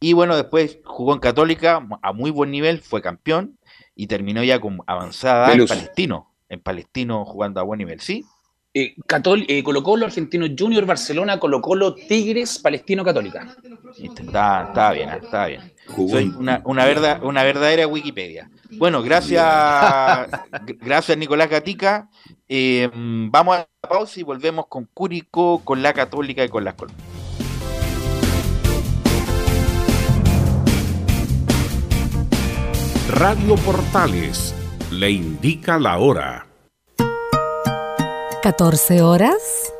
[0.00, 3.58] Y bueno, después jugó en Católica a muy buen nivel, fue campeón
[3.96, 6.32] y terminó ya con avanzada en Palestino.
[6.48, 8.24] En Palestino jugando a buen nivel, ¿sí?
[8.74, 13.56] Eh, Catol eh, Colo Colo, Argentino Junior, Barcelona, Colo Colo, Tigres, Palestino, Católica.
[14.00, 15.18] Está, bien, ¿eh?
[15.20, 15.72] está bien.
[15.88, 18.50] Soy una, una, verdad, una verdadera Wikipedia.
[18.70, 20.28] Bueno, gracias,
[20.80, 22.08] gracias Nicolás Gatica.
[22.48, 26.74] Eh, vamos a la pausa y volvemos con Cúrico, con la Católica y con las
[26.74, 26.96] Colmas.
[33.10, 34.54] Radio Portales
[34.90, 36.46] le indica la hora.
[38.42, 39.72] 14 horas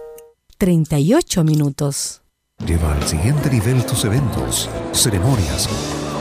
[0.58, 2.22] 38 minutos.
[2.66, 5.68] Lleva al siguiente nivel tus eventos, ceremonias,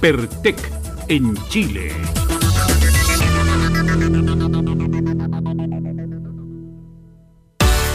[0.00, 0.56] Pertec
[1.08, 1.92] en Chile.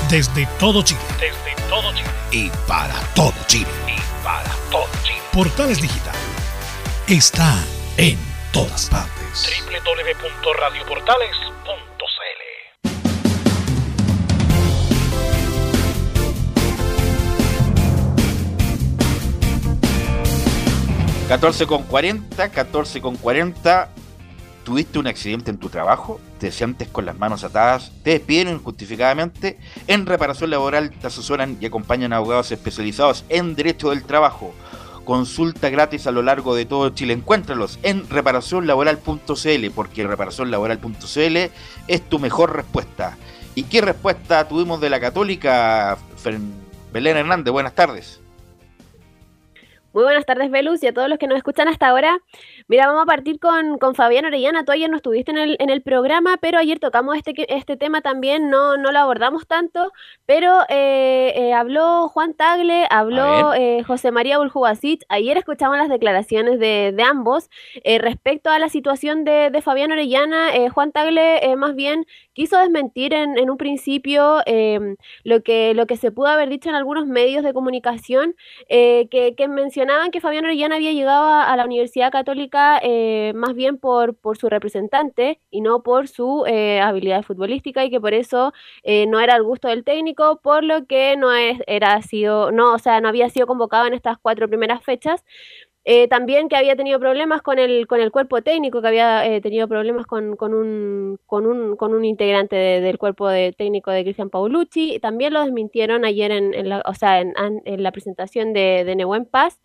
[0.08, 1.00] Desde todo Chile.
[1.20, 2.10] Desde todo Chile.
[2.32, 3.66] Y para todo Chile.
[3.88, 5.18] Y para todo Chile.
[5.34, 6.14] Portales Digital
[7.08, 7.56] está
[7.98, 8.20] en
[8.52, 9.50] todas partes.
[9.58, 11.85] www.radioportales.cl
[21.28, 23.90] 14 con 40, 14 con 40.
[24.64, 26.20] ¿Tuviste un accidente en tu trabajo?
[26.40, 27.92] ¿Te sientes con las manos atadas?
[28.04, 29.58] ¿Te despiden injustificadamente?
[29.88, 34.54] En reparación laboral te asesoran y acompañan abogados especializados en derecho del trabajo.
[35.04, 37.14] Consulta gratis a lo largo de todo Chile.
[37.14, 41.38] Encuéntralos en reparacionlaboral.cl porque reparacionlaboral.cl
[41.88, 43.18] es tu mejor respuesta.
[43.56, 45.98] ¿Y qué respuesta tuvimos de la católica?
[46.94, 48.20] Belén Hernández, buenas tardes.
[49.96, 52.20] Muy buenas tardes, Velus, y a todos los que nos escuchan hasta ahora.
[52.68, 54.66] Mira, vamos a partir con, con Fabián Orellana.
[54.66, 58.02] Tú ayer no estuviste en el, en el programa, pero ayer tocamos este, este tema
[58.02, 59.94] también, no, no lo abordamos tanto,
[60.26, 65.06] pero eh, eh, habló Juan Tagle, habló eh, José María Buljubasic.
[65.08, 67.50] Ayer escuchamos las declaraciones de, de ambos
[67.86, 70.54] eh, respecto a la situación de, de Fabián Orellana.
[70.58, 75.74] Eh, Juan Tagle eh, más bien quiso desmentir en, en un principio em, lo, que,
[75.74, 78.36] lo que se pudo haber dicho en algunos medios de comunicación,
[78.68, 79.48] que, que
[80.12, 84.50] que Fabián Orellana había llegado a, la Universidad Católica eh, más bien por, por su
[84.50, 88.52] representante y no por su eh, habilidad futbolística y que por eso
[88.84, 92.74] eh, no era el gusto del técnico, por lo que no es, era sido, no,
[92.74, 95.24] o sea, no había sido convocado en estas cuatro primeras fechas.
[95.88, 99.40] Eh, también que había tenido problemas con el, con el cuerpo técnico, que había eh,
[99.42, 103.92] tenido problemas con, con, un, con, un, con un integrante de- del cuerpo de, técnico
[103.92, 105.00] de Cristian Paulucci.
[105.00, 107.34] También lo desmintieron ayer en, en la, o sea, en,
[107.84, 108.96] la presentación de, de
[109.26, 109.62] Paz.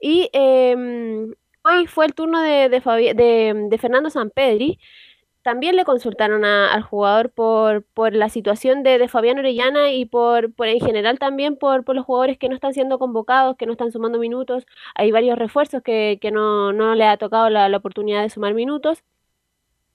[0.00, 1.32] Y em,
[1.64, 3.14] hoy fue el turno de, de, Fabi-
[3.70, 4.78] de Fernando Sampedri.
[5.44, 10.06] También le consultaron a- al jugador por, por la situación de, de Fabián Orellana y
[10.06, 13.66] por, por en general también por, por los jugadores que no están siendo convocados, que
[13.66, 14.66] no están sumando minutos.
[14.96, 18.54] Hay varios refuerzos que, que no, no le ha tocado la, la oportunidad de sumar
[18.54, 19.04] minutos.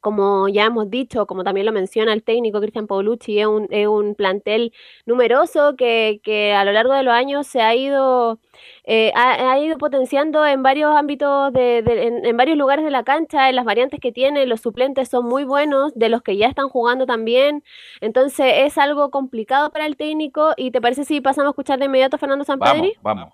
[0.01, 3.88] Como ya hemos dicho, como también lo menciona el técnico Cristian Paulucci, es un, es
[3.88, 4.73] un plantel
[5.05, 8.39] numeroso que, que a lo largo de los años se ha ido,
[8.85, 12.91] eh, ha, ha ido potenciando en varios ámbitos, de, de- en, en varios lugares de
[12.91, 16.38] la cancha, en las variantes que tiene, los suplentes son muy buenos, de los que
[16.38, 17.63] ya están jugando también,
[18.01, 21.85] entonces es algo complicado para el técnico y ¿te parece si pasamos a escuchar de
[21.85, 22.93] inmediato a Fernando Vamos, Sampedri?
[23.01, 23.34] vamos.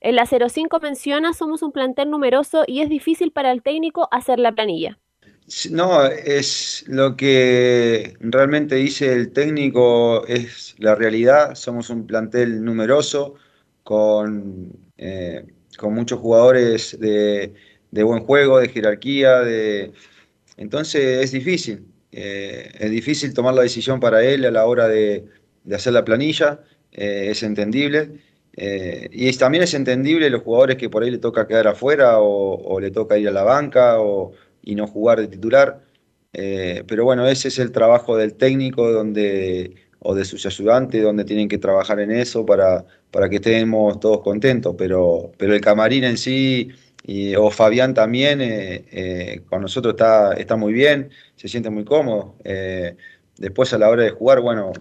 [0.00, 4.38] En la 05 menciona, somos un plantel numeroso y es difícil para el técnico hacer
[4.38, 4.98] la planilla.
[5.72, 11.56] No, es lo que realmente dice el técnico, es la realidad.
[11.56, 13.34] Somos un plantel numeroso
[13.82, 15.44] con, eh,
[15.76, 17.52] con muchos jugadores de,
[17.90, 19.92] de buen juego, de jerarquía, de...
[20.56, 21.86] entonces es difícil.
[22.12, 25.26] Eh, es difícil tomar la decisión para él a la hora de,
[25.64, 26.62] de hacer la planilla,
[26.92, 28.20] eh, es entendible.
[29.12, 32.78] Y también es entendible los jugadores que por ahí le toca quedar afuera o, o
[32.80, 35.84] le toca ir a la banca o, y no jugar de titular.
[36.32, 41.24] eh, pero bueno, ese es el trabajo del técnico donde, o de sus ayudantes, donde
[41.24, 46.04] tienen que trabajar en eso para, para que estemos todos contentos, pero, pero el camarín
[46.04, 46.70] en sí,
[47.38, 52.36] o Fabián también, eh, eh, con nosotros está, está muy bien, se siente muy cómodo.
[53.38, 54.72] Después a la hora de jugar, bueno,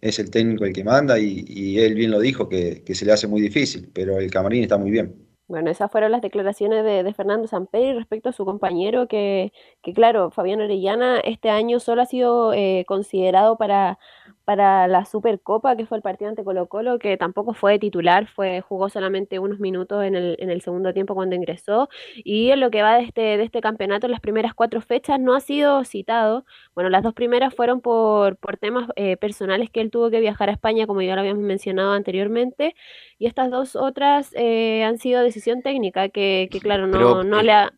[0.00, 3.04] es el técnico el que manda y, y él bien lo dijo, que, que se
[3.04, 5.29] le hace muy difícil, pero el camarín está muy bien.
[5.50, 9.52] Bueno, esas fueron las declaraciones de, de Fernando Samperi respecto a su compañero, que,
[9.82, 13.98] que claro, Fabián Orellana este año solo ha sido eh, considerado para,
[14.44, 18.60] para la Supercopa, que fue el partido ante Colo Colo, que tampoco fue titular, fue,
[18.60, 22.70] jugó solamente unos minutos en el, en el segundo tiempo cuando ingresó, y en lo
[22.70, 26.44] que va de este, de este campeonato, las primeras cuatro fechas no ha sido citado.
[26.74, 30.48] Bueno, las dos primeras fueron por, por temas eh, personales que él tuvo que viajar
[30.48, 32.74] a España, como ya lo habíamos mencionado anteriormente,
[33.18, 37.40] y estas dos otras eh, han sido decisión técnica, que, que claro, no, Pero, no
[37.40, 37.72] eh, le ha...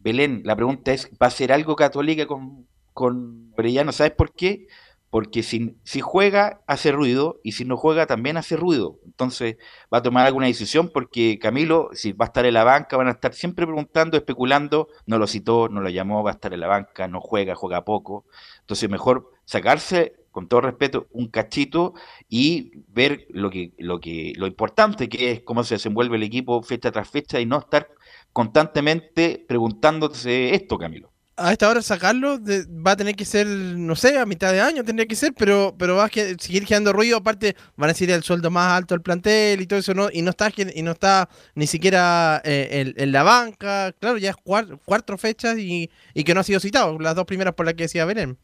[0.00, 3.52] Belén, la pregunta es, ¿va a ser algo católica con, con?
[3.92, 4.66] ¿Sabes por qué?
[5.14, 8.98] Porque si, juega, hace ruido, y si no juega, también hace ruido.
[9.04, 9.58] Entonces,
[9.94, 13.06] va a tomar alguna decisión porque Camilo, si va a estar en la banca, van
[13.06, 16.58] a estar siempre preguntando, especulando, no lo citó, no lo llamó, va a estar en
[16.58, 18.24] la banca, no juega, juega poco.
[18.62, 21.94] Entonces, mejor sacarse, con todo respeto, un cachito
[22.28, 26.60] y ver lo que, lo que, lo importante que es cómo se desenvuelve el equipo
[26.64, 27.88] fecha tras fecha y no estar
[28.32, 31.13] constantemente preguntándose esto, Camilo.
[31.36, 34.60] A esta hora sacarlo de- va a tener que ser, no sé, a mitad de
[34.60, 37.16] año tendría que ser, pero, pero va a que- seguir generando ruido.
[37.16, 40.08] Aparte, van a decir el sueldo más alto del plantel y todo eso, ¿no?
[40.12, 43.92] Y no está, y no está ni siquiera eh, en, en la banca.
[43.98, 46.96] Claro, ya es cuar- cuatro fechas y, y que no ha sido citado.
[47.00, 48.38] Las dos primeras por las que decía Belén.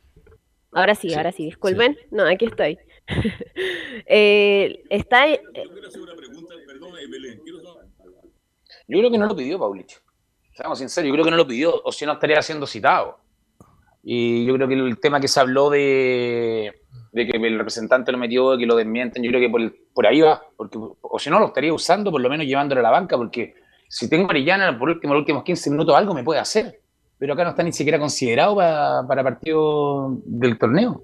[0.73, 1.97] Ahora sí, ahora sí, disculpen.
[2.11, 2.77] No, aquí estoy.
[4.07, 5.29] Eh, está...
[5.31, 5.41] eh,
[8.89, 10.01] Yo creo que no lo pidió Paulich.
[10.61, 13.19] Seamos sinceros, yo creo que no lo pidió, o si no estaría siendo citado.
[14.03, 16.83] Y yo creo que el tema que se habló de,
[17.13, 20.21] de que el representante lo metió, que lo desmienten, yo creo que por, por ahí
[20.21, 23.17] va, porque, o si no lo estaría usando, por lo menos llevándolo a la banca,
[23.17, 23.55] porque
[23.89, 26.79] si tengo a Orellana por último, los últimos 15 minutos algo me puede hacer,
[27.17, 31.01] pero acá no está ni siquiera considerado para, para partido del torneo.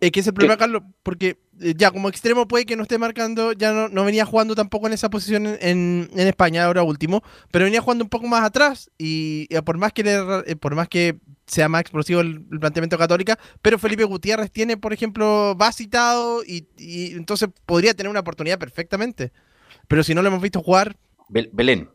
[0.00, 2.82] Es que ese es el problema, Carlos, porque eh, ya como extremo puede que no
[2.82, 6.64] esté marcando, ya no, no venía jugando tampoco en esa posición en, en- en España,
[6.64, 10.42] ahora último, pero venía jugando un poco más atrás y, eh, por más que le-
[10.46, 11.16] eh, por más que
[11.46, 16.42] sea más explosivo el, el planteamiento católica, pero Felipe Gutiérrez tiene, por ejemplo, va citado
[16.44, 19.32] y, y entonces podría tener una oportunidad perfectamente.
[19.88, 20.96] Pero si no lo hemos visto jugar,
[21.28, 21.88] Bel- Belén,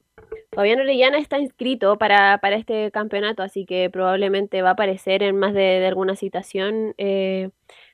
[0.53, 5.38] Fabián Orellana está inscrito para, para este campeonato, así que probablemente va a aparecer en
[5.38, 6.93] más de, de alguna citación.
[6.97, 7.49] eh,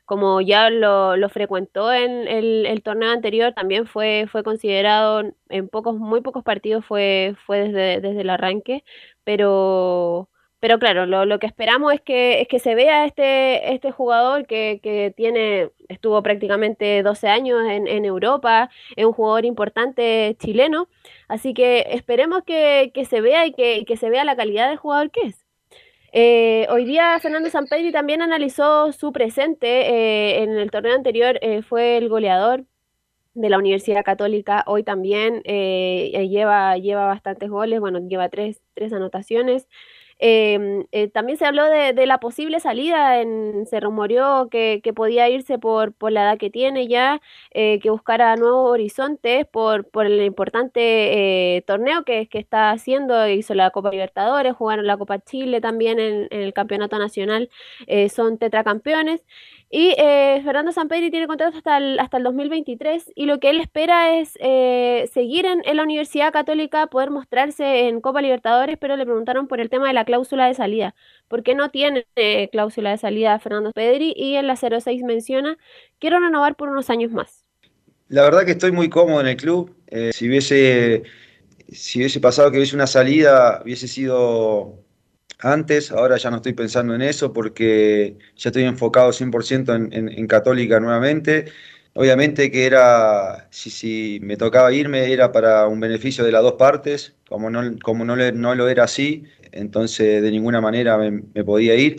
[0.06, 5.68] como ya lo, lo frecuentó en el, el torneo anterior, también fue, fue considerado en
[5.70, 8.84] pocos, muy pocos partidos fue, fue desde, desde el arranque,
[9.24, 10.30] pero,
[10.60, 14.46] pero claro, lo, lo que esperamos es que, es que se vea este, este jugador
[14.48, 20.88] que, que tiene, estuvo prácticamente 12 años en, en Europa, es un jugador importante chileno,
[21.28, 24.78] así que esperemos que, que se vea y que, que se vea la calidad de
[24.78, 25.45] jugador que es.
[26.12, 29.68] Eh, hoy día Fernando Sampedri también analizó su presente.
[29.90, 32.66] eh, en el torneo anterior eh, fue el goleador
[33.34, 34.64] de la Universidad Católica.
[34.68, 39.68] Hoy también lleva, lleva bastantes goles, bueno, lleva tres, tres anotaciones.
[40.20, 44.94] Eh, eh, también se habló de, de la posible salida, en, se rumoreó que, que
[44.94, 47.22] podía irse por, por la edad que tiene ya,
[47.52, 53.28] eh, que buscara nuevos horizontes por, por el importante eh, torneo que, que está haciendo,
[53.28, 57.50] hizo la Copa Libertadores, jugaron la Copa Chile también en, el Campeonato Nacional,
[57.88, 59.24] eh, son tetracampeones.
[59.78, 63.60] Y eh, Fernando Sampedri tiene contrato hasta el, hasta el 2023 y lo que él
[63.60, 68.96] espera es eh, seguir en, en la Universidad Católica, poder mostrarse en Copa Libertadores, pero
[68.96, 70.96] le preguntaron por el tema de la cláusula de salida.
[71.28, 74.14] ¿Por qué no tiene eh, cláusula de salida Fernando Pedri?
[74.16, 75.58] Y en la 06 menciona,
[76.00, 77.44] quiero renovar por unos años más.
[78.08, 79.76] La verdad que estoy muy cómodo en el club.
[79.88, 81.04] Eh, si hubiese,
[81.68, 84.85] si hubiese pasado que hubiese una salida, hubiese sido
[85.40, 85.92] antes.
[85.92, 91.46] Ahora ya no estoy pensando en eso porque ya estoy enfocado 100% en, Católica nuevamente.
[91.94, 96.54] Obviamente que era, si, si me tocaba irme, era para un beneficio de las dos
[96.54, 97.16] partes.
[97.30, 101.96] Como no, como no, no lo era así, entonces de ninguna manera me, podía ir.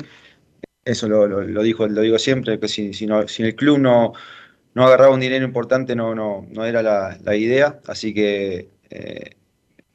[0.84, 3.78] Eso lo, lo- lo dijo, lo digo siempre, que si, si, no, si el club
[3.78, 4.12] no,
[4.74, 9.36] no agarraba un dinero importante no, no, no era la, la idea, así que eh,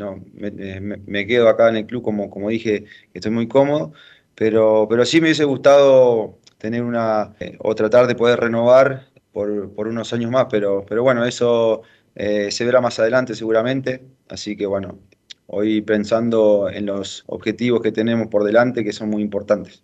[0.01, 3.93] no, me, me- quedo acá en el club como, como dije, estoy muy cómodo,
[4.35, 9.73] pero, pero sí me hubiese gustado tener una, eh, o tratar de poder renovar por,
[9.73, 11.81] por unos años más, pero, pero bueno, eso
[12.15, 14.99] eh, se verá más adelante seguramente, así que bueno,
[15.47, 19.83] hoy pensando en los objetivos que tenemos por delante, que son muy importantes.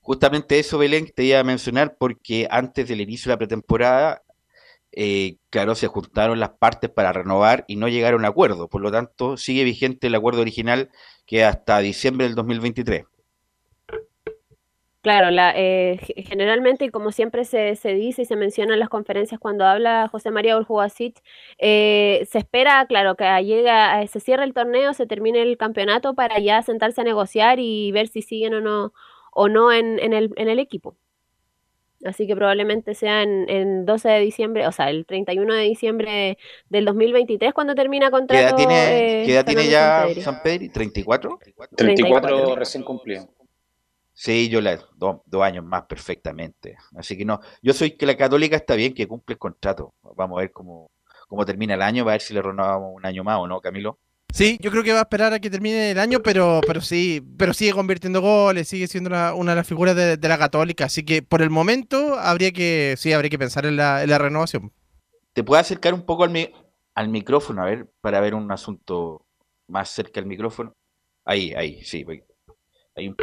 [0.00, 4.22] Justamente eso, Belén, te iba a mencionar porque antes del inicio de la pretemporada,
[4.92, 8.68] eh, claro, se juntaron las partes para renovar y no llegaron a acuerdo.
[8.68, 10.90] Por lo tanto, sigue vigente el acuerdo original
[11.26, 13.04] que hasta diciembre del 2023.
[15.02, 18.80] Claro, la, eh, ge- generalmente, y como siempre se, se dice y se menciona en
[18.80, 21.22] las conferencias cuando habla José María Urjubasic,
[21.58, 26.14] eh, se espera, claro, que llega, a- se cierre el torneo, se termine el campeonato
[26.14, 28.92] para ya sentarse a negociar y ver si siguen o no,
[29.32, 30.96] o no en el, en el equipo.
[32.04, 36.38] Así que probablemente sea en, en 12 de diciembre, o sea, el 31 de diciembre
[36.68, 40.06] del 2023 cuando termina ¿Qué edad contrato tiene, eh, qué edad tiene ya.
[40.22, 40.68] San Pedri?
[40.70, 41.38] ¿34?
[41.76, 43.28] 34 recién cumplido.
[44.12, 46.76] Sí, yo la do- dos años más perfectamente.
[46.96, 49.94] Así que no, yo soy que la Católica está bien que cumple el contrato.
[50.16, 50.90] Vamos a ver cómo,
[51.28, 53.60] cómo termina el año, va a ver si le renovamos un año más o no,
[53.60, 53.98] Camilo.
[54.32, 57.22] Sí, yo creo que va a esperar a que termine el año, pero, pero sí,
[57.36, 61.22] pero sigue convirtiendo goles, sigue siendo una, de las figuras de, la Católica, así que
[61.22, 64.72] por el momento habría que, sí, habría que pensar en la, en la renovación.
[65.32, 66.50] ¿Te puedo acercar un poco al, mi-
[66.94, 69.26] al micrófono, a ver, para ver un asunto
[69.68, 70.72] más cerca del micrófono?
[71.24, 72.04] Ahí, ahí, sí,
[72.96, 73.14] ahí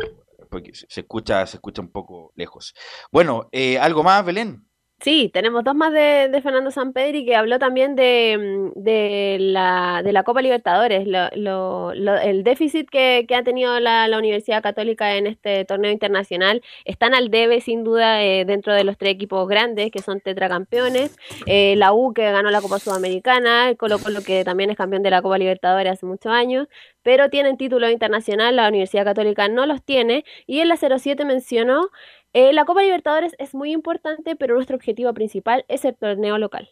[0.50, 2.74] porque se escucha, se escucha un poco lejos.
[3.12, 4.67] Bueno, eh, ¿algo más, Belén?
[5.00, 10.02] Sí, tenemos dos más de, de Fernando Sampedri que habló también de, mm, de la,
[10.04, 14.18] de la Copa Libertadores, lo- lo- lo- el déficit que, que ha tenido la, la
[14.18, 16.64] Universidad Católica en este torneo internacional.
[16.84, 21.16] Están al debe, sin duda, eh, dentro de los tres equipos grandes que son tetracampeones.
[21.46, 25.04] Eh, la U que ganó la Copa Sudamericana, el Colo Colo que también es campeón
[25.04, 26.68] de la Copa Libertadores hace muchos años,
[27.04, 30.26] pero tienen título internacional, la Universidad Católica no los tiene.
[30.48, 31.90] Y en la 07 mencionó
[32.38, 36.70] eh, la Copa Libertadores es muy importante, pero nuestro objetivo principal es el torneo local.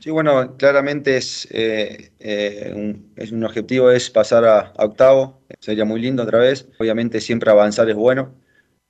[0.00, 5.84] Sí, bueno, claramente es, eh, eh, un, es un objetivo es pasar a, octavo, sería
[5.84, 6.68] muy lindo otra vez.
[6.80, 8.34] Obviamente siempre avanzar es bueno,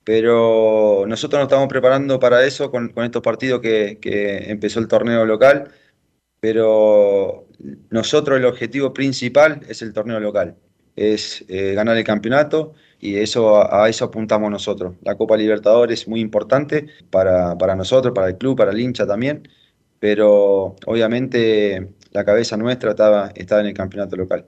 [0.03, 4.87] pero nosotros nos estamos preparando para eso con, con estos partidos que, que empezó el
[4.87, 5.71] torneo local,
[6.39, 7.47] pero
[7.91, 10.55] nosotros el objetivo principal es el torneo local,
[10.95, 14.95] es ganar el campeonato y eso a, eso apuntamos nosotros.
[15.01, 19.05] La Copa Libertadores es muy importante para, para nosotros, para el club, para el hincha
[19.07, 19.47] también
[19.99, 24.47] pero obviamente la cabeza nuestra estaba, estaba en el campeonato local.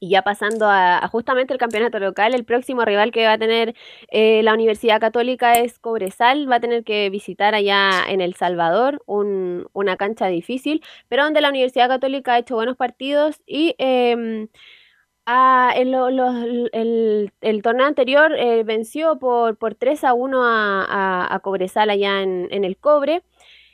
[0.00, 3.74] Y ya pasando a, justamente el campeonato local, el próximo rival que va a tener
[4.08, 9.02] eh, la Universidad Católica es Cobresal, va a tener que visitar allá en El Salvador,
[9.06, 14.48] un- una cancha difícil, pero donde la Universidad Católica ha hecho buenos partidos y em,
[15.26, 21.34] Ah, los- el, el torneo anterior eh, venció por, por 3 a 1 a, a-
[21.34, 23.22] a Cobresal allá en, en el Cobre.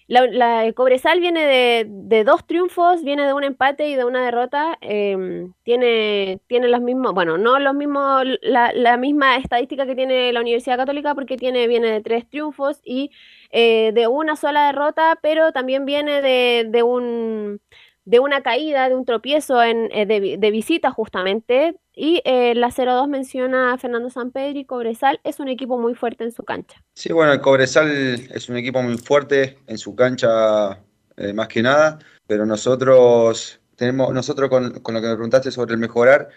[0.08, 4.04] La, la- el Cobresal viene de, de dos triunfos, viene de un empate y de
[4.04, 4.78] una derrota.
[4.82, 10.32] em, tiene, tiene los mismos, bueno, no los mismos, la, la misma estadística que tiene
[10.32, 13.10] la Universidad Católica porque tiene, viene de tres triunfos y
[13.52, 17.60] eh, de una sola derrota, pero también viene de, de un
[18.04, 21.76] de una caída, de un tropiezo en, eh, de, de visita justamente.
[21.94, 26.32] Y eh, la 02 menciona a Fernando Sampedri, Cobresal es un equipo muy fuerte en
[26.32, 26.82] su cancha.
[26.94, 30.82] Sí, bueno, el Cobresal es un equipo muy fuerte en su cancha
[31.16, 35.74] eh, más que nada, pero nosotros tenemos, nosotros con, con lo que me preguntaste sobre
[35.74, 36.28] el mejorar,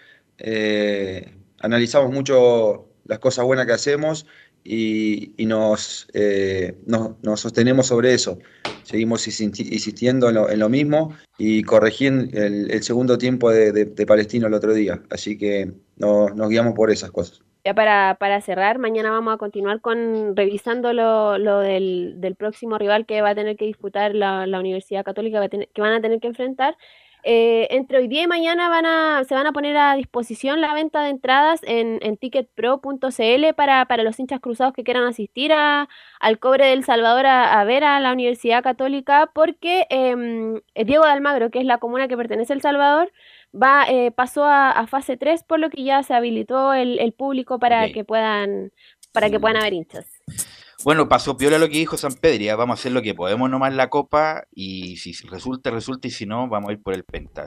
[1.60, 4.26] analizamos mucho las cosas buenas que hacemos
[4.64, 8.38] y, y nos, eh, nos, nos sostenemos sobre eso.
[8.82, 13.72] Seguimos insisti- insistiendo en lo, en lo mismo y corregí el, el segundo tiempo de,
[13.72, 17.40] de- de Palestino el otro día, así que no- nos guiamos por esas cosas.
[17.64, 22.76] Ya para, para cerrar, mañana vamos a continuar con revisando lo, lo del, del próximo
[22.76, 26.20] rival que va a tener que disputar la, la Universidad Católica, que van a tener
[26.20, 26.76] que enfrentar.
[27.26, 30.74] Eh, entre hoy día y mañana van a, se van a poner a disposición la
[30.74, 35.88] venta de entradas en, en ticketpro.cl para, para los hinchas cruzados que quieran asistir a,
[36.20, 41.12] al Cobre del Salvador a, a ver a la Universidad Católica, porque em, Diego de
[41.12, 43.10] Almagro, que es la comuna que pertenece a El Salvador,
[43.54, 47.14] va, eh, pasó a, a fase 3, por lo que ya se habilitó el, el
[47.14, 48.70] público para que puedan,
[49.12, 50.06] para que puedan haber hinchas.
[50.84, 53.48] Bueno, pasó piola lo que dijo San Pedro, ya vamos a hacer lo que podemos
[53.48, 57.04] nomás la copa y si resulta, resulta y si no, vamos a ir por el
[57.04, 57.46] penta.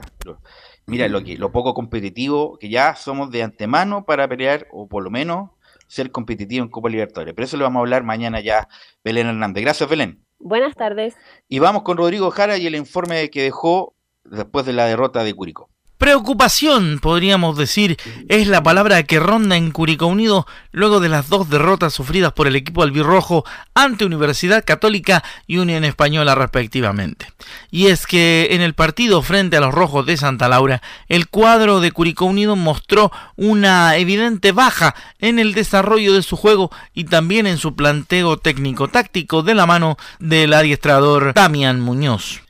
[0.86, 5.04] Mira, lo, que, lo poco competitivo que ya somos de antemano para pelear o por
[5.04, 5.50] lo menos
[5.86, 7.32] ser competitivo en Copa Libertadores.
[7.32, 8.66] Pero eso lo vamos a hablar mañana ya,
[9.04, 9.62] Belén Hernández.
[9.62, 10.24] Gracias, Belén.
[10.40, 11.14] Buenas tardes.
[11.48, 13.94] Y vamos con Rodrigo Jara y el informe que dejó
[14.24, 15.70] después de la derrota de Curicó.
[15.98, 17.96] Preocupación, podríamos decir,
[18.28, 22.46] es la palabra que ronda en Curicó Unido luego de las dos derrotas sufridas por
[22.46, 23.44] el equipo albirrojo
[23.74, 27.26] ante Universidad Católica y Unión Española respectivamente.
[27.72, 31.80] Y es que en el partido frente a los rojos de Santa Laura, el cuadro
[31.80, 37.48] de Curicó Unido mostró una evidente baja en el desarrollo de su juego y también
[37.48, 42.42] en su planteo técnico-táctico de la mano del adiestrador Damián Muñoz.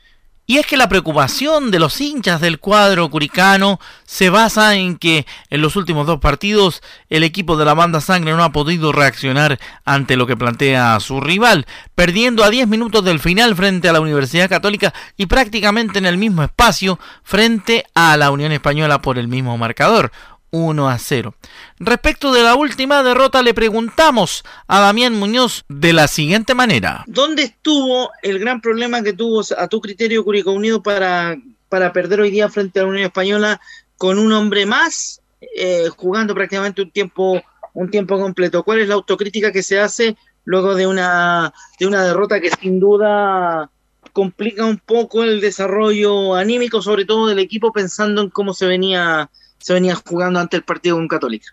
[0.49, 5.27] Y es que la preocupación de los hinchas del cuadro curicano se basa en que
[5.51, 9.59] en los últimos dos partidos el equipo de la banda sangre no ha podido reaccionar
[9.85, 14.01] ante lo que plantea su rival, perdiendo a 10 minutos del final frente a la
[14.01, 19.27] Universidad Católica y prácticamente en el mismo espacio frente a la Unión Española por el
[19.27, 20.11] mismo marcador.
[20.51, 21.35] 1 a 0.
[21.79, 27.03] Respecto de la última derrota le preguntamos a Damián Muñoz de la siguiente manera.
[27.07, 31.37] ¿Dónde estuvo el gran problema que tuvo a tu criterio Curicó Unido para,
[31.69, 33.61] para perder hoy día frente a la Unión Española
[33.97, 35.21] con un hombre más
[35.55, 37.41] eh, jugando prácticamente un tiempo
[37.73, 38.63] un tiempo completo?
[38.63, 42.79] ¿Cuál es la autocrítica que se hace luego de una de una derrota que sin
[42.79, 43.69] duda
[44.13, 49.29] complica un poco el desarrollo anímico, sobre todo del equipo, pensando en cómo se venía
[49.59, 51.47] se venía jugando ante el partido con Católica.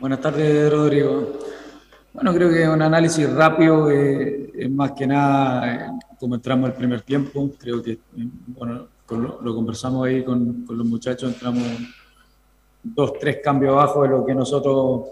[0.00, 1.38] Buenas tardes, Rodrigo.
[2.12, 6.76] Bueno, creo que un análisis rápido eh, es más que nada eh, como entramos el
[6.76, 7.50] primer tiempo.
[7.58, 7.98] Creo que,
[8.46, 11.64] bueno, lo, conversamos ahí con, con, los muchachos, entramos
[12.82, 15.08] dos, tres cambios abajo de lo que nosotros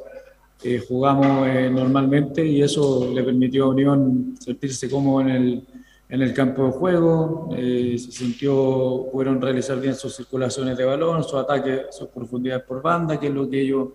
[0.62, 5.66] eh, jugamos normalmente y eso le permitió a Unión sentirse cómodo en el,
[6.08, 11.24] en el campo de juego, eh, se sintió, pudieron realizar bien sus circulaciones de balón,
[11.24, 13.88] sus ataques, sus profundidades por banda, que es lo que ellos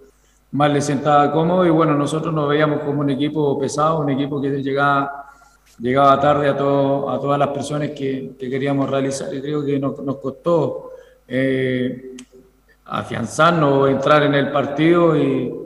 [0.51, 1.65] más les sentaba cómodo.
[1.65, 5.29] Y bueno, nosotros nos veíamos como un equipo pesado, un equipo que llegaba,
[5.79, 9.33] llegaba tarde a, todo, a todas las presiones que, que, queríamos realizar.
[9.33, 10.91] Y creo que nos, nos costó
[11.27, 12.17] eh,
[12.85, 15.60] afianzarnos, entrar en el partido y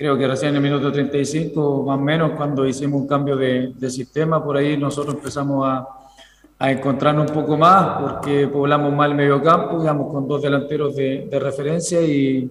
[0.00, 3.74] creo que recién en el minuto 35, más o menos, cuando hicimos un cambio de,
[3.76, 5.86] de sistema, por ahí nosotros empezamos a,
[6.58, 10.96] a, encontrarnos un poco más, porque poblamos mal el medio campo, digamos, con dos delanteros
[10.96, 12.50] de, de referencia y,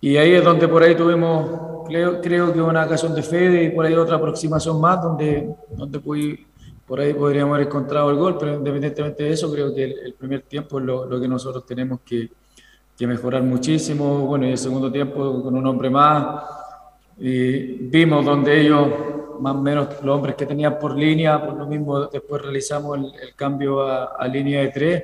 [0.00, 3.70] y, ahí es donde por ahí tuvimos, creo, creo que una ocasión de fe y
[3.70, 8.54] por ahí otra aproximación más, donde, donde por ahí podríamos haber encontrado el gol, pero
[8.54, 11.98] independientemente de eso, creo que el, el primer tiempo es lo, lo que nosotros tenemos
[12.06, 12.30] que
[12.96, 14.26] que mejorar muchísimo.
[14.26, 16.44] Bueno, y el segundo tiempo con un hombre más,
[17.18, 18.88] y vimos donde ellos,
[19.40, 23.34] más o menos los hombres que tenían por línea, por lo mismo después realizamos el,
[23.34, 25.02] cambio a, línea de tres.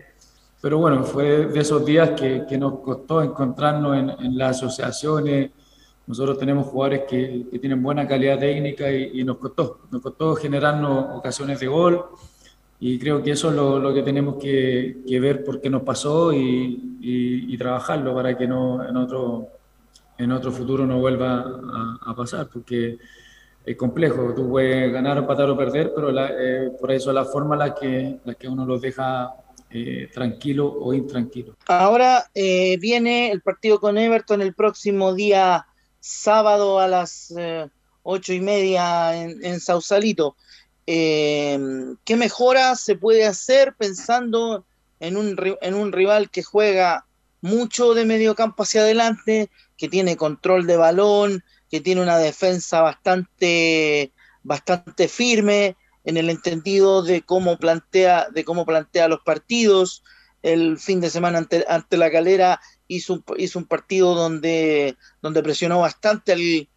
[0.60, 5.50] Pero bueno, fue de esos días que, que nos costó encontrarnos en, en, las asociaciones.
[6.06, 10.34] Nosotros tenemos jugadores que, que tienen buena calidad técnica y, y, nos costó, nos costó
[10.34, 12.04] generarnos ocasiones de gol
[12.80, 15.82] y creo que eso es lo, lo que tenemos que, que, ver por qué nos
[15.82, 19.48] pasó y, y, y, trabajarlo para que no en otro,
[20.16, 22.98] en otro futuro no vuelva a, a pasar, porque
[23.64, 27.54] es complejo, tú puedes ganar, empatar o perder, pero la, eh, por eso la forma
[27.54, 29.34] la que, la que uno los deja
[29.72, 31.56] eh, tranquilo o intranquilo.
[31.68, 35.66] Ahora eh, viene el partido con Everton el próximo día
[36.00, 37.68] sábado a las eh,
[38.02, 40.34] ocho y media en, en Sausalito.
[40.92, 41.56] Eh,
[42.04, 44.66] ¿Qué mejora se puede hacer pensando
[44.98, 47.06] en un, en un rival que juega
[47.40, 52.80] mucho de medio campo hacia adelante, que tiene control de balón, que tiene una defensa
[52.80, 54.10] bastante,
[54.42, 60.02] bastante firme en el entendido de cómo plantea, de cómo plantea los partidos.
[60.42, 61.38] El fin de semana
[61.68, 66.68] ante, la calera hizo un, hizo un partido donde, donde presionó bastante al,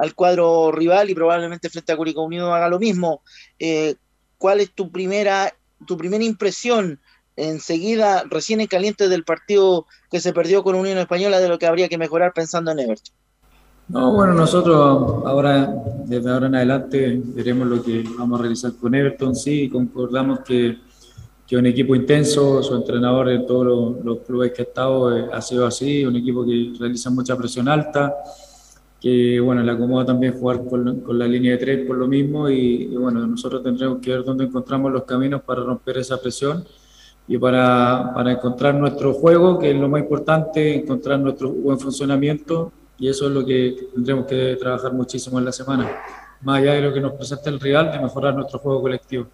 [0.00, 3.22] al cuadro rival y probablemente frente a Curicó Unido haga lo mismo.
[3.58, 3.96] Eh,
[4.38, 5.52] ¿Cuál es tu primera,
[5.86, 7.00] tu primera impresión
[7.36, 11.66] enseguida, recién en caliente del partido que se perdió con Unión Española, de lo que
[11.66, 13.14] habría que mejorar pensando en Everton?
[13.88, 15.74] No, bueno, nosotros ahora,
[16.04, 19.34] desde ahora en adelante, veremos lo que vamos a realizar con Everton.
[19.34, 20.78] Sí, concordamos que
[21.50, 25.28] que un equipo intenso, su entrenador en todos los, los clubes que ha estado eh,
[25.32, 28.14] ha sido así, un equipo que realiza mucha presión alta,
[29.00, 32.50] que bueno, le acomoda también jugar con, con, la línea de tres por lo mismo
[32.50, 36.64] y, y, bueno, nosotros tendremos que ver dónde encontramos los caminos para romper esa presión
[37.26, 42.72] y para, para encontrar nuestro juego, que es lo más importante, encontrar nuestro buen funcionamiento
[42.98, 45.90] y eso es lo que tendremos que trabajar muchísimo en la semana,
[46.42, 49.26] más allá de lo que nos presenta el Real, de mejorar nuestro juego colectivo.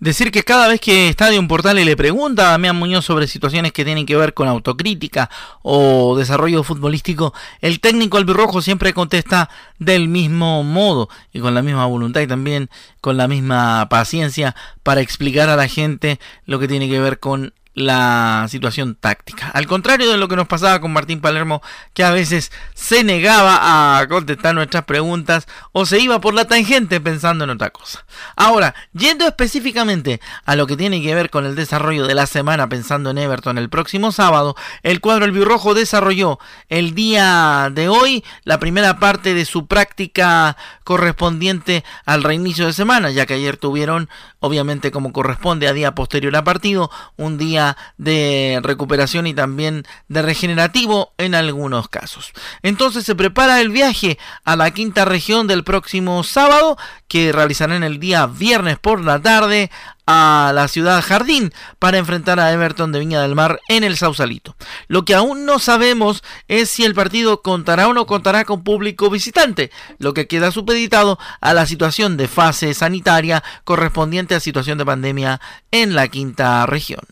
[0.00, 3.84] Decir que cada vez que Estadio Portales le pregunta a Damián Muñoz sobre situaciones que
[3.84, 5.28] tienen que ver con autocrítica
[5.60, 11.84] o desarrollo futbolístico, el técnico albirrojo siempre contesta del mismo modo y con la misma
[11.84, 12.70] voluntad y también
[13.02, 17.52] con la misma paciencia para explicar a la gente lo que tiene que ver con
[17.80, 19.50] la situación táctica.
[19.50, 21.62] Al contrario de lo que nos pasaba con Martín Palermo,
[21.94, 27.00] que a veces se negaba a contestar nuestras preguntas o se iba por la tangente
[27.00, 28.04] pensando en otra cosa.
[28.36, 32.68] Ahora, yendo específicamente a lo que tiene que ver con el desarrollo de la semana
[32.68, 36.38] pensando en Everton el próximo sábado, el cuadro albirrojo desarrolló
[36.68, 43.10] el día de hoy la primera parte de su práctica correspondiente al reinicio de semana,
[43.10, 44.08] ya que ayer tuvieron,
[44.40, 50.22] obviamente como corresponde a día posterior a partido, un día de recuperación y también de
[50.22, 52.32] regenerativo en algunos casos.
[52.62, 56.76] Entonces se prepara el viaje a la quinta región del próximo sábado,
[57.06, 59.70] que realizarán el día viernes por la tarde
[60.12, 64.56] a la ciudad Jardín para enfrentar a Everton de Viña del Mar en el Sausalito.
[64.88, 69.08] Lo que aún no sabemos es si el partido contará o no contará con público
[69.08, 74.84] visitante, lo que queda supeditado a la situación de fase sanitaria correspondiente a situación de
[74.84, 77.02] pandemia en la quinta región.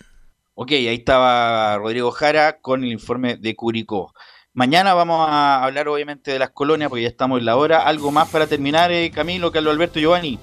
[0.55, 4.13] Ok, ahí estaba Rodrigo Jara con el informe de Curicó.
[4.55, 7.83] Mañana vamos a hablar obviamente de las colonias porque ya estamos en la hora.
[7.83, 10.41] ¿Algo más para terminar, eh, Camilo, Carlos Alberto, Giovanni?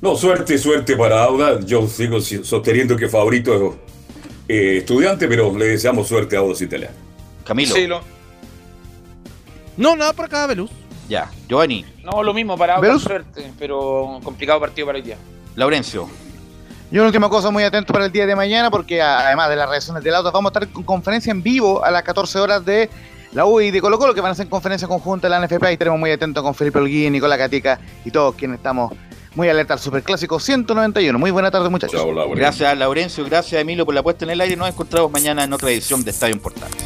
[0.00, 1.60] No, suerte, suerte para Auda.
[1.60, 3.74] Yo sigo sosteniendo que favorito es
[4.48, 6.94] eh, estudiante, pero le deseamos suerte a Auda Italiano.
[7.44, 7.74] Camilo.
[7.74, 8.00] Sí, lo-
[9.76, 10.70] No, nada por acá, Veluz.
[11.08, 13.02] Ya, Giovanni, No, lo mismo para ¿Velus?
[13.02, 15.16] suerte, pero complicado partido para hoy día.
[15.56, 16.08] Laurencio.
[16.90, 19.56] Yo una última cosa muy atento para el día de mañana porque a- además de
[19.56, 22.64] las reacciones del auto vamos a estar con conferencia en vivo a las 14 horas
[22.64, 22.88] de
[23.32, 25.70] la U y de Colo Colo que van a hacer conferencia conjunta de la NFP
[25.70, 28.92] y estaremos muy atentos con Felipe Olguín, Nicolás Catica y todos quienes estamos
[29.38, 31.16] muy alerta al Superclásico 191.
[31.16, 32.04] Muy buena tarde muchachos.
[32.34, 33.24] Gracias, Laurencio.
[33.24, 34.56] Gracias, Emilio, por la puesta en el aire.
[34.56, 36.76] Nos encontramos mañana en otra edición de Estadio en Portales.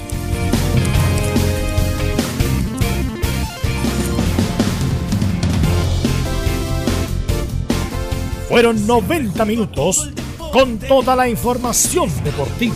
[8.51, 10.11] Fueron 90 minutos
[10.53, 12.75] con toda la información deportiva.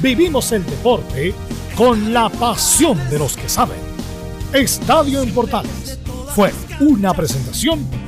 [0.00, 1.34] Vivimos el deporte
[1.76, 3.76] con la pasión de los que saben.
[4.54, 5.98] Estadio en Portales
[6.34, 8.07] fue una presentación